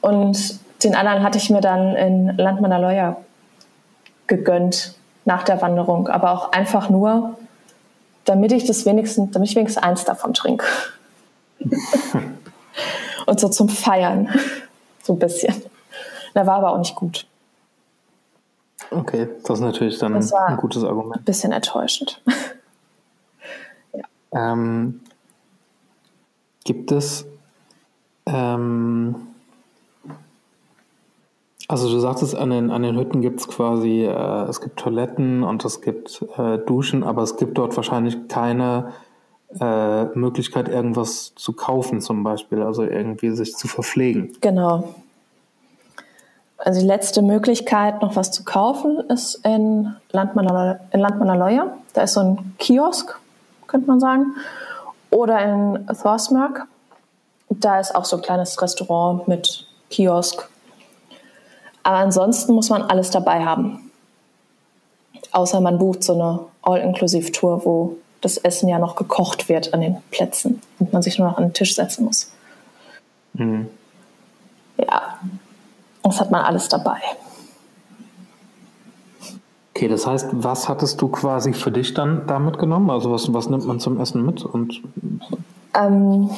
Und 0.00 0.58
den 0.82 0.94
anderen 0.94 1.22
hatte 1.22 1.38
ich 1.38 1.50
mir 1.50 1.60
dann 1.60 1.94
in 1.96 2.36
Landmannerleuer 2.36 3.16
gegönnt, 4.26 4.94
nach 5.24 5.42
der 5.42 5.60
Wanderung, 5.60 6.08
aber 6.08 6.32
auch 6.32 6.52
einfach 6.52 6.88
nur, 6.88 7.36
damit 8.24 8.52
ich 8.52 8.64
das 8.64 8.86
wenigstens, 8.86 9.32
damit 9.32 9.50
ich 9.50 9.56
wenigstens 9.56 9.82
eins 9.82 10.04
davon 10.04 10.32
trinke. 10.32 10.64
und 13.26 13.40
so 13.40 13.48
zum 13.48 13.68
Feiern. 13.68 14.28
So 15.02 15.12
ein 15.12 15.20
bisschen. 15.20 15.54
Da 16.34 16.44
war 16.48 16.56
aber 16.56 16.72
auch 16.72 16.78
nicht 16.78 16.96
gut. 16.96 17.28
Okay, 18.90 19.28
das 19.44 19.58
ist 19.58 19.64
natürlich 19.64 20.00
dann 20.00 20.16
ein 20.16 20.56
gutes 20.56 20.82
Argument. 20.82 21.18
Ein 21.18 21.22
bisschen 21.22 21.52
enttäuschend. 21.52 22.20
ja. 23.92 24.02
ähm, 24.32 25.00
gibt 26.64 26.90
es 26.90 27.24
ähm, 28.26 29.14
also 31.68 31.90
du 31.90 31.98
sagtest, 31.98 32.36
an 32.36 32.50
den, 32.50 32.70
an 32.70 32.82
den 32.82 32.96
Hütten 32.96 33.20
gibt 33.20 33.40
es 33.40 33.48
quasi, 33.48 34.02
äh, 34.04 34.42
es 34.48 34.60
gibt 34.60 34.78
Toiletten 34.78 35.42
und 35.42 35.64
es 35.64 35.80
gibt 35.80 36.24
äh, 36.36 36.58
Duschen, 36.58 37.02
aber 37.02 37.22
es 37.22 37.36
gibt 37.36 37.58
dort 37.58 37.76
wahrscheinlich 37.76 38.28
keine 38.28 38.92
äh, 39.60 40.04
Möglichkeit, 40.16 40.68
irgendwas 40.68 41.34
zu 41.34 41.52
kaufen 41.52 42.00
zum 42.00 42.22
Beispiel, 42.22 42.62
also 42.62 42.82
irgendwie 42.82 43.30
sich 43.30 43.56
zu 43.56 43.68
verpflegen. 43.68 44.32
Genau. 44.40 44.94
Also 46.58 46.80
die 46.80 46.86
letzte 46.86 47.22
Möglichkeit, 47.22 48.02
noch 48.02 48.16
was 48.16 48.32
zu 48.32 48.44
kaufen, 48.44 49.00
ist 49.08 49.36
in 49.44 49.94
Landmannaleuer. 50.10 51.76
Da 51.92 52.02
ist 52.02 52.14
so 52.14 52.20
ein 52.20 52.54
Kiosk, 52.58 53.18
könnte 53.66 53.86
man 53.86 54.00
sagen. 54.00 54.34
Oder 55.10 55.40
in 55.44 55.86
Thorsmark. 55.86 56.66
Da 57.50 57.78
ist 57.78 57.94
auch 57.94 58.04
so 58.04 58.16
ein 58.16 58.22
kleines 58.22 58.60
Restaurant 58.60 59.28
mit 59.28 59.66
Kiosk 59.90 60.48
aber 61.86 61.98
ansonsten 61.98 62.52
muss 62.52 62.68
man 62.68 62.82
alles 62.82 63.10
dabei 63.10 63.44
haben. 63.44 63.92
Außer 65.30 65.60
man 65.60 65.78
bucht 65.78 66.02
so 66.02 66.14
eine 66.14 66.40
All-Inclusive-Tour, 66.62 67.64
wo 67.64 67.96
das 68.20 68.36
Essen 68.38 68.68
ja 68.68 68.78
noch 68.78 68.96
gekocht 68.96 69.48
wird 69.48 69.74
an 69.74 69.80
den 69.80 69.96
Plätzen 70.10 70.60
und 70.78 70.92
man 70.92 71.02
sich 71.02 71.18
nur 71.18 71.28
noch 71.28 71.38
an 71.38 71.44
den 71.44 71.52
Tisch 71.52 71.74
setzen 71.74 72.04
muss. 72.04 72.32
Mhm. 73.34 73.68
Ja, 74.78 75.18
das 76.02 76.20
hat 76.20 76.30
man 76.30 76.42
alles 76.42 76.68
dabei. 76.68 77.00
Okay, 79.74 79.88
das 79.88 80.06
heißt, 80.06 80.28
was 80.32 80.70
hattest 80.70 81.02
du 81.02 81.08
quasi 81.08 81.52
für 81.52 81.70
dich 81.70 81.92
dann 81.92 82.26
da 82.26 82.38
mitgenommen? 82.38 82.88
Also 82.88 83.12
was, 83.12 83.32
was 83.34 83.50
nimmt 83.50 83.66
man 83.66 83.78
zum 83.78 84.00
Essen 84.00 84.24
mit? 84.24 84.42
Und 84.42 84.80
ähm, 85.74 86.30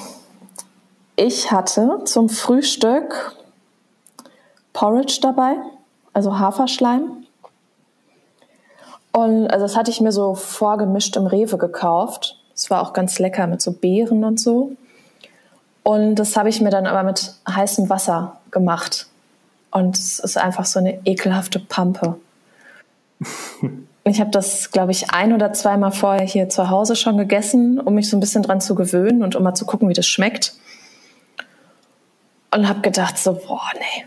ich 1.15 1.53
hatte 1.53 2.01
zum 2.05 2.29
Frühstück 2.29 3.37
Porridge 4.73 5.19
dabei, 5.23 5.57
also 6.13 6.39
Haferschleim. 6.39 7.18
Und 9.13 9.49
also 9.49 9.65
das 9.65 9.77
hatte 9.77 9.91
ich 9.91 10.01
mir 10.01 10.13
so 10.13 10.35
vorgemischt 10.35 11.17
im 11.17 11.27
Rewe 11.27 11.59
gekauft. 11.59 12.39
Es 12.55 12.71
war 12.71 12.83
auch 12.83 12.93
ganz 12.93 13.19
lecker 13.19 13.47
mit 13.47 13.63
so 13.63 13.73
Beeren 13.73 14.25
und 14.25 14.41
so. 14.41 14.73
Und 15.83 16.17
das 16.17 16.37
habe 16.37 16.49
ich 16.49 16.61
mir 16.61 16.71
dann 16.71 16.87
aber 16.87 17.03
mit 17.03 17.35
heißem 17.49 17.89
Wasser 17.89 18.39
gemacht. 18.51 19.07
Und 19.71 19.97
es 19.97 20.19
ist 20.19 20.37
einfach 20.37 20.67
so 20.67 20.79
eine 20.79 21.01
ekelhafte 21.07 21.59
Pampe. 21.59 22.17
Ich 24.05 24.21
habe 24.21 24.31
das, 24.31 24.71
glaube 24.71 24.93
ich, 24.93 25.11
ein 25.11 25.33
oder 25.33 25.53
zweimal 25.53 25.93
vorher 25.93 26.27
hier 26.27 26.49
zu 26.49 26.71
Hause 26.71 26.97
schon 26.97 27.17
gegessen, 27.19 27.79
um 27.81 27.95
mich 27.95 28.09
so 28.09 28.17
ein 28.17 28.21
bisschen 28.21 28.43
dran 28.43 28.61
zu 28.61 28.75
gewöhnen 28.75 29.23
und 29.23 29.37
um 29.37 29.43
mal 29.43 29.55
zu 29.55 29.67
gucken, 29.67 29.89
wie 29.89 29.95
das 29.95 30.07
schmeckt. 30.07 30.55
Und 32.51 32.69
habe 32.69 32.81
gedacht 32.81 33.19
so, 33.19 33.35
boah, 33.35 33.69
nee, 33.75 34.07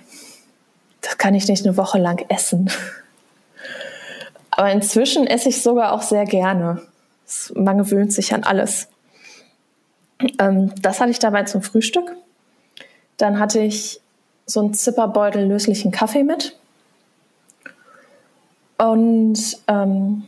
das 1.02 1.18
kann 1.18 1.36
ich 1.36 1.48
nicht 1.48 1.66
eine 1.66 1.78
Woche 1.78 2.00
lang 2.00 2.26
essen. 2.30 2.70
Aber 4.52 4.72
inzwischen 4.72 5.26
esse 5.28 5.50
ich 5.50 5.62
sogar 5.62 5.94
auch 5.94 6.02
sehr 6.02 6.26
gerne. 6.26 6.82
Man 7.56 7.78
gewöhnt 7.78 8.12
sich 8.12 8.34
an 8.34 8.44
alles. 8.44 8.90
Ähm, 10.40 10.74
das 10.82 11.00
hatte 11.00 11.12
ich 11.12 11.20
dabei 11.20 11.44
zum 11.44 11.62
Frühstück. 11.62 12.16
Dann 13.18 13.40
hatte 13.40 13.60
ich 13.60 14.02
so 14.46 14.60
einen 14.60 14.74
Zipperbeutel 14.74 15.46
löslichen 15.46 15.92
Kaffee 15.92 16.24
mit. 16.24 16.58
Und 18.78 19.58
ähm, 19.68 20.24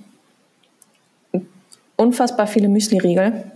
unfassbar 1.98 2.48
viele 2.48 2.70
Müsli-Riegel. 2.70 3.52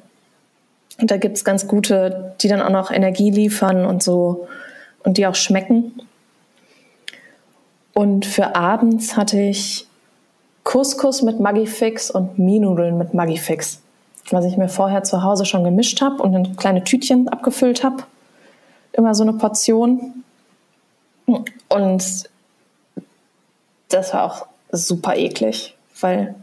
Und 0.99 1.11
da 1.11 1.17
gibt 1.17 1.37
es 1.37 1.45
ganz 1.45 1.67
gute, 1.67 2.35
die 2.41 2.47
dann 2.47 2.61
auch 2.61 2.69
noch 2.69 2.91
Energie 2.91 3.29
liefern 3.29 3.85
und 3.85 4.01
so 4.01 4.47
und 5.03 5.17
die 5.17 5.27
auch 5.27 5.35
schmecken. 5.35 6.01
Und 7.93 8.25
für 8.25 8.55
abends 8.55 9.15
hatte 9.15 9.39
ich 9.39 9.86
Couscous 10.67 11.21
mit 11.21 11.39
Maggi-Fix 11.39 12.11
und 12.11 12.37
Mienudeln 12.37 12.97
mit 12.97 13.13
Maggi-Fix. 13.13 13.79
Was 14.31 14.43
ich 14.43 14.57
mir 14.57 14.67
vorher 14.67 15.01
zu 15.03 15.23
Hause 15.23 15.45
schon 15.45 15.63
gemischt 15.63 16.01
habe 16.01 16.21
und 16.21 16.33
in 16.33 16.57
kleine 16.57 16.83
Tütchen 16.83 17.29
abgefüllt 17.29 17.85
habe. 17.85 18.03
Immer 18.91 19.15
so 19.15 19.23
eine 19.23 19.31
Portion. 19.31 20.25
Und 21.25 22.29
das 23.87 24.13
war 24.13 24.23
auch 24.25 24.47
super 24.69 25.15
eklig, 25.15 25.73
weil 26.01 26.35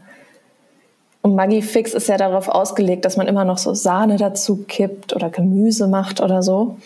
und 1.21 1.35
Maggi 1.35 1.61
Fix 1.61 1.93
ist 1.93 2.07
ja 2.07 2.17
darauf 2.17 2.49
ausgelegt, 2.49 3.05
dass 3.05 3.17
man 3.17 3.27
immer 3.27 3.45
noch 3.45 3.59
so 3.59 3.75
Sahne 3.75 4.17
dazu 4.17 4.63
kippt 4.67 5.15
oder 5.15 5.29
Gemüse 5.29 5.87
macht 5.87 6.19
oder 6.19 6.41
so. 6.41 6.77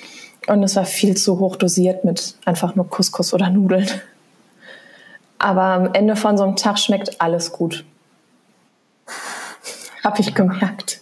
Und 0.48 0.64
es 0.64 0.76
war 0.76 0.86
viel 0.86 1.16
zu 1.16 1.40
hoch 1.40 1.56
dosiert 1.56 2.04
mit 2.04 2.36
einfach 2.44 2.76
nur 2.76 2.90
Couscous 2.90 3.34
oder 3.34 3.50
Nudeln. 3.50 3.88
Aber 5.40 5.64
am 5.64 5.94
Ende 5.94 6.16
von 6.16 6.38
so 6.38 6.44
einem 6.44 6.56
Tag 6.56 6.78
schmeckt 6.78 7.22
alles 7.22 7.52
gut. 7.52 7.86
Habe 10.04 10.22
ich 10.22 10.36
gemerkt. 10.36 11.02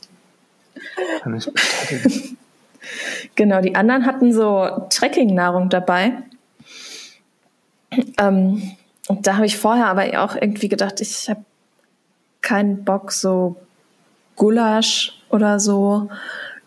Kann 1.21 1.35
ich 1.35 1.51
bestätigen. 1.51 2.37
genau, 3.35 3.61
die 3.61 3.75
anderen 3.75 4.05
hatten 4.05 4.33
so 4.33 4.87
Trekking-Nahrung 4.89 5.69
dabei. 5.69 6.13
Ähm, 8.17 8.75
und 9.07 9.25
da 9.25 9.35
habe 9.35 9.45
ich 9.45 9.57
vorher 9.57 9.87
aber 9.87 10.23
auch 10.23 10.35
irgendwie 10.35 10.67
gedacht, 10.67 10.99
ich 11.01 11.29
habe 11.29 11.43
keinen 12.41 12.83
Bock, 12.83 13.11
so 13.11 13.55
Gulasch 14.35 15.13
oder 15.29 15.59
so 15.59 16.09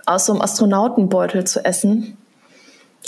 aus 0.06 0.26
so 0.26 0.32
einem 0.32 0.42
Astronautenbeutel 0.42 1.46
zu 1.46 1.64
essen. 1.64 2.16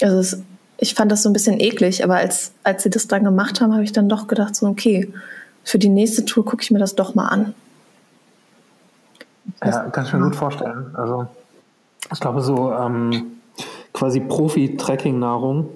Also 0.00 0.18
es 0.18 0.42
ich 0.82 0.94
fand 0.96 1.12
das 1.12 1.22
so 1.22 1.30
ein 1.30 1.32
bisschen 1.32 1.60
eklig, 1.60 2.02
aber 2.02 2.16
als, 2.16 2.54
als 2.64 2.82
sie 2.82 2.90
das 2.90 3.06
dann 3.06 3.22
gemacht 3.22 3.60
haben, 3.60 3.72
habe 3.72 3.84
ich 3.84 3.92
dann 3.92 4.08
doch 4.08 4.26
gedacht, 4.26 4.56
so, 4.56 4.66
okay, 4.66 5.12
für 5.62 5.78
die 5.78 5.88
nächste 5.88 6.24
Tour 6.24 6.44
gucke 6.44 6.60
ich 6.60 6.72
mir 6.72 6.80
das 6.80 6.96
doch 6.96 7.14
mal 7.14 7.28
an. 7.28 7.54
Ja, 9.64 9.84
kann 9.90 10.04
ich 10.04 10.12
mir 10.12 10.22
gut 10.22 10.34
vorstellen. 10.34 10.92
Also, 10.94 11.28
ich 12.12 12.18
glaube, 12.18 12.42
so 12.42 12.72
ähm, 12.72 13.38
quasi 13.92 14.18
Profi-Tracking-Nahrung 14.18 15.68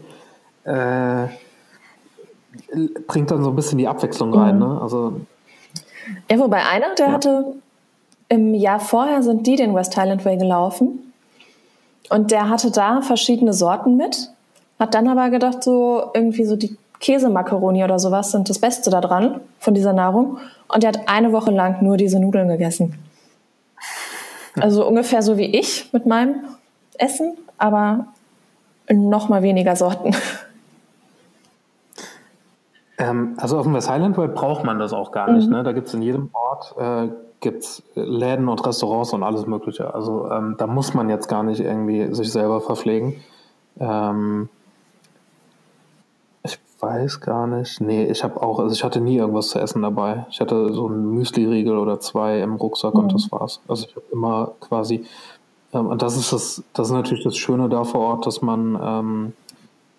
äh, 0.64 1.28
bringt 3.06 3.30
dann 3.30 3.44
so 3.44 3.50
ein 3.50 3.56
bisschen 3.56 3.78
die 3.78 3.86
Abwechslung 3.86 4.34
rein. 4.34 4.56
Mhm. 4.56 4.60
Ne? 4.60 4.80
Also, 4.82 5.20
ja, 6.28 6.38
wobei 6.40 6.64
einer, 6.64 6.96
der 6.96 7.06
ja. 7.06 7.12
hatte 7.12 7.44
im 8.28 8.54
Jahr 8.54 8.80
vorher 8.80 9.22
sind 9.22 9.46
die 9.46 9.54
den 9.54 9.72
West 9.72 9.96
Highland 9.96 10.24
Way 10.24 10.38
gelaufen 10.38 11.12
und 12.10 12.32
der 12.32 12.48
hatte 12.48 12.72
da 12.72 13.02
verschiedene 13.02 13.52
Sorten 13.52 13.96
mit 13.96 14.32
hat 14.78 14.94
dann 14.94 15.08
aber 15.08 15.30
gedacht, 15.30 15.62
so 15.62 16.10
irgendwie 16.14 16.44
so 16.44 16.56
die 16.56 16.76
Käsemakaroni 17.00 17.84
oder 17.84 17.98
sowas 17.98 18.30
sind 18.32 18.48
das 18.48 18.58
Beste 18.58 18.90
daran 18.90 19.40
von 19.58 19.74
dieser 19.74 19.92
Nahrung. 19.92 20.38
Und 20.68 20.84
er 20.84 20.88
hat 20.88 21.08
eine 21.08 21.32
Woche 21.32 21.50
lang 21.50 21.82
nur 21.82 21.96
diese 21.96 22.18
Nudeln 22.18 22.48
gegessen. 22.48 22.98
Also 24.58 24.86
ungefähr 24.86 25.22
so 25.22 25.36
wie 25.36 25.56
ich 25.56 25.92
mit 25.92 26.06
meinem 26.06 26.36
Essen, 26.98 27.36
aber 27.58 28.06
noch 28.90 29.28
mal 29.28 29.42
weniger 29.42 29.76
Sorten. 29.76 30.14
Ähm, 32.98 33.34
also 33.36 33.58
auf 33.58 33.64
dem 33.64 33.74
West 33.74 33.90
Highland 33.90 34.16
Way 34.16 34.28
braucht 34.28 34.64
man 34.64 34.78
das 34.78 34.94
auch 34.94 35.12
gar 35.12 35.30
nicht. 35.30 35.48
Mhm. 35.48 35.56
Ne? 35.56 35.62
Da 35.62 35.72
gibt 35.72 35.88
es 35.88 35.94
in 35.94 36.00
jedem 36.00 36.30
Ort 36.32 36.74
äh, 36.78 37.12
gibt's 37.40 37.82
Läden 37.94 38.48
und 38.48 38.66
Restaurants 38.66 39.12
und 39.12 39.22
alles 39.22 39.46
Mögliche. 39.46 39.94
Also 39.94 40.30
ähm, 40.30 40.54
da 40.58 40.66
muss 40.66 40.94
man 40.94 41.10
jetzt 41.10 41.28
gar 41.28 41.42
nicht 41.42 41.60
irgendwie 41.60 42.14
sich 42.14 42.32
selber 42.32 42.60
verpflegen. 42.60 43.22
Ähm, 43.78 44.48
weiß 46.80 47.20
gar 47.20 47.46
nicht. 47.46 47.80
Nee, 47.80 48.04
ich 48.04 48.22
habe 48.22 48.42
auch, 48.42 48.58
also 48.58 48.74
ich 48.74 48.84
hatte 48.84 49.00
nie 49.00 49.16
irgendwas 49.16 49.48
zu 49.48 49.58
essen 49.58 49.82
dabei. 49.82 50.26
Ich 50.30 50.40
hatte 50.40 50.72
so 50.72 50.86
einen 50.86 51.10
Müsli-Riegel 51.14 51.76
oder 51.78 52.00
zwei 52.00 52.40
im 52.40 52.56
Rucksack 52.56 52.94
mhm. 52.94 53.00
und 53.00 53.14
das 53.14 53.30
war's. 53.32 53.60
Also 53.68 53.86
ich 53.86 53.96
habe 53.96 54.06
immer 54.12 54.52
quasi, 54.60 55.04
ähm, 55.72 55.86
und 55.86 56.02
das 56.02 56.16
ist 56.16 56.32
das, 56.32 56.62
das 56.74 56.88
ist 56.88 56.92
natürlich 56.92 57.24
das 57.24 57.36
Schöne 57.36 57.68
da 57.68 57.84
vor 57.84 58.00
Ort, 58.00 58.26
dass 58.26 58.42
man 58.42 58.78
ähm, 58.80 59.32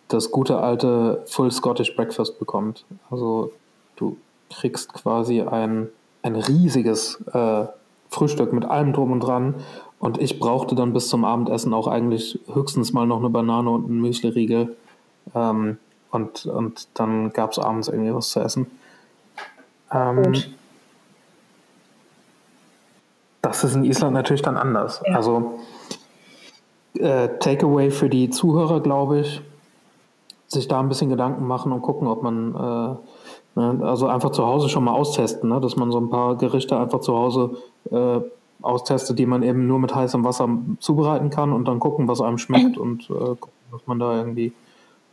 das 0.08 0.32
gute 0.32 0.60
alte 0.60 1.24
Full 1.28 1.52
Scottish 1.52 1.96
Breakfast 1.96 2.40
bekommt. 2.40 2.86
Also 3.10 3.52
du 3.96 4.18
kriegst 4.50 4.94
quasi 4.94 5.42
ein, 5.42 5.90
ein 6.22 6.36
riesiges 6.36 7.22
äh, 7.34 7.66
Frühstück 8.10 8.54
mit 8.54 8.66
allem 8.66 8.94
drum 8.94 9.12
und 9.12 9.20
dran. 9.22 9.56
Und 10.00 10.22
ich 10.22 10.40
brauchte 10.40 10.76
dann 10.76 10.94
bis 10.94 11.10
zum 11.10 11.26
Abendessen 11.26 11.74
auch 11.74 11.88
eigentlich 11.88 12.40
höchstens 12.54 12.94
mal 12.94 13.08
noch 13.08 13.18
eine 13.18 13.30
Banane 13.30 13.70
und 13.70 13.86
einen 13.86 14.00
Müsli-Riegel. 14.00 14.78
Ähm, 15.34 15.78
und, 16.12 16.46
und 16.46 16.88
dann 16.94 17.32
gab 17.34 17.52
es 17.52 17.60
abends 17.60 17.88
irgendwie 17.88 18.14
was 18.14 18.30
zu 18.30 18.40
essen. 18.40 18.68
Ähm, 19.92 20.34
das 23.42 23.64
ist 23.64 23.76
in 23.76 23.84
Island 23.84 24.14
natürlich 24.14 24.42
dann 24.42 24.58
anders. 24.58 25.02
Ja. 25.06 25.16
Also 25.16 25.60
äh, 26.96 27.30
Takeaway 27.40 27.92
für 27.92 28.10
die 28.10 28.30
Zuhörer, 28.30 28.82
glaube 28.82 29.20
ich, 29.20 29.42
sich 30.48 30.68
da 30.68 30.80
ein 30.80 30.90
bisschen 30.90 31.10
Gedanken 31.10 31.46
machen 31.46 31.72
und 31.72 31.82
gucken, 31.82 32.08
ob 32.08 32.24
man 32.24 32.56
äh, 32.56 33.60
ne, 33.60 33.80
also 33.84 34.08
einfach 34.08 34.32
zu 34.32 34.46
Hause 34.46 34.70
schon 34.70 34.84
mal 34.84 34.94
austesten, 34.94 35.50
ne? 35.50 35.60
dass 35.60 35.76
man 35.76 35.92
so 35.92 36.00
ein 36.00 36.10
paar 36.10 36.36
Gerichte 36.36 36.78
einfach 36.78 37.02
zu 37.02 37.16
Hause 37.16 37.58
äh, 37.92 38.20
austestet, 38.62 39.20
die 39.20 39.26
man 39.26 39.44
eben 39.44 39.68
nur 39.68 39.80
mit 39.80 39.94
heißem 39.94 40.24
Wasser 40.24 40.50
zubereiten 40.80 41.30
kann 41.30 41.54
und 41.54 41.68
dann 41.68 41.80
gucken, 41.80 42.08
was 42.08 42.22
einem 42.22 42.38
schmeckt 42.38 42.78
und 42.78 43.10
äh, 43.10 43.36
gucken, 43.36 43.52
dass 43.72 43.86
man 43.86 44.00
da 44.00 44.18
irgendwie 44.18 44.54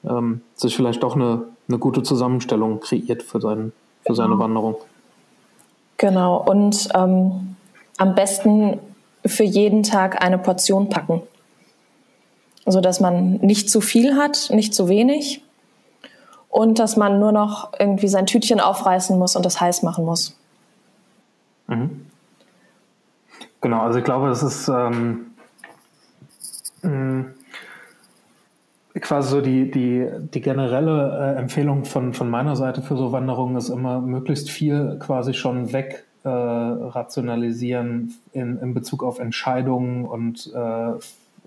ähm, 0.09 0.43
sich 0.55 0.77
vielleicht 0.77 1.03
doch 1.03 1.15
eine, 1.17 1.45
eine 1.69 1.79
gute 1.79 2.03
Zusammenstellung 2.03 2.81
kreiert 2.81 3.23
für, 3.23 3.41
seinen, 3.41 3.73
für 4.07 4.15
seine 4.15 4.31
genau. 4.31 4.43
Wanderung. 4.43 4.77
Genau, 5.97 6.37
und 6.37 6.89
ähm, 6.95 7.57
am 7.97 8.15
besten 8.15 8.81
für 9.25 9.45
jeden 9.45 9.83
Tag 9.83 10.23
eine 10.23 10.39
Portion 10.39 10.89
packen. 10.89 11.23
So 12.67 12.81
dass 12.81 12.99
man 13.01 13.35
nicht 13.37 13.71
zu 13.71 13.81
viel 13.81 14.17
hat, 14.17 14.49
nicht 14.51 14.75
zu 14.75 14.89
wenig 14.89 15.43
und 16.49 16.79
dass 16.79 16.97
man 16.97 17.19
nur 17.19 17.33
noch 17.33 17.73
irgendwie 17.79 18.09
sein 18.09 18.27
Tütchen 18.27 18.61
aufreißen 18.61 19.19
muss 19.19 19.37
und 19.37 19.45
das 19.45 19.61
heiß 19.61 19.83
machen 19.83 20.05
muss. 20.05 20.39
Mhm. 21.67 22.07
Genau, 23.61 23.81
also 23.81 23.99
ich 23.99 24.05
glaube, 24.05 24.29
das 24.29 24.43
ist 24.43 24.69
ähm, 24.69 25.35
quasi 29.01 29.29
so 29.29 29.41
die, 29.41 29.71
die, 29.71 30.07
die 30.33 30.41
generelle 30.41 31.35
äh, 31.37 31.39
Empfehlung 31.39 31.85
von, 31.85 32.15
von 32.15 32.31
meiner 32.31 32.57
Seite 32.57 32.83
für 32.83 32.97
so 32.97 33.13
Wanderungen 33.13 33.57
ist 33.57 33.69
immer 33.69 34.01
möglichst 34.01 34.51
viel 34.51 34.99
quasi 35.01 35.35
schon 35.35 35.73
weg 35.73 36.05
äh, 36.23 36.29
rationalisieren 36.29 38.15
in, 38.33 38.59
in 38.59 38.73
Bezug 38.73 39.03
auf 39.03 39.19
Entscheidungen 39.19 40.05
und, 40.05 40.51
äh, 40.55 40.93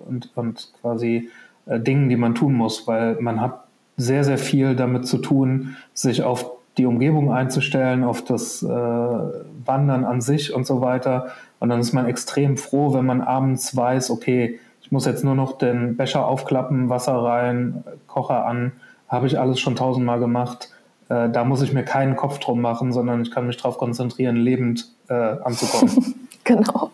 und, 0.06 0.30
und 0.36 0.74
quasi 0.82 1.30
äh, 1.66 1.80
Dingen, 1.80 2.10
die 2.10 2.18
man 2.18 2.36
tun 2.36 2.54
muss, 2.54 2.88
weil 2.88 3.16
man 3.22 3.42
hat 3.42 3.64
sehr, 3.96 4.24
sehr 4.24 4.38
viel 4.38 4.76
damit 4.76 5.08
zu 5.08 5.18
tun, 5.18 5.78
sich 5.94 6.24
auf 6.24 6.52
die 6.78 6.86
Umgebung 6.86 7.32
einzustellen, 7.32 8.04
auf 8.04 8.24
das 8.24 8.62
äh, 8.62 8.68
Wandern 8.68 10.06
an 10.06 10.22
sich 10.22 10.54
und 10.54 10.68
so 10.68 10.82
weiter. 10.82 11.30
Und 11.60 11.70
dann 11.70 11.80
ist 11.80 11.94
man 11.94 12.06
extrem 12.06 12.58
froh, 12.58 12.94
wenn 12.94 13.06
man 13.06 13.22
abends 13.22 13.76
weiß, 13.76 14.12
okay, 14.12 14.60
ich 14.88 14.92
muss 14.94 15.04
jetzt 15.04 15.26
nur 15.26 15.36
noch 15.36 15.58
den 15.58 15.98
Becher 15.98 16.26
aufklappen, 16.26 16.88
Wasser 16.88 17.22
rein, 17.22 17.84
Kocher 18.08 18.46
an, 18.46 18.72
habe 19.10 19.28
ich 19.28 19.38
alles 19.38 19.60
schon 19.60 19.76
tausendmal 19.76 20.18
gemacht. 20.18 20.70
Äh, 21.10 21.30
da 21.30 21.44
muss 21.44 21.62
ich 21.62 21.74
mir 21.74 21.84
keinen 21.84 22.16
Kopf 22.16 22.40
drum 22.40 22.62
machen, 22.62 22.94
sondern 22.94 23.22
ich 23.22 23.32
kann 23.32 23.48
mich 23.48 23.58
darauf 23.58 23.78
konzentrieren, 23.78 24.38
lebend 24.38 24.88
äh, 25.10 25.14
anzukommen. 25.14 26.16
genau. 26.46 26.92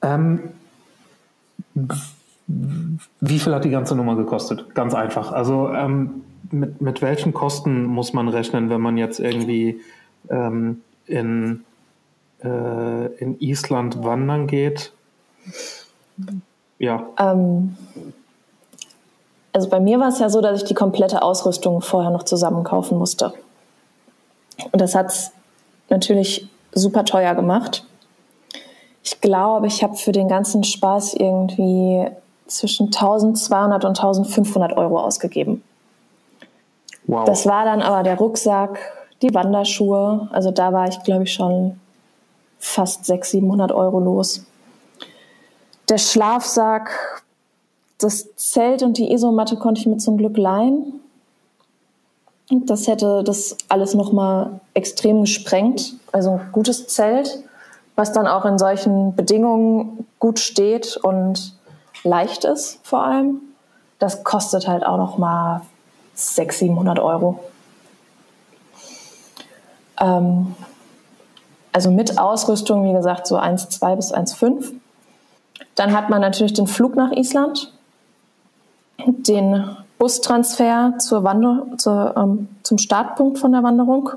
Ähm, 0.00 0.38
wie 3.18 3.38
viel 3.40 3.52
hat 3.52 3.64
die 3.64 3.70
ganze 3.70 3.96
Nummer 3.96 4.14
gekostet? 4.14 4.76
Ganz 4.76 4.94
einfach. 4.94 5.32
Also 5.32 5.72
ähm, 5.74 6.22
mit, 6.52 6.80
mit 6.80 7.02
welchen 7.02 7.34
Kosten 7.34 7.82
muss 7.82 8.12
man 8.12 8.28
rechnen, 8.28 8.70
wenn 8.70 8.80
man 8.80 8.96
jetzt 8.96 9.18
irgendwie 9.18 9.80
ähm, 10.28 10.82
in, 11.06 11.64
äh, 12.42 13.06
in 13.16 13.38
Island 13.40 14.02
wandern 14.02 14.46
geht? 14.46 14.92
Ja. 16.78 17.06
Ähm, 17.18 17.76
also 19.52 19.68
bei 19.68 19.80
mir 19.80 19.98
war 19.98 20.08
es 20.08 20.18
ja 20.18 20.28
so, 20.28 20.40
dass 20.40 20.62
ich 20.62 20.68
die 20.68 20.74
komplette 20.74 21.22
Ausrüstung 21.22 21.80
vorher 21.80 22.10
noch 22.10 22.22
zusammen 22.22 22.64
kaufen 22.64 22.98
musste. 22.98 23.32
Und 24.72 24.80
das 24.80 24.94
hat 24.94 25.06
es 25.06 25.32
natürlich 25.88 26.48
super 26.72 27.04
teuer 27.04 27.34
gemacht. 27.34 27.84
Ich 29.02 29.20
glaube, 29.20 29.66
ich 29.66 29.82
habe 29.82 29.96
für 29.96 30.12
den 30.12 30.28
ganzen 30.28 30.62
Spaß 30.62 31.14
irgendwie 31.14 32.06
zwischen 32.46 32.86
1200 32.86 33.84
und 33.84 33.98
1500 33.98 34.76
Euro 34.76 35.00
ausgegeben. 35.00 35.62
Wow. 37.06 37.24
Das 37.24 37.46
war 37.46 37.64
dann 37.64 37.82
aber 37.82 38.02
der 38.02 38.16
Rucksack, 38.16 38.78
die 39.22 39.34
Wanderschuhe. 39.34 40.28
Also 40.32 40.50
da 40.50 40.72
war 40.72 40.88
ich, 40.88 41.02
glaube 41.02 41.24
ich, 41.24 41.32
schon 41.32 41.79
fast 42.60 43.06
600, 43.06 43.26
700 43.26 43.72
Euro 43.72 43.98
los. 43.98 44.44
Der 45.88 45.98
Schlafsack, 45.98 47.24
das 47.98 48.28
Zelt 48.36 48.82
und 48.82 48.96
die 48.96 49.12
Isomatte 49.12 49.56
konnte 49.56 49.80
ich 49.80 49.86
mir 49.86 49.96
zum 49.96 50.18
Glück 50.18 50.36
leihen. 50.36 51.00
Das 52.50 52.86
hätte 52.86 53.24
das 53.24 53.56
alles 53.68 53.94
nochmal 53.94 54.60
extrem 54.74 55.22
gesprengt. 55.22 55.94
Also 56.12 56.32
ein 56.32 56.48
gutes 56.52 56.86
Zelt, 56.88 57.42
was 57.96 58.12
dann 58.12 58.26
auch 58.26 58.44
in 58.44 58.58
solchen 58.58 59.14
Bedingungen 59.14 60.06
gut 60.18 60.38
steht 60.38 60.96
und 60.96 61.54
leicht 62.04 62.44
ist 62.44 62.80
vor 62.82 63.04
allem. 63.04 63.40
Das 63.98 64.24
kostet 64.24 64.66
halt 64.66 64.84
auch 64.84 64.96
nochmal 64.96 65.62
600, 66.14 66.58
700 66.58 66.98
Euro. 66.98 67.40
Ähm, 70.00 70.54
also 71.72 71.90
mit 71.90 72.18
Ausrüstung, 72.18 72.84
wie 72.84 72.92
gesagt, 72.92 73.26
so 73.26 73.38
1,2 73.38 73.96
bis 73.96 74.12
1,5. 74.12 74.72
Dann 75.74 75.92
hat 75.96 76.10
man 76.10 76.20
natürlich 76.20 76.52
den 76.52 76.66
Flug 76.66 76.96
nach 76.96 77.12
Island, 77.12 77.72
den 79.06 79.76
Bustransfer 79.98 80.94
zur 80.98 81.24
Wander 81.24 81.66
zur, 81.76 82.14
ähm, 82.16 82.48
zum 82.62 82.78
Startpunkt 82.78 83.38
von 83.38 83.52
der 83.52 83.62
Wanderung. 83.62 84.10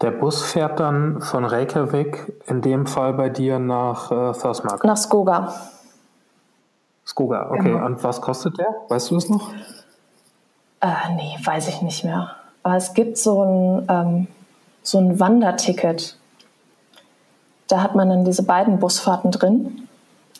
Der 0.00 0.10
Bus 0.10 0.42
fährt 0.42 0.80
dann 0.80 1.20
von 1.20 1.44
Reykjavik, 1.44 2.32
in 2.46 2.62
dem 2.62 2.86
Fall 2.86 3.14
bei 3.14 3.28
dir 3.28 3.58
nach 3.58 4.10
äh, 4.10 4.32
Thorsmark. 4.32 4.84
Nach 4.84 4.96
Skoga. 4.96 5.54
Skoga, 7.06 7.50
okay. 7.50 7.72
Genau. 7.72 7.86
Und 7.86 8.02
was 8.02 8.20
kostet 8.20 8.58
der? 8.58 8.68
Weißt 8.88 9.10
du 9.10 9.16
es 9.16 9.28
noch? 9.28 9.50
Äh, 10.80 11.14
nee, 11.16 11.36
weiß 11.42 11.68
ich 11.68 11.82
nicht 11.82 12.04
mehr. 12.04 12.36
Aber 12.62 12.76
es 12.76 12.94
gibt 12.94 13.18
so 13.18 13.42
ein, 13.42 13.86
ähm, 13.88 14.26
so 14.84 14.98
ein 14.98 15.18
Wanderticket. 15.18 16.16
Da 17.66 17.82
hat 17.82 17.96
man 17.96 18.10
dann 18.10 18.24
diese 18.24 18.44
beiden 18.44 18.78
Busfahrten 18.78 19.32
drin. 19.32 19.88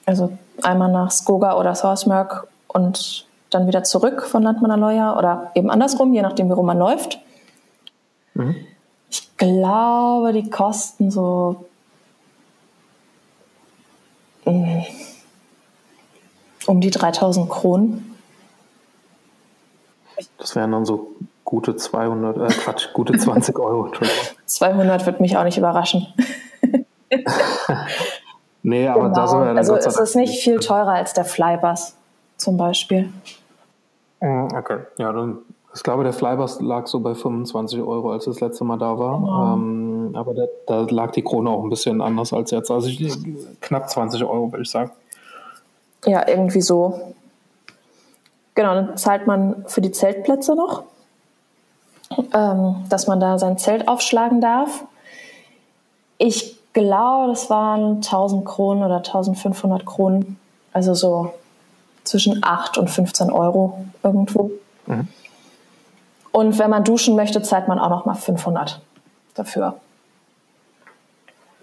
Also 0.06 0.36
einmal 0.62 0.92
nach 0.92 1.10
Skoga 1.10 1.58
oder 1.58 1.74
Thorsmark 1.74 2.46
und 2.68 3.26
dann 3.50 3.66
wieder 3.66 3.82
zurück 3.82 4.22
von 4.22 4.42
Landmannaloya 4.42 5.18
oder 5.18 5.50
eben 5.54 5.70
andersrum, 5.70 6.12
je 6.12 6.22
nachdem, 6.22 6.48
wie 6.48 6.52
rum 6.52 6.66
man 6.66 6.78
läuft. 6.78 7.18
Mhm. 8.34 8.54
Ich 9.10 9.36
glaube, 9.36 10.32
die 10.32 10.50
kosten 10.50 11.10
so 11.10 11.64
mm, 14.44 14.80
um 16.66 16.80
die 16.80 16.90
3000 16.90 17.48
Kronen. 17.48 18.14
Das 20.38 20.54
wären 20.54 20.72
dann 20.72 20.84
so 20.84 21.12
gute 21.44 21.76
200, 21.76 22.36
äh, 22.36 22.46
Quatsch, 22.54 22.92
gute 22.92 23.16
20 23.16 23.58
Euro. 23.58 23.90
200 24.46 25.06
wird 25.06 25.20
mich 25.20 25.36
auch 25.36 25.44
nicht 25.44 25.58
überraschen. 25.58 26.06
nee, 28.62 28.88
aber 28.88 29.04
genau. 29.04 29.14
da 29.14 29.28
sind 29.28 29.40
wir 29.40 29.46
ja 29.46 29.54
Also 29.54 29.76
es 29.76 29.98
ist 29.98 30.16
nicht 30.16 30.42
viel 30.42 30.58
teurer 30.58 30.92
als 30.92 31.12
der 31.12 31.24
Flybus 31.24 31.94
zum 32.36 32.56
Beispiel. 32.56 33.12
Mm, 34.20 34.48
okay, 34.54 34.78
ja, 34.98 35.12
dann, 35.12 35.38
ich 35.74 35.82
glaube, 35.82 36.02
der 36.02 36.12
Flybus 36.12 36.60
lag 36.60 36.86
so 36.86 37.00
bei 37.00 37.14
25 37.14 37.80
Euro, 37.80 38.12
als 38.12 38.24
das 38.24 38.40
letzte 38.40 38.64
Mal 38.64 38.78
da 38.78 38.98
war. 38.98 39.18
Genau. 39.18 39.54
Ähm, 39.54 40.10
aber 40.14 40.34
der, 40.34 40.48
da 40.66 40.86
lag 40.88 41.12
die 41.12 41.22
Krone 41.22 41.50
auch 41.50 41.62
ein 41.62 41.70
bisschen 41.70 42.00
anders 42.00 42.32
als 42.32 42.50
jetzt. 42.52 42.70
Also 42.70 42.88
ich, 42.88 43.16
knapp 43.60 43.90
20 43.90 44.24
Euro, 44.24 44.50
würde 44.50 44.62
ich 44.62 44.70
sagen. 44.70 44.90
Ja, 46.06 46.26
irgendwie 46.26 46.60
so. 46.60 47.14
Genau, 48.54 48.74
dann 48.74 48.96
zahlt 48.96 49.26
man 49.26 49.64
für 49.66 49.80
die 49.80 49.90
Zeltplätze 49.90 50.54
noch 50.54 50.84
ähm, 52.32 52.84
dass 52.88 53.06
man 53.06 53.20
da 53.20 53.38
sein 53.38 53.58
Zelt 53.58 53.88
aufschlagen 53.88 54.40
darf. 54.40 54.84
Ich 56.18 56.56
glaube, 56.72 57.28
das 57.28 57.50
waren 57.50 57.96
1000 57.96 58.44
Kronen 58.44 58.82
oder 58.82 58.96
1500 58.96 59.86
Kronen, 59.86 60.38
also 60.72 60.94
so 60.94 61.32
zwischen 62.04 62.44
8 62.44 62.78
und 62.78 62.90
15 62.90 63.30
Euro 63.30 63.84
irgendwo. 64.02 64.50
Mhm. 64.86 65.08
Und 66.32 66.58
wenn 66.58 66.70
man 66.70 66.84
duschen 66.84 67.16
möchte, 67.16 67.42
zahlt 67.42 67.68
man 67.68 67.78
auch 67.78 67.90
noch 67.90 68.06
mal 68.06 68.14
500 68.14 68.80
dafür. 69.34 69.76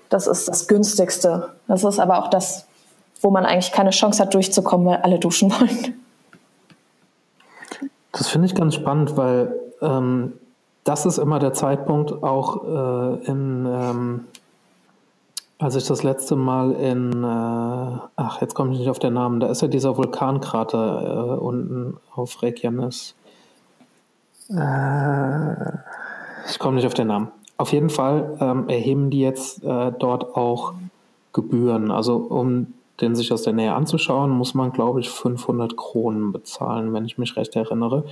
Das 0.09 0.27
ist 0.27 0.47
das 0.47 0.67
günstigste. 0.67 1.49
Das 1.67 1.83
ist 1.83 1.99
aber 1.99 2.19
auch 2.19 2.29
das, 2.29 2.65
wo 3.21 3.29
man 3.31 3.45
eigentlich 3.45 3.71
keine 3.71 3.91
Chance 3.91 4.21
hat, 4.21 4.33
durchzukommen, 4.33 4.87
weil 4.87 4.97
alle 4.97 5.19
duschen 5.19 5.51
wollen. 5.51 6.01
Das 8.11 8.27
finde 8.27 8.47
ich 8.47 8.55
ganz 8.55 8.75
spannend, 8.75 9.15
weil 9.15 9.53
ähm, 9.81 10.33
das 10.83 11.05
ist 11.05 11.17
immer 11.17 11.39
der 11.39 11.53
Zeitpunkt, 11.53 12.23
auch 12.23 12.63
äh, 12.63 13.25
in, 13.25 13.65
ähm, 13.67 14.25
als 15.59 15.75
ich 15.75 15.85
das 15.85 16.03
letzte 16.03 16.35
Mal 16.35 16.71
in, 16.73 17.23
äh, 17.23 17.99
ach, 18.15 18.41
jetzt 18.41 18.55
komme 18.55 18.73
ich 18.73 18.79
nicht 18.79 18.89
auf 18.89 18.99
den 18.99 19.13
Namen, 19.13 19.39
da 19.39 19.47
ist 19.47 19.61
ja 19.61 19.67
dieser 19.67 19.97
Vulkankrater 19.97 21.35
äh, 21.35 21.39
unten 21.39 21.97
auf 22.15 22.41
Reykjanes. 22.41 23.15
Äh, 24.49 25.53
ich 26.49 26.59
komme 26.59 26.75
nicht 26.75 26.87
auf 26.87 26.93
den 26.93 27.07
Namen. 27.07 27.31
auf 27.57 27.71
jeden 27.71 27.91
Fall 27.91 28.37
ähm, 28.39 28.67
erheben 28.69 29.11
die 29.11 29.21
jetzt 29.21 29.63
äh, 29.63 29.91
dort 29.97 30.35
auch 30.35 30.73
Gebühren. 31.31 31.91
Also 31.91 32.17
um 32.17 32.73
den 32.99 33.15
sich 33.15 33.31
aus 33.31 33.43
der 33.43 33.53
Nähe 33.53 33.73
anzuschauen, 33.73 34.29
muss 34.29 34.53
man, 34.53 34.71
glaube 34.71 34.99
ich, 34.99 35.09
500 35.09 35.77
Kronen 35.77 36.31
bezahlen, 36.31 36.93
wenn 36.93 37.05
ich 37.05 37.17
mich 37.17 37.35
recht 37.35 37.55
erinnere. 37.55 38.03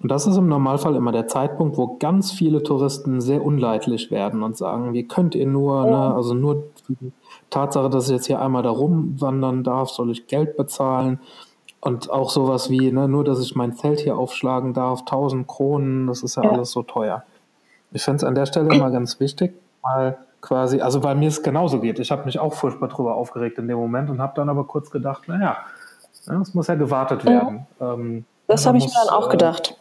Und 0.00 0.10
das 0.10 0.26
ist 0.26 0.36
im 0.36 0.48
Normalfall 0.48 0.96
immer 0.96 1.12
der 1.12 1.28
Zeitpunkt, 1.28 1.78
wo 1.78 1.96
ganz 1.98 2.30
viele 2.30 2.62
Touristen 2.62 3.20
sehr 3.20 3.44
unleidlich 3.44 4.10
werden 4.10 4.42
und 4.42 4.56
sagen, 4.56 4.92
wie 4.92 5.08
könnt 5.08 5.34
ihr 5.34 5.46
nur, 5.46 5.86
ne, 5.86 6.14
also 6.14 6.34
nur 6.34 6.64
die 6.88 7.12
Tatsache, 7.48 7.88
dass 7.88 8.06
ich 8.06 8.12
jetzt 8.12 8.26
hier 8.26 8.40
einmal 8.40 8.62
da 8.62 8.70
rumwandern 8.70 9.64
darf, 9.64 9.90
soll 9.90 10.10
ich 10.10 10.26
Geld 10.26 10.56
bezahlen. 10.56 11.20
Und 11.80 12.10
auch 12.10 12.30
sowas 12.30 12.70
wie, 12.70 12.92
ne, 12.92 13.08
nur 13.08 13.24
dass 13.24 13.40
ich 13.40 13.56
mein 13.56 13.74
Zelt 13.74 14.00
hier 14.00 14.18
aufschlagen 14.18 14.74
darf, 14.74 15.00
1000 15.00 15.46
Kronen, 15.46 16.06
das 16.06 16.22
ist 16.22 16.36
ja, 16.36 16.44
ja. 16.44 16.50
alles 16.50 16.70
so 16.70 16.82
teuer. 16.82 17.24
Ich 17.92 18.02
finde 18.02 18.16
es 18.16 18.24
an 18.24 18.34
der 18.34 18.46
Stelle 18.46 18.74
immer 18.74 18.90
ganz 18.90 19.20
wichtig, 19.20 19.54
mal 19.82 20.18
quasi, 20.40 20.80
also 20.80 21.02
weil 21.02 21.14
mir 21.14 21.28
es 21.28 21.42
genauso 21.42 21.80
geht. 21.80 21.98
Ich 21.98 22.10
habe 22.10 22.24
mich 22.24 22.38
auch 22.38 22.52
furchtbar 22.52 22.88
drüber 22.88 23.14
aufgeregt 23.14 23.58
in 23.58 23.68
dem 23.68 23.78
Moment 23.78 24.10
und 24.10 24.20
habe 24.20 24.34
dann 24.36 24.48
aber 24.48 24.64
kurz 24.64 24.90
gedacht, 24.90 25.28
naja, 25.28 25.58
es 26.42 26.54
muss 26.54 26.66
ja 26.66 26.74
gewartet 26.74 27.24
werden. 27.24 27.66
Ja. 27.80 27.94
Ähm, 27.94 28.24
das 28.46 28.66
habe 28.66 28.78
ich 28.78 28.84
mir 28.84 28.92
dann 29.06 29.14
auch 29.14 29.28
äh, 29.28 29.30
gedacht. 29.30 29.78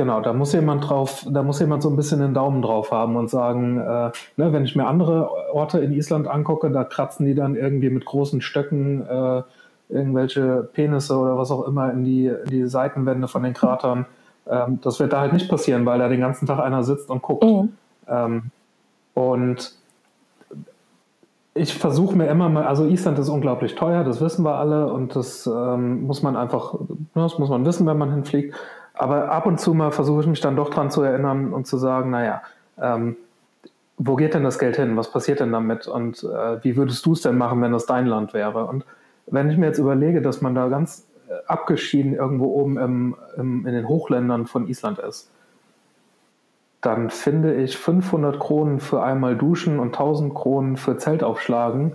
Genau, 0.00 0.22
da 0.22 0.32
muss 0.32 0.54
jemand 0.54 0.88
drauf, 0.88 1.26
da 1.28 1.42
muss 1.42 1.60
jemand 1.60 1.82
so 1.82 1.90
ein 1.90 1.96
bisschen 1.96 2.20
den 2.20 2.32
Daumen 2.32 2.62
drauf 2.62 2.90
haben 2.90 3.16
und 3.16 3.28
sagen, 3.28 3.76
äh, 3.76 4.10
ne, 4.38 4.50
wenn 4.50 4.64
ich 4.64 4.74
mir 4.74 4.86
andere 4.86 5.28
Orte 5.52 5.80
in 5.80 5.92
Island 5.92 6.26
angucke, 6.26 6.70
da 6.70 6.84
kratzen 6.84 7.26
die 7.26 7.34
dann 7.34 7.54
irgendwie 7.54 7.90
mit 7.90 8.06
großen 8.06 8.40
Stöcken 8.40 9.06
äh, 9.06 9.42
irgendwelche 9.90 10.66
Penisse 10.72 11.18
oder 11.18 11.36
was 11.36 11.50
auch 11.50 11.68
immer 11.68 11.92
in 11.92 12.02
die, 12.04 12.28
in 12.28 12.48
die 12.48 12.66
Seitenwände 12.66 13.28
von 13.28 13.42
den 13.42 13.52
Kratern. 13.52 14.06
Ähm, 14.48 14.78
das 14.80 14.98
wird 15.00 15.12
da 15.12 15.20
halt 15.20 15.34
nicht 15.34 15.50
passieren, 15.50 15.84
weil 15.84 15.98
da 15.98 16.08
den 16.08 16.22
ganzen 16.22 16.46
Tag 16.46 16.60
einer 16.60 16.82
sitzt 16.82 17.10
und 17.10 17.20
guckt. 17.20 17.44
Mhm. 17.44 17.74
Ähm, 18.08 18.42
und 19.12 19.74
ich 21.52 21.74
versuche 21.74 22.16
mir 22.16 22.28
immer 22.28 22.48
mal, 22.48 22.64
also 22.64 22.86
Island 22.86 23.18
ist 23.18 23.28
unglaublich 23.28 23.74
teuer, 23.74 24.02
das 24.02 24.22
wissen 24.22 24.46
wir 24.46 24.54
alle 24.54 24.90
und 24.90 25.14
das 25.14 25.46
ähm, 25.46 26.06
muss 26.06 26.22
man 26.22 26.38
einfach, 26.38 26.72
ne, 26.72 26.96
das 27.16 27.38
muss 27.38 27.50
man 27.50 27.66
wissen, 27.66 27.86
wenn 27.86 27.98
man 27.98 28.10
hinfliegt. 28.10 28.56
Aber 29.00 29.30
ab 29.30 29.46
und 29.46 29.58
zu 29.58 29.72
mal 29.72 29.92
versuche 29.92 30.20
ich 30.20 30.26
mich 30.26 30.40
dann 30.40 30.56
doch 30.56 30.68
dran 30.68 30.90
zu 30.90 31.00
erinnern 31.00 31.54
und 31.54 31.66
zu 31.66 31.78
sagen, 31.78 32.10
naja, 32.10 32.42
ähm, 32.78 33.16
wo 33.96 34.14
geht 34.14 34.34
denn 34.34 34.44
das 34.44 34.58
Geld 34.58 34.76
hin? 34.76 34.94
Was 34.98 35.10
passiert 35.10 35.40
denn 35.40 35.52
damit? 35.52 35.88
Und 35.88 36.22
äh, 36.22 36.62
wie 36.62 36.76
würdest 36.76 37.06
du 37.06 37.14
es 37.14 37.22
denn 37.22 37.38
machen, 37.38 37.62
wenn 37.62 37.72
das 37.72 37.86
dein 37.86 38.04
Land 38.04 38.34
wäre? 38.34 38.66
Und 38.66 38.84
wenn 39.26 39.48
ich 39.48 39.56
mir 39.56 39.64
jetzt 39.64 39.78
überlege, 39.78 40.20
dass 40.20 40.42
man 40.42 40.54
da 40.54 40.68
ganz 40.68 41.06
äh, 41.30 41.32
abgeschieden 41.46 42.12
irgendwo 42.12 42.52
oben 42.52 42.76
im, 42.76 43.16
im, 43.38 43.66
in 43.66 43.72
den 43.72 43.88
Hochländern 43.88 44.46
von 44.46 44.68
Island 44.68 44.98
ist, 44.98 45.30
dann 46.82 47.08
finde 47.08 47.54
ich 47.54 47.78
500 47.78 48.38
Kronen 48.38 48.80
für 48.80 49.02
einmal 49.02 49.34
duschen 49.34 49.78
und 49.78 49.94
1000 49.94 50.34
Kronen 50.34 50.76
für 50.76 50.98
Zelt 50.98 51.24
aufschlagen. 51.24 51.94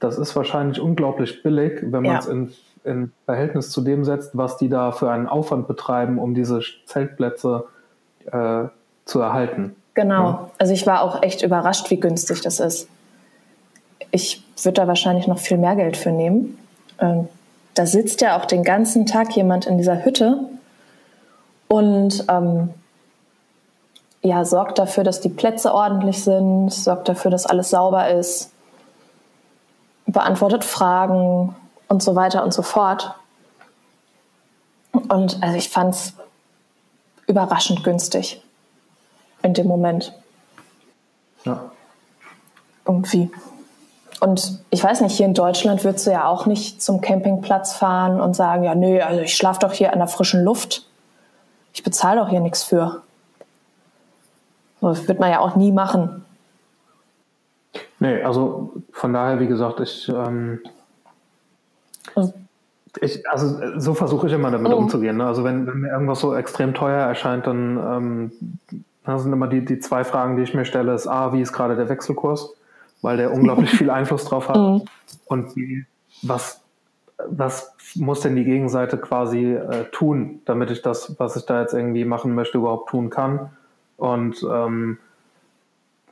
Das 0.00 0.16
ist 0.16 0.34
wahrscheinlich 0.34 0.80
unglaublich 0.80 1.42
billig, 1.42 1.82
wenn 1.82 2.04
man 2.04 2.16
es 2.16 2.24
ja. 2.24 2.32
in, 2.32 2.52
in, 2.84 3.12
Verhältnis 3.24 3.70
zu 3.70 3.80
dem 3.80 4.04
setzt, 4.04 4.36
was 4.36 4.56
die 4.56 4.68
da 4.68 4.92
für 4.92 5.10
einen 5.10 5.26
Aufwand 5.26 5.68
betreiben, 5.68 6.18
um 6.18 6.34
diese 6.34 6.60
Zeltplätze 6.86 7.64
äh, 8.30 8.64
zu 9.04 9.20
erhalten. 9.20 9.76
Genau. 9.94 10.24
Ja. 10.24 10.50
Also 10.58 10.72
ich 10.72 10.86
war 10.86 11.02
auch 11.02 11.22
echt 11.22 11.42
überrascht, 11.42 11.90
wie 11.90 11.98
günstig 11.98 12.40
das 12.42 12.60
ist. 12.60 12.88
Ich 14.10 14.44
würde 14.62 14.80
da 14.80 14.86
wahrscheinlich 14.86 15.26
noch 15.26 15.38
viel 15.38 15.58
mehr 15.58 15.76
Geld 15.76 15.96
für 15.96 16.10
nehmen. 16.10 16.58
Ähm, 17.00 17.28
da 17.74 17.86
sitzt 17.86 18.20
ja 18.20 18.36
auch 18.36 18.44
den 18.44 18.64
ganzen 18.64 19.06
Tag 19.06 19.36
jemand 19.36 19.66
in 19.66 19.78
dieser 19.78 20.04
Hütte 20.04 20.40
und 21.68 22.24
ähm, 22.28 22.70
ja, 24.22 24.44
sorgt 24.44 24.78
dafür, 24.78 25.04
dass 25.04 25.20
die 25.20 25.28
Plätze 25.28 25.72
ordentlich 25.72 26.24
sind, 26.24 26.72
sorgt 26.72 27.08
dafür, 27.08 27.30
dass 27.30 27.46
alles 27.46 27.70
sauber 27.70 28.10
ist, 28.10 28.50
beantwortet 30.06 30.64
Fragen 30.64 31.54
und 31.88 32.02
so 32.02 32.14
weiter 32.14 32.44
und 32.44 32.52
so 32.52 32.62
fort. 32.62 33.14
Und 34.92 35.42
also 35.42 35.56
ich 35.56 35.68
fand 35.68 35.94
es 35.94 36.14
überraschend 37.26 37.84
günstig 37.84 38.42
in 39.42 39.54
dem 39.54 39.66
Moment. 39.66 40.12
Ja. 41.44 41.70
Irgendwie. 42.86 43.30
Und 44.20 44.58
ich 44.70 44.82
weiß 44.82 45.00
nicht, 45.02 45.16
hier 45.16 45.26
in 45.26 45.34
Deutschland 45.34 45.84
würdest 45.84 46.06
du 46.06 46.10
ja 46.10 46.26
auch 46.26 46.46
nicht 46.46 46.82
zum 46.82 47.00
Campingplatz 47.00 47.74
fahren 47.74 48.20
und 48.20 48.34
sagen, 48.34 48.64
ja, 48.64 48.74
nö, 48.74 49.00
also 49.00 49.20
ich 49.20 49.36
schlafe 49.36 49.60
doch 49.60 49.72
hier 49.72 49.92
an 49.92 49.98
der 49.98 50.08
frischen 50.08 50.42
Luft. 50.42 50.86
Ich 51.72 51.84
bezahle 51.84 52.20
doch 52.20 52.28
hier 52.28 52.40
nichts 52.40 52.64
für. 52.64 53.02
Das 54.80 55.06
wird 55.06 55.20
man 55.20 55.30
ja 55.30 55.40
auch 55.40 55.54
nie 55.54 55.70
machen. 55.70 56.24
Nee, 58.00 58.22
also 58.22 58.72
von 58.92 59.12
daher, 59.12 59.38
wie 59.40 59.46
gesagt, 59.46 59.80
ich, 59.80 60.08
ähm, 60.08 60.60
ich 63.00 63.28
also 63.28 63.78
so 63.78 63.94
versuche 63.94 64.26
ich 64.26 64.32
immer 64.32 64.50
damit 64.50 64.72
mhm. 64.72 64.78
umzugehen. 64.78 65.16
Ne? 65.18 65.26
Also 65.26 65.44
wenn, 65.44 65.66
wenn, 65.66 65.80
mir 65.80 65.90
irgendwas 65.90 66.20
so 66.20 66.34
extrem 66.34 66.74
teuer 66.74 67.00
erscheint, 67.00 67.46
dann 67.46 67.76
ähm, 67.76 68.82
das 69.04 69.22
sind 69.22 69.32
immer 69.32 69.46
die, 69.46 69.64
die 69.64 69.78
zwei 69.78 70.04
Fragen, 70.04 70.36
die 70.36 70.42
ich 70.42 70.52
mir 70.52 70.66
stelle, 70.66 70.92
ist 70.92 71.06
A, 71.06 71.32
wie 71.32 71.40
ist 71.40 71.52
gerade 71.52 71.76
der 71.76 71.88
Wechselkurs, 71.88 72.54
weil 73.00 73.16
der 73.16 73.32
unglaublich 73.32 73.70
viel 73.78 73.90
Einfluss 73.90 74.24
drauf 74.26 74.48
hat. 74.48 74.56
Mhm. 74.56 74.82
Und 75.26 75.54
B, 75.54 75.84
was, 76.22 76.62
was 77.26 77.74
muss 77.94 78.20
denn 78.20 78.36
die 78.36 78.44
Gegenseite 78.44 78.98
quasi 78.98 79.54
äh, 79.54 79.84
tun, 79.92 80.42
damit 80.44 80.70
ich 80.70 80.82
das, 80.82 81.18
was 81.18 81.36
ich 81.36 81.46
da 81.46 81.62
jetzt 81.62 81.72
irgendwie 81.72 82.04
machen 82.04 82.34
möchte, 82.34 82.58
überhaupt 82.58 82.90
tun 82.90 83.08
kann? 83.08 83.50
Und 83.96 84.42
ähm, 84.42 84.98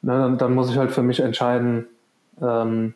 ne, 0.00 0.18
dann, 0.18 0.38
dann, 0.38 0.54
muss 0.54 0.70
ich 0.70 0.78
halt 0.78 0.90
für 0.90 1.02
mich 1.02 1.20
entscheiden, 1.20 1.86
ähm, 2.40 2.94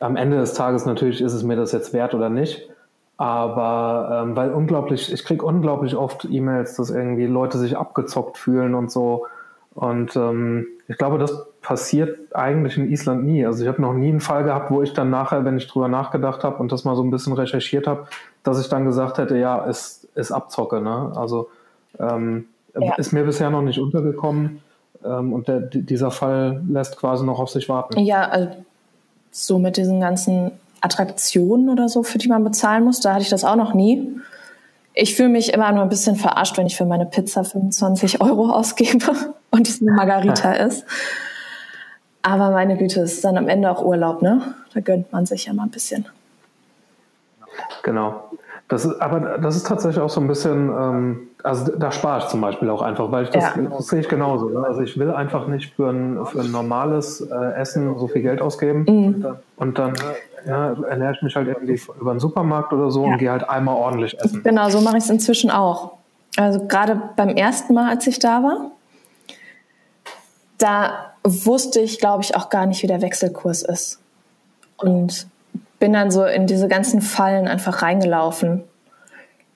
am 0.00 0.16
Ende 0.16 0.38
des 0.38 0.54
Tages 0.54 0.86
natürlich 0.86 1.20
ist 1.20 1.32
es 1.32 1.42
mir 1.42 1.56
das 1.56 1.72
jetzt 1.72 1.92
wert 1.92 2.14
oder 2.14 2.28
nicht. 2.28 2.68
Aber 3.16 4.22
ähm, 4.22 4.36
weil 4.36 4.52
unglaublich, 4.52 5.12
ich 5.12 5.24
kriege 5.24 5.44
unglaublich 5.44 5.96
oft 5.96 6.24
E-Mails, 6.30 6.76
dass 6.76 6.90
irgendwie 6.90 7.26
Leute 7.26 7.58
sich 7.58 7.76
abgezockt 7.76 8.38
fühlen 8.38 8.74
und 8.74 8.92
so. 8.92 9.26
Und 9.74 10.14
ähm, 10.14 10.66
ich 10.86 10.96
glaube, 10.98 11.18
das 11.18 11.46
passiert 11.60 12.16
eigentlich 12.34 12.76
in 12.76 12.90
Island 12.90 13.24
nie. 13.24 13.44
Also 13.44 13.62
ich 13.62 13.68
habe 13.68 13.82
noch 13.82 13.92
nie 13.92 14.08
einen 14.08 14.20
Fall 14.20 14.44
gehabt, 14.44 14.70
wo 14.70 14.82
ich 14.82 14.92
dann 14.92 15.10
nachher, 15.10 15.44
wenn 15.44 15.56
ich 15.56 15.66
drüber 15.66 15.88
nachgedacht 15.88 16.44
habe 16.44 16.58
und 16.58 16.70
das 16.70 16.84
mal 16.84 16.94
so 16.94 17.02
ein 17.02 17.10
bisschen 17.10 17.32
recherchiert 17.32 17.88
habe, 17.88 18.06
dass 18.44 18.60
ich 18.60 18.68
dann 18.68 18.84
gesagt 18.84 19.18
hätte, 19.18 19.36
ja, 19.36 19.66
es 19.66 20.06
ist 20.14 20.30
Abzocke. 20.30 20.80
Ne? 20.80 21.12
Also 21.16 21.48
ähm, 21.98 22.46
ja. 22.80 22.94
Ist 22.94 23.12
mir 23.12 23.24
bisher 23.24 23.50
noch 23.50 23.62
nicht 23.62 23.78
untergekommen. 23.78 24.62
Ähm, 25.04 25.32
und 25.32 25.48
der, 25.48 25.60
dieser 25.60 26.10
Fall 26.10 26.62
lässt 26.68 26.98
quasi 26.98 27.24
noch 27.24 27.38
auf 27.38 27.50
sich 27.50 27.68
warten. 27.68 27.98
Ja, 27.98 28.28
also 28.28 28.50
so 29.30 29.58
mit 29.58 29.76
diesen 29.76 30.00
ganzen 30.00 30.52
Attraktionen 30.80 31.68
oder 31.68 31.88
so, 31.88 32.02
für 32.02 32.18
die 32.18 32.28
man 32.28 32.44
bezahlen 32.44 32.84
muss, 32.84 33.00
da 33.00 33.14
hatte 33.14 33.22
ich 33.22 33.30
das 33.30 33.44
auch 33.44 33.56
noch 33.56 33.74
nie. 33.74 34.20
Ich 34.94 35.14
fühle 35.14 35.28
mich 35.28 35.52
immer 35.52 35.70
nur 35.72 35.82
ein 35.82 35.88
bisschen 35.88 36.16
verarscht, 36.16 36.56
wenn 36.56 36.66
ich 36.66 36.76
für 36.76 36.84
meine 36.84 37.06
Pizza 37.06 37.44
25 37.44 38.20
Euro 38.20 38.50
ausgebe 38.50 39.12
und 39.50 39.68
es 39.68 39.80
eine 39.80 39.92
Margarita 39.92 40.52
ist. 40.52 40.84
Aber 42.22 42.50
meine 42.50 42.76
Güte, 42.76 43.00
es 43.00 43.14
ist 43.14 43.24
dann 43.24 43.36
am 43.36 43.48
Ende 43.48 43.70
auch 43.70 43.84
Urlaub, 43.84 44.22
ne? 44.22 44.54
Da 44.74 44.80
gönnt 44.80 45.12
man 45.12 45.24
sich 45.24 45.46
ja 45.46 45.52
mal 45.52 45.64
ein 45.64 45.70
bisschen. 45.70 46.06
Genau. 47.82 48.30
Das 48.68 48.84
ist, 48.84 49.00
aber 49.00 49.38
das 49.38 49.56
ist 49.56 49.66
tatsächlich 49.66 49.98
auch 50.02 50.10
so 50.10 50.20
ein 50.20 50.28
bisschen, 50.28 50.68
ähm, 50.68 51.28
also 51.42 51.72
da 51.74 51.90
spare 51.90 52.18
ich 52.18 52.26
zum 52.26 52.42
Beispiel 52.42 52.68
auch 52.68 52.82
einfach, 52.82 53.10
weil 53.10 53.24
ich 53.24 53.30
das, 53.30 53.44
ja. 53.56 53.62
das 53.62 53.86
sehe 53.86 54.00
ich 54.00 54.08
genauso. 54.08 54.50
Ne? 54.50 54.62
Also 54.62 54.82
ich 54.82 54.98
will 54.98 55.10
einfach 55.10 55.46
nicht 55.46 55.74
für 55.74 55.88
ein, 55.88 56.24
für 56.26 56.40
ein 56.40 56.50
normales 56.50 57.22
äh, 57.22 57.52
Essen 57.54 57.98
so 57.98 58.08
viel 58.08 58.20
Geld 58.20 58.42
ausgeben 58.42 58.84
mhm. 58.86 59.26
und 59.56 59.78
dann, 59.78 59.94
ja, 60.46 60.74
ernähre 60.82 61.14
ich 61.14 61.22
mich 61.22 61.34
halt 61.34 61.48
irgendwie 61.48 61.80
über 61.98 62.10
einen 62.10 62.20
Supermarkt 62.20 62.74
oder 62.74 62.90
so 62.90 63.06
ja. 63.06 63.12
und 63.12 63.18
gehe 63.18 63.30
halt 63.30 63.48
einmal 63.48 63.74
ordentlich 63.74 64.20
essen. 64.20 64.42
Genau, 64.42 64.68
so 64.68 64.82
mache 64.82 64.98
ich 64.98 65.04
es 65.04 65.10
inzwischen 65.10 65.50
auch. 65.50 65.92
Also 66.36 66.66
gerade 66.66 67.00
beim 67.16 67.30
ersten 67.30 67.72
Mal, 67.72 67.88
als 67.88 68.06
ich 68.06 68.18
da 68.18 68.42
war, 68.42 68.70
da 70.58 71.14
wusste 71.24 71.80
ich, 71.80 71.98
glaube 71.98 72.22
ich, 72.22 72.36
auch 72.36 72.50
gar 72.50 72.66
nicht, 72.66 72.82
wie 72.82 72.86
der 72.86 73.00
Wechselkurs 73.00 73.62
ist. 73.62 73.98
Und 74.76 75.26
bin 75.78 75.92
dann 75.92 76.10
so 76.10 76.24
in 76.24 76.46
diese 76.46 76.68
ganzen 76.68 77.00
Fallen 77.00 77.48
einfach 77.48 77.82
reingelaufen. 77.82 78.64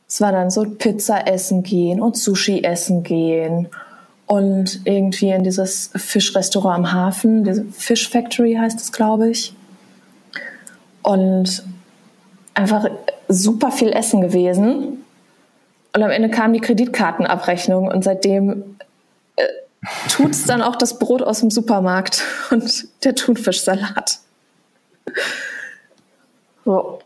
Es 0.08 0.20
war 0.20 0.32
dann 0.32 0.50
so 0.50 0.64
Pizza 0.64 1.26
essen 1.26 1.62
gehen 1.62 2.00
und 2.00 2.16
Sushi 2.16 2.62
essen 2.62 3.02
gehen 3.02 3.68
und 4.32 4.80
irgendwie 4.84 5.28
in 5.28 5.42
dieses 5.42 5.90
Fischrestaurant 5.94 6.86
am 6.86 6.92
Hafen, 6.92 7.44
diese 7.44 7.64
Fish 7.66 8.08
Factory 8.08 8.54
heißt 8.54 8.80
es, 8.80 8.90
glaube 8.90 9.28
ich. 9.28 9.54
Und 11.02 11.62
einfach 12.54 12.86
super 13.28 13.70
viel 13.70 13.90
Essen 13.92 14.22
gewesen. 14.22 15.04
Und 15.94 16.02
am 16.02 16.10
Ende 16.10 16.30
kam 16.30 16.54
die 16.54 16.60
Kreditkartenabrechnung 16.60 17.88
und 17.88 18.04
seitdem 18.04 18.78
äh, 19.36 19.42
tut 20.08 20.30
es 20.30 20.46
dann 20.46 20.62
auch 20.62 20.76
das 20.76 20.98
Brot 20.98 21.22
aus 21.22 21.40
dem 21.40 21.50
Supermarkt 21.50 22.22
und 22.50 22.86
der 23.04 23.14
Thunfischsalat. 23.14 24.21
So. 26.64 26.98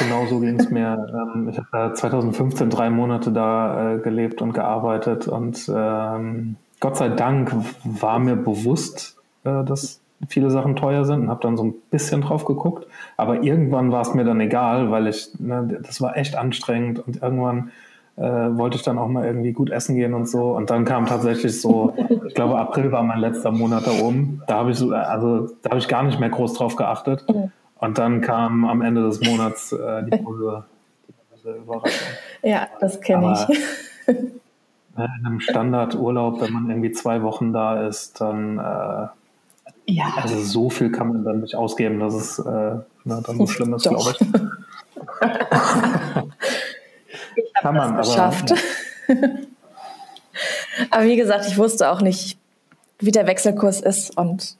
Genau 0.00 0.26
so 0.28 0.40
ging 0.40 0.58
es 0.58 0.68
mir. 0.70 1.06
Ähm, 1.34 1.48
ich 1.48 1.58
habe 1.58 1.94
2015 1.94 2.70
drei 2.70 2.90
Monate 2.90 3.30
da 3.30 3.94
äh, 3.94 3.98
gelebt 3.98 4.42
und 4.42 4.52
gearbeitet 4.52 5.28
und 5.28 5.70
ähm, 5.72 6.56
Gott 6.80 6.96
sei 6.96 7.10
Dank 7.10 7.54
war 7.84 8.18
mir 8.18 8.34
bewusst, 8.34 9.16
äh, 9.44 9.62
dass 9.62 10.00
viele 10.28 10.50
Sachen 10.50 10.74
teuer 10.74 11.04
sind 11.04 11.22
und 11.22 11.30
habe 11.30 11.40
dann 11.40 11.56
so 11.56 11.64
ein 11.64 11.74
bisschen 11.90 12.22
drauf 12.22 12.44
geguckt. 12.44 12.86
Aber 13.16 13.44
irgendwann 13.44 13.92
war 13.92 14.02
es 14.02 14.14
mir 14.14 14.24
dann 14.24 14.40
egal, 14.40 14.90
weil 14.90 15.06
ich, 15.06 15.28
ne, 15.38 15.80
das 15.82 16.00
war 16.00 16.16
echt 16.16 16.36
anstrengend 16.36 17.06
und 17.06 17.22
irgendwann 17.22 17.70
äh, 18.16 18.22
wollte 18.22 18.76
ich 18.76 18.82
dann 18.82 18.98
auch 18.98 19.08
mal 19.08 19.24
irgendwie 19.24 19.52
gut 19.52 19.70
essen 19.70 19.96
gehen 19.96 20.14
und 20.14 20.28
so. 20.28 20.56
Und 20.56 20.70
dann 20.70 20.84
kam 20.84 21.06
tatsächlich 21.06 21.60
so, 21.60 21.94
ich 22.26 22.34
glaube, 22.34 22.58
April 22.58 22.92
war 22.92 23.02
mein 23.04 23.20
letzter 23.20 23.52
Monat 23.52 23.86
da 23.86 23.92
oben. 24.02 24.42
Da 24.48 24.56
habe 24.56 24.72
ich 24.72 24.78
so, 24.78 24.90
also 24.90 25.48
da 25.62 25.70
habe 25.70 25.78
ich 25.78 25.88
gar 25.88 26.02
nicht 26.02 26.20
mehr 26.20 26.30
groß 26.30 26.54
drauf 26.54 26.76
geachtet. 26.76 27.24
Und 27.82 27.98
dann 27.98 28.20
kam 28.20 28.64
am 28.64 28.80
Ende 28.80 29.02
des 29.02 29.20
Monats 29.22 29.72
äh, 29.72 30.04
die 30.04 30.10
große, 30.22 30.62
Überraschung. 31.44 31.90
Ja, 32.42 32.68
das 32.80 33.00
kenne 33.00 33.34
ich. 33.34 33.58
Ne, 34.94 35.10
in 35.18 35.26
einem 35.26 35.40
Standardurlaub, 35.40 36.42
wenn 36.42 36.52
man 36.52 36.68
irgendwie 36.68 36.92
zwei 36.92 37.22
Wochen 37.22 37.54
da 37.54 37.86
ist, 37.86 38.20
dann 38.20 38.58
äh, 38.58 39.06
ja. 39.86 40.04
Also 40.20 40.38
so 40.42 40.68
viel 40.68 40.92
kann 40.92 41.08
man 41.08 41.24
dann 41.24 41.40
nicht 41.40 41.54
ausgeben, 41.54 41.98
dass 41.98 42.12
es 42.12 42.38
äh, 42.38 42.76
na, 43.04 43.22
dann 43.22 43.38
so 43.38 43.46
schlimm 43.46 43.72
ist, 43.72 43.88
glaube 43.88 44.10
ich. 44.10 44.20
ich 47.36 47.54
kann 47.62 47.74
man, 47.74 47.96
das 47.96 48.10
geschafft. 48.10 48.52
Aber, 49.08 49.16
ja. 49.18 49.28
aber 50.90 51.04
wie 51.04 51.16
gesagt, 51.16 51.46
ich 51.48 51.56
wusste 51.56 51.90
auch 51.90 52.02
nicht, 52.02 52.38
wie 52.98 53.12
der 53.12 53.26
Wechselkurs 53.26 53.80
ist 53.80 54.14
und 54.18 54.58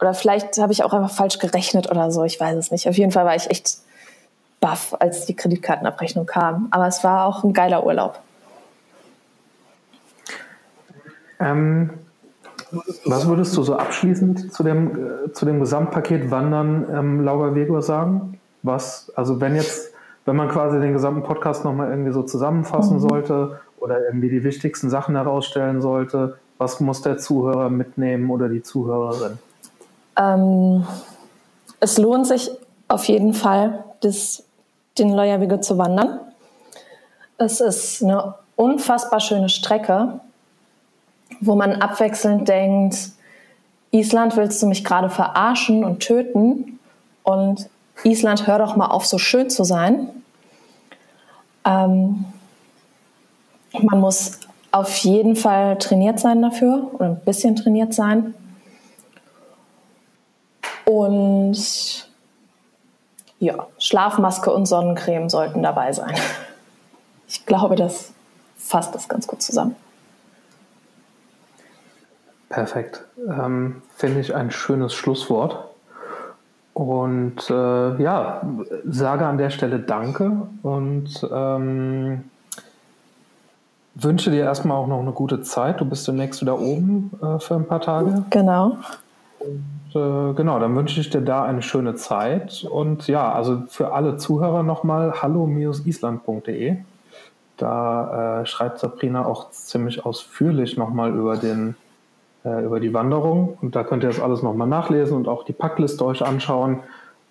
oder 0.00 0.14
vielleicht 0.14 0.58
habe 0.58 0.72
ich 0.72 0.84
auch 0.84 0.92
einfach 0.92 1.10
falsch 1.10 1.38
gerechnet 1.38 1.90
oder 1.90 2.10
so, 2.10 2.24
ich 2.24 2.38
weiß 2.38 2.56
es 2.56 2.70
nicht. 2.70 2.88
Auf 2.88 2.96
jeden 2.96 3.10
Fall 3.10 3.24
war 3.24 3.34
ich 3.34 3.50
echt 3.50 3.78
baff, 4.60 4.94
als 4.98 5.26
die 5.26 5.34
Kreditkartenabrechnung 5.34 6.26
kam. 6.26 6.68
Aber 6.70 6.86
es 6.86 7.02
war 7.04 7.24
auch 7.24 7.44
ein 7.44 7.52
geiler 7.52 7.84
Urlaub. 7.84 8.20
Ähm, 11.40 11.90
was 13.04 13.26
würdest 13.26 13.56
du 13.56 13.62
so 13.62 13.76
abschließend 13.76 14.52
zu 14.52 14.62
dem, 14.62 15.26
äh, 15.26 15.32
zu 15.32 15.46
dem 15.46 15.60
Gesamtpaket 15.60 16.30
Wandern 16.30 16.86
ähm, 16.92 17.24
Laura 17.24 17.54
Wegur 17.54 17.82
sagen? 17.82 18.40
Was, 18.62 19.12
also 19.14 19.40
wenn 19.40 19.54
jetzt, 19.54 19.92
wenn 20.24 20.36
man 20.36 20.48
quasi 20.48 20.80
den 20.80 20.92
gesamten 20.92 21.22
Podcast 21.22 21.64
nochmal 21.64 21.90
irgendwie 21.90 22.12
so 22.12 22.22
zusammenfassen 22.22 22.96
mhm. 22.96 23.08
sollte 23.08 23.60
oder 23.78 24.04
irgendwie 24.04 24.28
die 24.28 24.44
wichtigsten 24.44 24.90
Sachen 24.90 25.14
herausstellen 25.14 25.80
sollte, 25.80 26.38
was 26.58 26.80
muss 26.80 27.02
der 27.02 27.18
Zuhörer 27.18 27.70
mitnehmen 27.70 28.30
oder 28.30 28.48
die 28.48 28.62
Zuhörerin? 28.62 29.38
Ähm, 30.18 30.86
es 31.80 31.96
lohnt 31.96 32.26
sich 32.26 32.50
auf 32.88 33.04
jeden 33.04 33.34
Fall, 33.34 33.84
das, 34.00 34.44
den 34.98 35.12
Leuerwege 35.12 35.60
zu 35.60 35.78
wandern. 35.78 36.20
Es 37.36 37.60
ist 37.60 38.02
eine 38.02 38.34
unfassbar 38.56 39.20
schöne 39.20 39.48
Strecke 39.48 40.20
wo 41.40 41.54
man 41.54 41.74
abwechselnd 41.74 42.48
denkt, 42.48 43.12
Island 43.90 44.36
willst 44.36 44.62
du 44.62 44.66
mich 44.66 44.84
gerade 44.84 45.08
verarschen 45.10 45.84
und 45.84 46.00
töten 46.00 46.78
und 47.22 47.68
Island 48.04 48.46
hör 48.46 48.58
doch 48.58 48.76
mal 48.76 48.86
auf, 48.86 49.06
so 49.06 49.18
schön 49.18 49.50
zu 49.50 49.64
sein. 49.64 50.10
Ähm, 51.64 52.24
man 53.80 54.00
muss 54.00 54.40
auf 54.70 54.94
jeden 54.98 55.36
Fall 55.36 55.78
trainiert 55.78 56.20
sein 56.20 56.42
dafür 56.42 56.90
oder 56.92 57.06
ein 57.06 57.20
bisschen 57.24 57.56
trainiert 57.56 57.94
sein. 57.94 58.34
Und 60.88 62.08
ja, 63.40 63.66
Schlafmaske 63.78 64.50
und 64.50 64.64
Sonnencreme 64.64 65.28
sollten 65.28 65.62
dabei 65.62 65.92
sein. 65.92 66.14
Ich 67.28 67.44
glaube, 67.44 67.76
das 67.76 68.14
fasst 68.56 68.94
das 68.94 69.06
ganz 69.06 69.26
gut 69.26 69.42
zusammen. 69.42 69.76
Perfekt. 72.48 73.04
Ähm, 73.18 73.82
Finde 73.96 74.20
ich 74.20 74.34
ein 74.34 74.50
schönes 74.50 74.94
Schlusswort. 74.94 75.68
Und 76.72 77.50
äh, 77.50 78.02
ja, 78.02 78.40
sage 78.88 79.26
an 79.26 79.36
der 79.36 79.50
Stelle 79.50 79.80
Danke 79.80 80.32
und 80.62 81.28
ähm, 81.30 82.24
wünsche 83.94 84.30
dir 84.30 84.44
erstmal 84.44 84.78
auch 84.78 84.86
noch 84.86 85.00
eine 85.00 85.12
gute 85.12 85.42
Zeit. 85.42 85.82
Du 85.82 85.84
bist 85.84 86.08
demnächst 86.08 86.40
wieder 86.40 86.58
oben 86.58 87.10
äh, 87.20 87.38
für 87.40 87.56
ein 87.56 87.66
paar 87.66 87.82
Tage. 87.82 88.24
Genau. 88.30 88.78
Und, 89.40 89.77
äh, 89.94 90.34
genau, 90.34 90.58
dann 90.58 90.74
wünsche 90.76 91.00
ich 91.00 91.10
dir 91.10 91.20
da 91.20 91.44
eine 91.44 91.62
schöne 91.62 91.94
Zeit. 91.94 92.64
Und 92.64 93.08
ja, 93.08 93.32
also 93.32 93.62
für 93.68 93.92
alle 93.92 94.16
Zuhörer 94.16 94.62
nochmal 94.62 95.20
hallo-island.de. 95.22 96.76
Da 97.56 98.40
äh, 98.40 98.46
schreibt 98.46 98.78
Sabrina 98.78 99.26
auch 99.26 99.50
ziemlich 99.50 100.06
ausführlich 100.06 100.76
nochmal 100.76 101.14
über 101.14 101.36
den 101.36 101.74
äh, 102.44 102.64
über 102.64 102.80
die 102.80 102.94
Wanderung. 102.94 103.58
Und 103.60 103.74
da 103.74 103.84
könnt 103.84 104.04
ihr 104.04 104.08
das 104.08 104.20
alles 104.20 104.42
nochmal 104.42 104.68
nachlesen 104.68 105.16
und 105.16 105.28
auch 105.28 105.44
die 105.44 105.52
Packliste 105.52 106.04
euch 106.04 106.24
anschauen. 106.24 106.80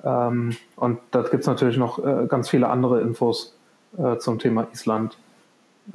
Ähm, 0.03 0.55
und 0.75 0.99
da 1.11 1.21
gibt 1.21 1.41
es 1.41 1.47
natürlich 1.47 1.77
noch 1.77 1.99
äh, 1.99 2.27
ganz 2.27 2.49
viele 2.49 2.67
andere 2.69 3.01
Infos 3.01 3.55
äh, 3.97 4.17
zum 4.17 4.39
Thema 4.39 4.67
Island. 4.73 5.17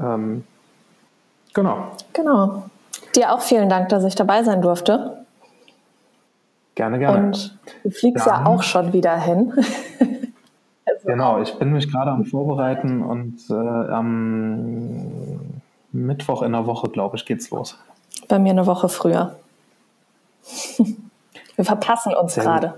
Ähm, 0.01 0.45
genau. 1.53 1.93
Genau. 2.13 2.65
Dir 3.15 3.33
auch 3.33 3.43
vielen 3.43 3.69
Dank, 3.69 3.91
dass 3.91 4.05
ich 4.05 4.15
dabei 4.15 4.43
sein 4.43 4.63
durfte. 4.63 5.22
Gerne, 6.75 6.99
gerne. 6.99 7.27
Und 7.27 7.59
du 7.85 7.91
fliegst 7.91 8.27
Dann, 8.27 8.45
ja 8.45 8.51
auch 8.51 8.63
schon 8.63 8.93
wieder 8.93 9.19
hin. 9.21 9.53
also 10.87 11.07
genau, 11.07 11.41
ich 11.41 11.55
bin 11.59 11.73
mich 11.73 11.91
gerade 11.91 12.11
am 12.11 12.25
Vorbereiten 12.25 13.03
und 13.03 13.39
äh, 13.51 13.55
am 13.55 15.41
Mittwoch 15.93 16.43
in 16.43 16.53
der 16.53 16.67
Woche, 16.67 16.89
glaube 16.89 17.17
ich, 17.17 17.27
geht's 17.27 17.51
los. 17.51 17.79
Bei 18.29 18.39
mir 18.39 18.51
eine 18.51 18.67
Woche 18.67 18.89
früher. 18.89 19.37
wir 21.57 21.65
verpassen 21.65 22.15
uns 22.15 22.35
gerade. 22.35 22.75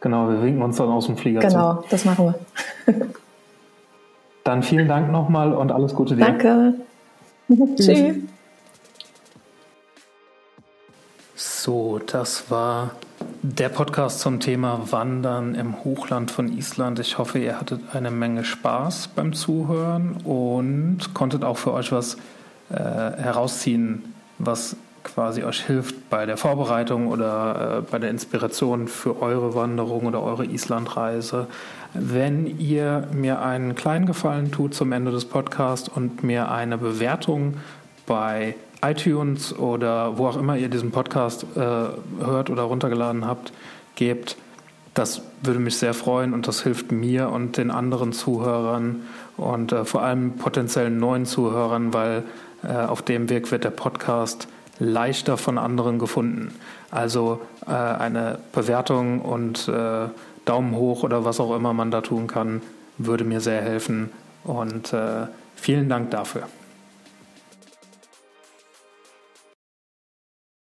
Genau, 0.00 0.28
wir 0.28 0.42
winken 0.42 0.62
uns 0.62 0.76
dann 0.78 0.88
aus 0.88 1.06
dem 1.06 1.16
Flieger 1.16 1.40
Genau, 1.40 1.82
zu. 1.82 1.88
das 1.90 2.04
machen 2.04 2.34
wir. 2.86 2.94
dann 4.42 4.62
vielen 4.62 4.88
Dank 4.88 5.12
nochmal 5.12 5.52
und 5.52 5.70
alles 5.70 5.94
Gute 5.94 6.16
dir. 6.16 6.24
Danke. 6.24 6.74
Tschüss. 7.76 8.16
So, 11.44 11.98
das 11.98 12.52
war 12.52 12.92
der 13.42 13.68
Podcast 13.68 14.20
zum 14.20 14.38
Thema 14.38 14.92
Wandern 14.92 15.56
im 15.56 15.82
Hochland 15.82 16.30
von 16.30 16.56
Island. 16.56 17.00
Ich 17.00 17.18
hoffe, 17.18 17.40
ihr 17.40 17.58
hattet 17.58 17.80
eine 17.92 18.12
Menge 18.12 18.44
Spaß 18.44 19.08
beim 19.08 19.32
Zuhören 19.32 20.18
und 20.22 21.14
konntet 21.14 21.42
auch 21.42 21.58
für 21.58 21.72
euch 21.72 21.90
was 21.90 22.14
äh, 22.70 22.76
herausziehen, 22.76 24.14
was 24.38 24.76
quasi 25.02 25.42
euch 25.42 25.66
hilft 25.66 26.08
bei 26.10 26.26
der 26.26 26.36
Vorbereitung 26.36 27.08
oder 27.08 27.78
äh, 27.78 27.90
bei 27.90 27.98
der 27.98 28.10
Inspiration 28.10 28.86
für 28.86 29.20
eure 29.20 29.56
Wanderung 29.56 30.06
oder 30.06 30.22
eure 30.22 30.44
Islandreise. 30.44 31.48
Wenn 31.92 32.46
ihr 32.60 33.08
mir 33.12 33.42
einen 33.42 33.74
kleinen 33.74 34.06
Gefallen 34.06 34.52
tut 34.52 34.74
zum 34.74 34.92
Ende 34.92 35.10
des 35.10 35.24
Podcasts 35.24 35.88
und 35.88 36.22
mir 36.22 36.52
eine 36.52 36.78
Bewertung 36.78 37.54
bei 38.06 38.54
iTunes 38.82 39.56
oder 39.56 40.18
wo 40.18 40.26
auch 40.26 40.36
immer 40.36 40.56
ihr 40.56 40.68
diesen 40.68 40.90
Podcast 40.90 41.46
äh, 41.54 41.58
hört 41.58 42.50
oder 42.50 42.62
runtergeladen 42.62 43.26
habt, 43.26 43.52
gebt, 43.94 44.36
das 44.94 45.22
würde 45.42 45.60
mich 45.60 45.76
sehr 45.76 45.94
freuen 45.94 46.34
und 46.34 46.48
das 46.48 46.62
hilft 46.62 46.92
mir 46.92 47.30
und 47.30 47.56
den 47.56 47.70
anderen 47.70 48.12
Zuhörern 48.12 49.02
und 49.36 49.72
äh, 49.72 49.84
vor 49.84 50.02
allem 50.02 50.32
potenziellen 50.32 50.98
neuen 50.98 51.24
Zuhörern, 51.24 51.94
weil 51.94 52.24
äh, 52.62 52.72
auf 52.74 53.02
dem 53.02 53.30
Weg 53.30 53.50
wird 53.50 53.64
der 53.64 53.70
Podcast 53.70 54.48
leichter 54.78 55.36
von 55.36 55.58
anderen 55.58 55.98
gefunden. 55.98 56.54
Also 56.90 57.40
äh, 57.66 57.72
eine 57.72 58.38
Bewertung 58.52 59.20
und 59.20 59.68
äh, 59.68 60.08
Daumen 60.44 60.74
hoch 60.74 61.04
oder 61.04 61.24
was 61.24 61.40
auch 61.40 61.54
immer 61.54 61.72
man 61.72 61.90
da 61.90 62.00
tun 62.00 62.26
kann, 62.26 62.62
würde 62.98 63.24
mir 63.24 63.40
sehr 63.40 63.62
helfen. 63.62 64.10
Und 64.44 64.92
vielen 65.54 65.88
Dank 65.88 66.10
dafür. 66.10 66.48